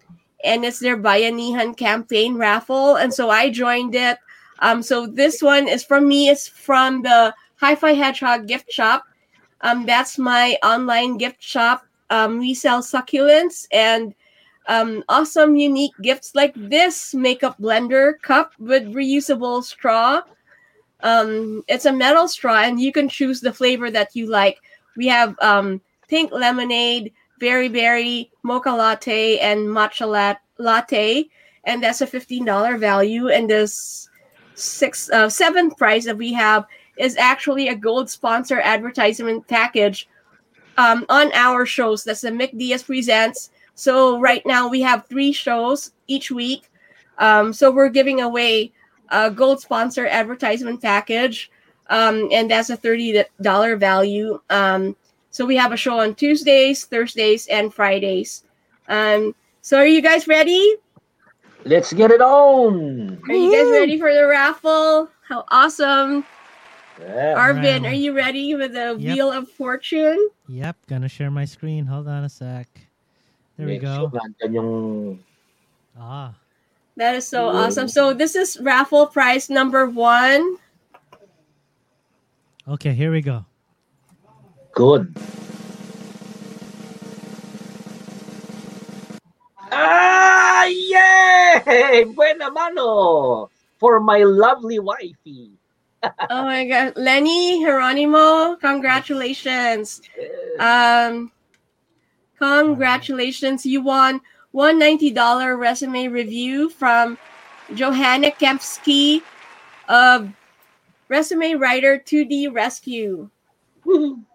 [0.43, 2.95] and it's their Bayanihan campaign raffle.
[2.95, 4.17] And so I joined it.
[4.59, 6.29] Um, so this one is from me.
[6.29, 9.03] It's from the Hi-Fi Hedgehog gift shop.
[9.61, 11.85] Um, that's my online gift shop.
[12.09, 14.13] Um, we sell succulents and
[14.67, 20.21] um, awesome, unique gifts like this makeup blender cup with reusable straw.
[21.01, 24.59] Um, it's a metal straw, and you can choose the flavor that you like.
[24.97, 31.25] We have um, pink lemonade, berry berry, mocha latte, and matcha lat- latte,
[31.65, 33.27] and that's a fifteen dollar value.
[33.27, 34.09] And this
[34.55, 36.65] six uh, seventh prize that we have
[36.97, 40.07] is actually a gold sponsor advertisement package
[40.77, 42.03] um, on our shows.
[42.05, 43.51] That's the Mick Diaz presents.
[43.75, 46.69] So right now we have three shows each week.
[47.17, 48.71] Um, so we're giving away
[49.09, 51.51] a gold sponsor advertisement package,
[51.89, 54.39] um, and that's a thirty dollar value.
[54.49, 54.95] Um,
[55.29, 58.43] so we have a show on Tuesdays, Thursdays, and Fridays.
[58.87, 60.75] Um, so are you guys ready?
[61.65, 63.19] Let's get it on.
[63.27, 65.09] Are you guys ready for the raffle?
[65.27, 66.23] How awesome!
[67.01, 67.35] Yeah.
[67.35, 67.91] Arvin, Right.
[67.91, 69.15] are you ready with the Yep.
[69.15, 70.29] Wheel of Fortune?
[70.47, 71.85] Yep, gonna share my screen.
[71.85, 72.67] Hold on a sec.
[73.57, 74.11] There we go.
[74.11, 75.19] sure yung
[75.97, 76.35] Ah,
[76.97, 77.55] That is so Ooh.
[77.55, 77.87] awesome.
[77.87, 80.57] So this is raffle prize number one.
[82.67, 83.45] okay, here we go.
[84.75, 85.15] good.
[89.71, 92.03] Ah, yay!
[92.15, 95.51] Buena mano for my lovely wifey.
[96.29, 100.01] oh my god, Lenny Geronimo, congratulations.
[100.59, 101.31] Um
[102.37, 103.65] congratulations.
[103.65, 104.21] You won
[104.53, 107.17] $190 resume review from
[107.73, 109.21] Johanna Kempsky
[109.89, 110.31] of
[111.09, 113.29] Resume Writer 2D Rescue.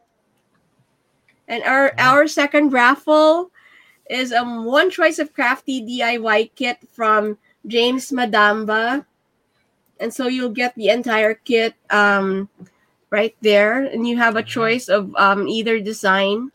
[1.50, 3.50] And our our second raffle
[4.08, 7.36] is um one choice of crafty DIY kit from
[7.66, 9.04] James Madamba.
[9.98, 12.48] And so you'll get the entire kit um
[13.10, 16.52] right there and you have a choice of um either design.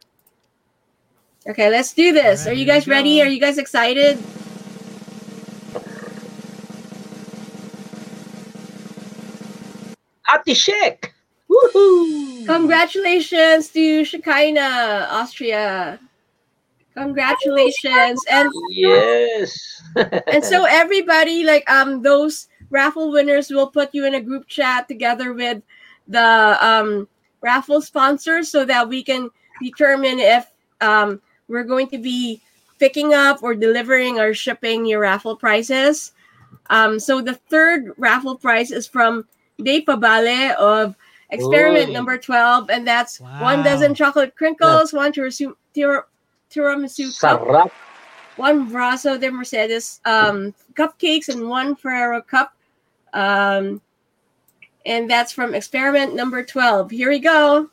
[1.48, 2.42] Okay, let's do this.
[2.42, 3.22] Alright, Are you guys ready?
[3.22, 4.18] Are you guys excited?
[10.48, 11.14] Ate Shek!
[11.50, 12.46] Woohoo!
[12.48, 16.00] Congratulations to Shekinah, Austria.
[16.96, 18.24] Congratulations.
[18.30, 19.82] And Yes.
[20.28, 24.88] and so everybody like um those raffle winners will put you in a group chat
[24.88, 25.62] together with
[26.08, 27.08] the um
[27.42, 29.30] raffle sponsors so that we can
[29.62, 30.48] determine if
[30.82, 32.42] um we're going to be
[32.80, 36.12] picking up or delivering or shipping your raffle prizes
[36.70, 39.26] um so the third raffle prize is from
[39.64, 40.96] De Pabale of
[41.30, 41.94] experiment Oy.
[41.94, 46.06] number 12 and that's one dozen chocolate crinkles one tiramisu, tir-
[46.52, 47.72] tiramisu cup
[48.36, 52.54] one Brazo de Mercedes um, cupcakes and one Ferrero cup.
[53.14, 53.82] Um,
[54.86, 56.92] and that's from experiment number 12.
[56.92, 57.70] Here we go.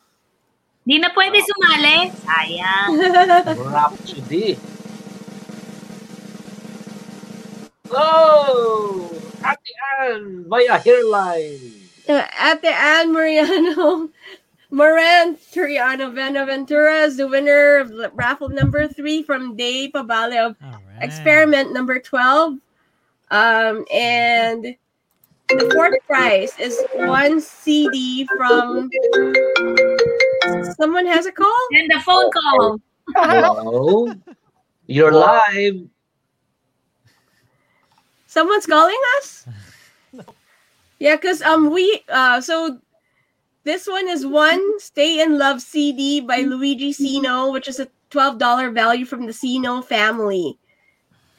[0.82, 2.10] Di na pwede sumali.
[2.26, 2.90] Sayang.
[3.70, 4.58] Rhapsody.
[7.94, 9.10] Oh!
[9.44, 11.72] Ate Ann, by a hairline.
[12.08, 14.08] Ate Anne Mariano,
[14.70, 20.56] Moran Turiano Benaventura is the winner of the raffle number three from De Pabale of
[20.64, 21.02] All right.
[21.02, 22.54] experiment number 12.
[23.30, 24.74] Um, and
[25.48, 28.88] the fourth prize is one CD from
[30.78, 31.68] someone has a call.
[31.72, 32.80] And a phone call.
[33.14, 34.14] Wow.
[34.86, 35.88] You're live.
[38.26, 39.46] Someone's calling us?
[40.98, 42.78] Yeah, because um we uh so
[43.64, 48.72] this one is one Stay in Love CD by Luigi Sino, which is a $12
[48.72, 50.56] value from the Sino family.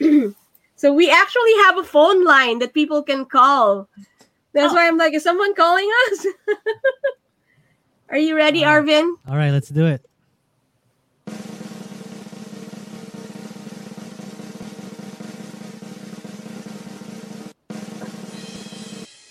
[0.76, 3.88] so we actually have a phone line that people can call.
[4.52, 6.26] That's why I'm like, is someone calling us?
[8.10, 9.14] Are you ready, Uh, Arvin?
[9.28, 10.04] All right, let's do it.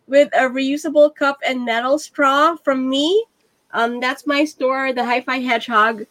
[0.06, 3.24] with a reusable cup and metal straw from me.
[3.72, 6.06] Um, that's my store, the Hi-Fi Hedgehog.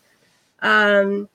[0.62, 1.30] Um,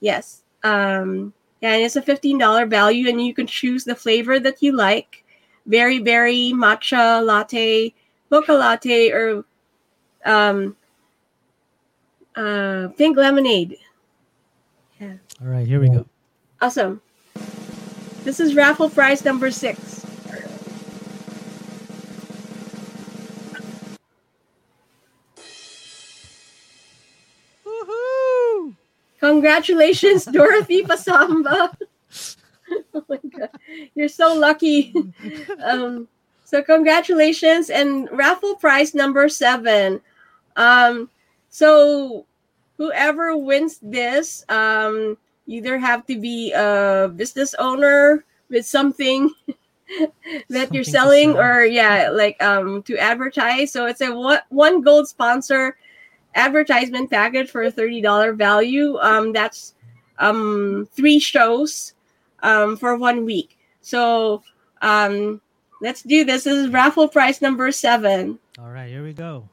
[0.00, 0.42] yes.
[0.62, 4.62] Um, yeah, and it's a fifteen dollar value, and you can choose the flavor that
[4.62, 5.23] you like:
[5.66, 7.94] berry berry, matcha latte,
[8.30, 9.44] mocha latte, or
[10.24, 10.76] um,
[12.36, 13.76] uh, pink lemonade.
[15.00, 16.06] Yeah, All right, here we go.
[16.60, 17.00] awesome.
[18.24, 20.04] This is raffle prize number six.
[27.66, 28.74] Woohoo!
[29.20, 31.74] Congratulations, Dorothy Pasamba.
[32.94, 33.50] oh my god,
[33.94, 34.94] you're so lucky.
[35.64, 36.08] um,
[36.44, 40.00] so congratulations and raffle prize number seven.
[40.56, 41.10] Um,
[41.48, 42.26] so
[42.76, 49.30] whoever wins this, um, either have to be a business owner with something
[50.48, 51.40] that you're selling sell.
[51.40, 55.76] or yeah like um to advertise so it's a one, one gold sponsor
[56.34, 59.74] advertisement package for a $30 value um that's
[60.18, 61.93] um three shows
[62.44, 64.42] um for one week so
[64.82, 65.40] um
[65.80, 69.48] let's do this this is raffle prize number seven All right, here we go.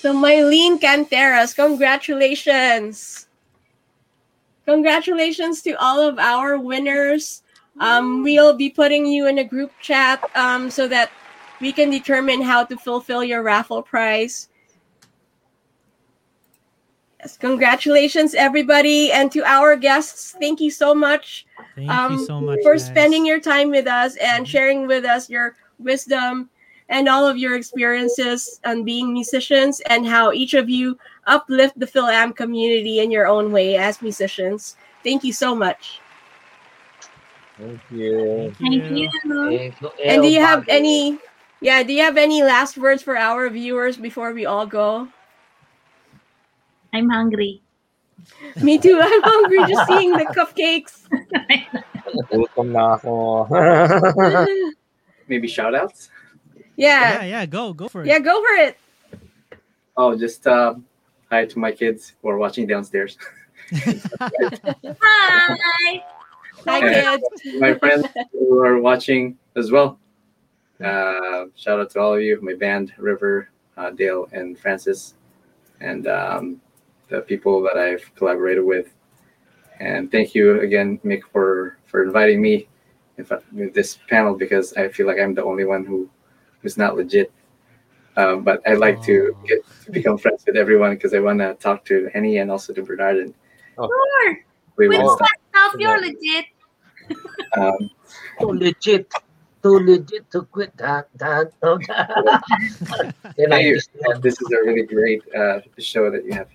[0.00, 3.26] So Mylene Canteras, congratulations.
[4.66, 7.42] Congratulations to all of our winners.
[7.80, 11.10] Um, we'll be putting you in a group chat um, so that
[11.60, 14.48] we can determine how to fulfill your raffle prize.
[17.20, 19.12] Yes, congratulations, everybody.
[19.12, 21.46] And to our guests, thank you so much
[21.76, 22.86] Thank um, you so much for guys.
[22.86, 26.48] spending your time with us and sharing with us your wisdom
[26.88, 31.86] and all of your experiences on being musicians and how each of you uplift the
[31.86, 34.76] Phil-Am community in your own way as musicians.
[35.04, 36.00] Thank you so much.
[37.56, 38.52] Thank you.
[38.58, 39.10] Thank you.
[39.20, 41.18] Thank you, And do you have any
[41.60, 45.08] yeah, do you have any last words for our viewers before we all go?
[46.92, 47.62] I'm hungry.
[48.62, 48.98] Me too.
[49.00, 51.06] I'm hungry just seeing the cupcakes.
[52.32, 53.46] Gutom na ako.
[55.28, 56.10] Maybe shout outs?
[56.76, 57.24] Yeah, yeah.
[57.24, 58.08] yeah, go, go for it.
[58.08, 58.78] Yeah, go for it.
[59.96, 60.84] Oh, just um,
[61.30, 63.16] hi to my kids who are watching downstairs.
[63.72, 66.02] Hi.
[66.66, 67.24] Hi kids.
[67.58, 69.98] my friends who are watching as well.
[70.82, 75.14] Uh, shout out to all of you, my band, River, uh, Dale, and Francis,
[75.80, 76.60] and um,
[77.08, 78.94] the people that I've collaborated with.
[79.80, 82.68] And thank you again, Mick, for for inviting me
[83.18, 86.08] in fact, with this panel because I feel like I'm the only one who
[86.62, 87.32] who's not legit.
[88.16, 89.46] Um, but I'd like to Oh.
[89.46, 92.72] get to become friends with everyone because I want to talk to Henny and also
[92.72, 93.34] to Bernard and
[93.76, 94.38] Sure.
[94.76, 96.46] we With will stuff, you're legit.
[97.56, 97.90] um,
[98.40, 99.12] Too legit.
[99.62, 101.08] Too legit to quit that.
[101.16, 103.14] that, that.
[103.36, 106.48] Then I Thank This is a really great uh, show that you have.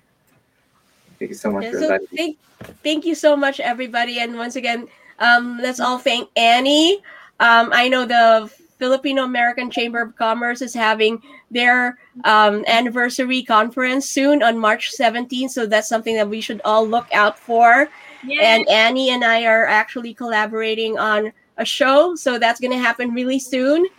[1.20, 2.38] Thank you so much Yeah, for so thank,
[2.84, 4.20] thank you so much, everybody.
[4.20, 4.88] And once again,
[5.20, 6.96] um, let's all thank Annie.
[7.40, 11.22] Um, I know the Filipino American Chamber of Commerce is having
[11.52, 15.52] their um, anniversary conference soon on March 17th.
[15.52, 17.88] So that's something that we should all look out for.
[18.26, 18.42] Yeah.
[18.42, 22.16] And Annie and I are actually collaborating on a show.
[22.16, 23.86] So that's going to happen really soon.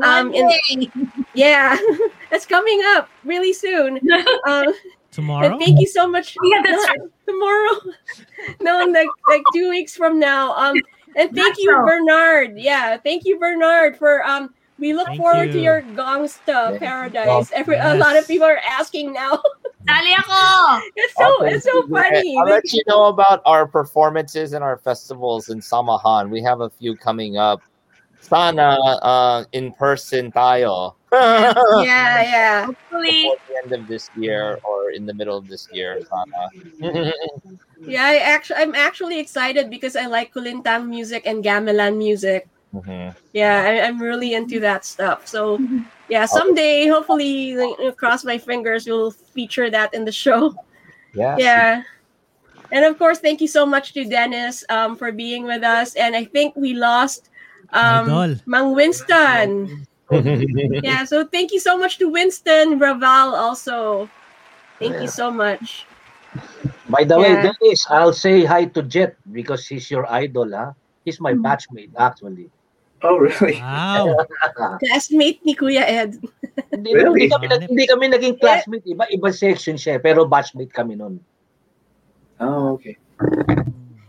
[0.00, 0.48] Um, in,
[1.34, 1.76] yeah,
[2.30, 3.98] that's coming up really soon.
[4.46, 4.66] Um,
[5.10, 5.46] Tomorrow?
[5.48, 6.36] and thank you so much.
[6.44, 7.70] Yeah, that's No, tomorrow.
[8.60, 10.52] no, like like two weeks from now.
[10.54, 10.76] Um,
[11.16, 11.84] and thank you, Retro.
[11.86, 12.58] Bernard.
[12.58, 14.54] Yeah, thank you, Bernard, for um.
[14.78, 17.50] We look Thank forward to your gongsta paradise.
[17.52, 19.42] Every a lot of people are asking now.
[19.88, 20.82] Sali ako.
[20.96, 21.54] it's so Okay.
[21.54, 22.38] it's so funny.
[22.38, 26.30] I'll let you know about our performances and our festivals in Samahan.
[26.30, 27.62] We have a few coming up.
[28.20, 30.94] Sana uh, in person tayo.
[31.12, 32.66] yeah, yeah.
[32.66, 33.22] Hopefully.
[33.22, 36.42] Before the end of this year or in the middle of this year, sana.
[37.88, 42.46] Yeah, I actually I'm actually excited because I like Kulintang music and gamelan music.
[42.74, 43.14] Mhm.
[43.32, 45.26] Yeah, I, I'm really into that stuff.
[45.26, 45.58] So,
[46.08, 50.54] yeah, someday, hopefully, like, cross my fingers, we'll feature that in the show.
[51.14, 51.36] Yeah.
[51.38, 51.82] Yeah.
[52.70, 55.94] And of course, thank you so much to Dennis um, for being with us.
[55.96, 57.30] And I think we lost
[57.72, 58.36] um, Idol.
[58.44, 59.86] Mang Winston.
[60.84, 64.08] yeah, so thank you so much to Winston Raval also.
[64.78, 65.86] Thank you so much.
[66.88, 70.72] By the way, Dennis, I'll say hi to Jett because he's your idol, huh?
[71.04, 71.44] He's my Hmm.
[71.44, 72.50] batchmate, actually.
[73.02, 73.60] Oh, really?
[73.60, 74.16] Wow.
[74.82, 76.18] Classmate ni Kuya Ed.
[76.74, 77.26] Hindi, Really?
[77.26, 78.82] hindi, kami, nag- hindi kami naging classmate.
[78.86, 81.20] Iba, iba section siya, pero batchmate kami nun.
[82.40, 82.98] Oh, okay.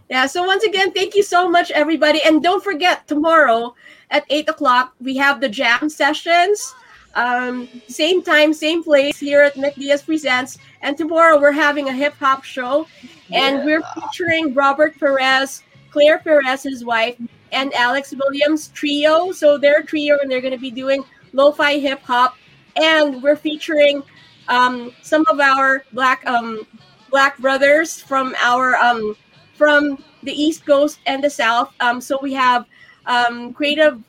[0.10, 2.22] Yeah, so once again, thank you so much, everybody.
[2.26, 3.76] And don't forget, tomorrow
[4.10, 6.74] at 8 o'clock, we have the jam sessions.
[7.14, 10.58] Um, same time, same place here at Mick Diaz Presents.
[10.82, 12.88] And tomorrow we're having a hip hop show.
[13.32, 15.62] And we're featuring Robert Perez,
[15.92, 17.18] Claire Perez, his wife,
[17.52, 19.32] and Alex Williams trio.
[19.32, 21.04] So they're trio and they're going to be doing
[21.34, 22.36] lo fi hip hop.
[22.76, 24.04] And we're featuring
[24.48, 26.66] um, some of our black um,
[27.10, 29.16] black brothers from our um,
[29.56, 31.74] from the East Coast and the South.
[31.80, 32.66] Um, so we have
[33.06, 34.02] um, Creative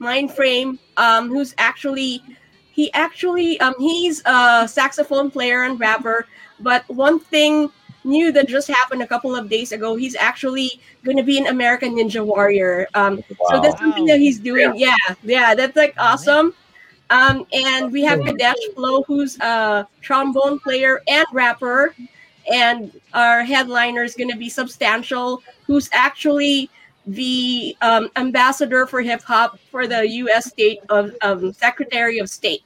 [0.00, 2.22] Mindframe, um, who's actually
[2.72, 6.26] he actually he's a saxophone player and rapper.
[6.60, 7.70] But one thing
[8.04, 11.46] new that just happened a couple of days ago, he's actually going to be an
[11.46, 12.86] American Ninja Warrior.
[12.94, 14.72] Um, So that's something that he's doing.
[14.76, 16.54] Yeah, yeah, that's like awesome.
[17.10, 21.94] Um, and we have Kadesh Flo, who's a trombone player and rapper.
[22.50, 26.70] And our headliner is going to be Substantial, who's actually
[27.06, 30.46] the um, ambassador for hip hop for the U.S.
[30.48, 32.62] State of um, Secretary of State,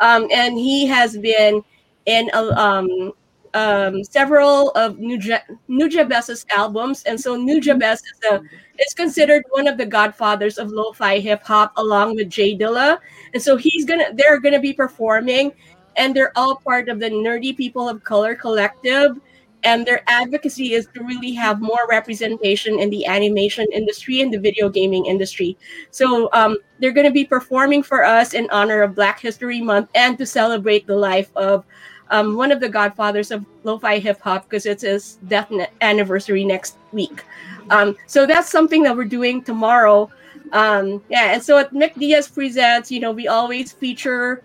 [0.00, 1.62] um, and he has been
[2.06, 3.10] in uh,
[3.56, 8.42] um, several of Nuja Nujabes's albums, and so Nujabes is a
[8.78, 12.98] is considered one of the godfathers of lo-fi hip hop, along with J Dilla,
[13.32, 15.52] and so he's gonna they're gonna be performing,
[15.96, 19.18] and they're all part of the Nerdy People of Color Collective.
[19.64, 24.38] And their advocacy is to really have more representation in the animation industry and the
[24.38, 25.56] video gaming industry.
[25.90, 29.90] So um, they're going to be performing for us in honor of Black History Month
[29.96, 31.64] and to celebrate the life of
[32.10, 35.50] um, one of the godfathers of lo-fi hip hop because it's his death
[35.80, 37.24] anniversary next week.
[37.70, 40.10] Um, so that's something that we're doing tomorrow.
[40.52, 44.42] Um, yeah, and so at Mick Diaz Presents, you know, we always feature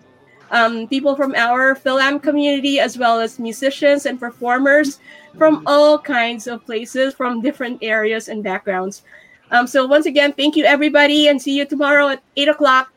[0.50, 4.98] um, people from our Philam community, as well as musicians and performers
[5.38, 9.02] from all kinds of places, from different areas and backgrounds.
[9.50, 12.91] Um, so once again, thank you everybody, and see you tomorrow at eight o'clock.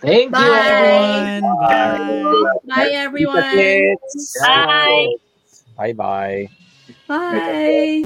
[0.00, 0.40] Thank Bye.
[0.40, 2.58] you, Everyone, bye.
[2.66, 3.40] Bye, everyone.
[4.40, 5.16] Bye.
[5.76, 6.48] Bye bye.
[7.08, 8.04] Bye.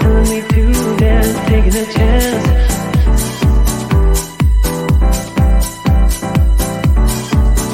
[0.00, 2.46] Telling me to dance, taking a chance.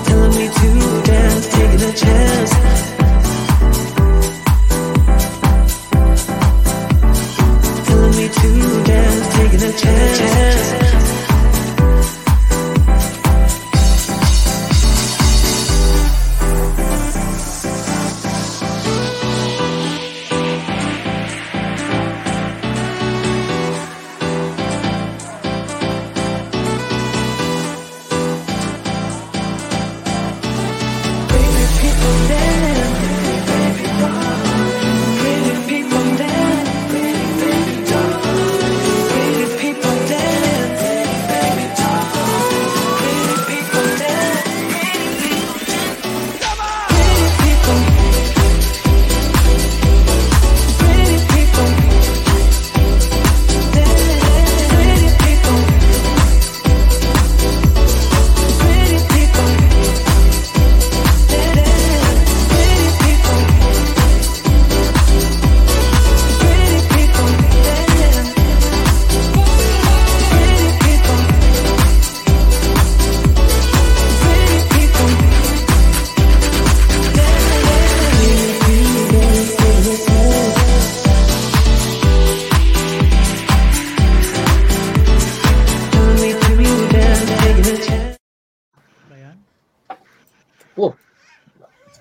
[0.06, 2.73] Telling me to dance, taking a chance.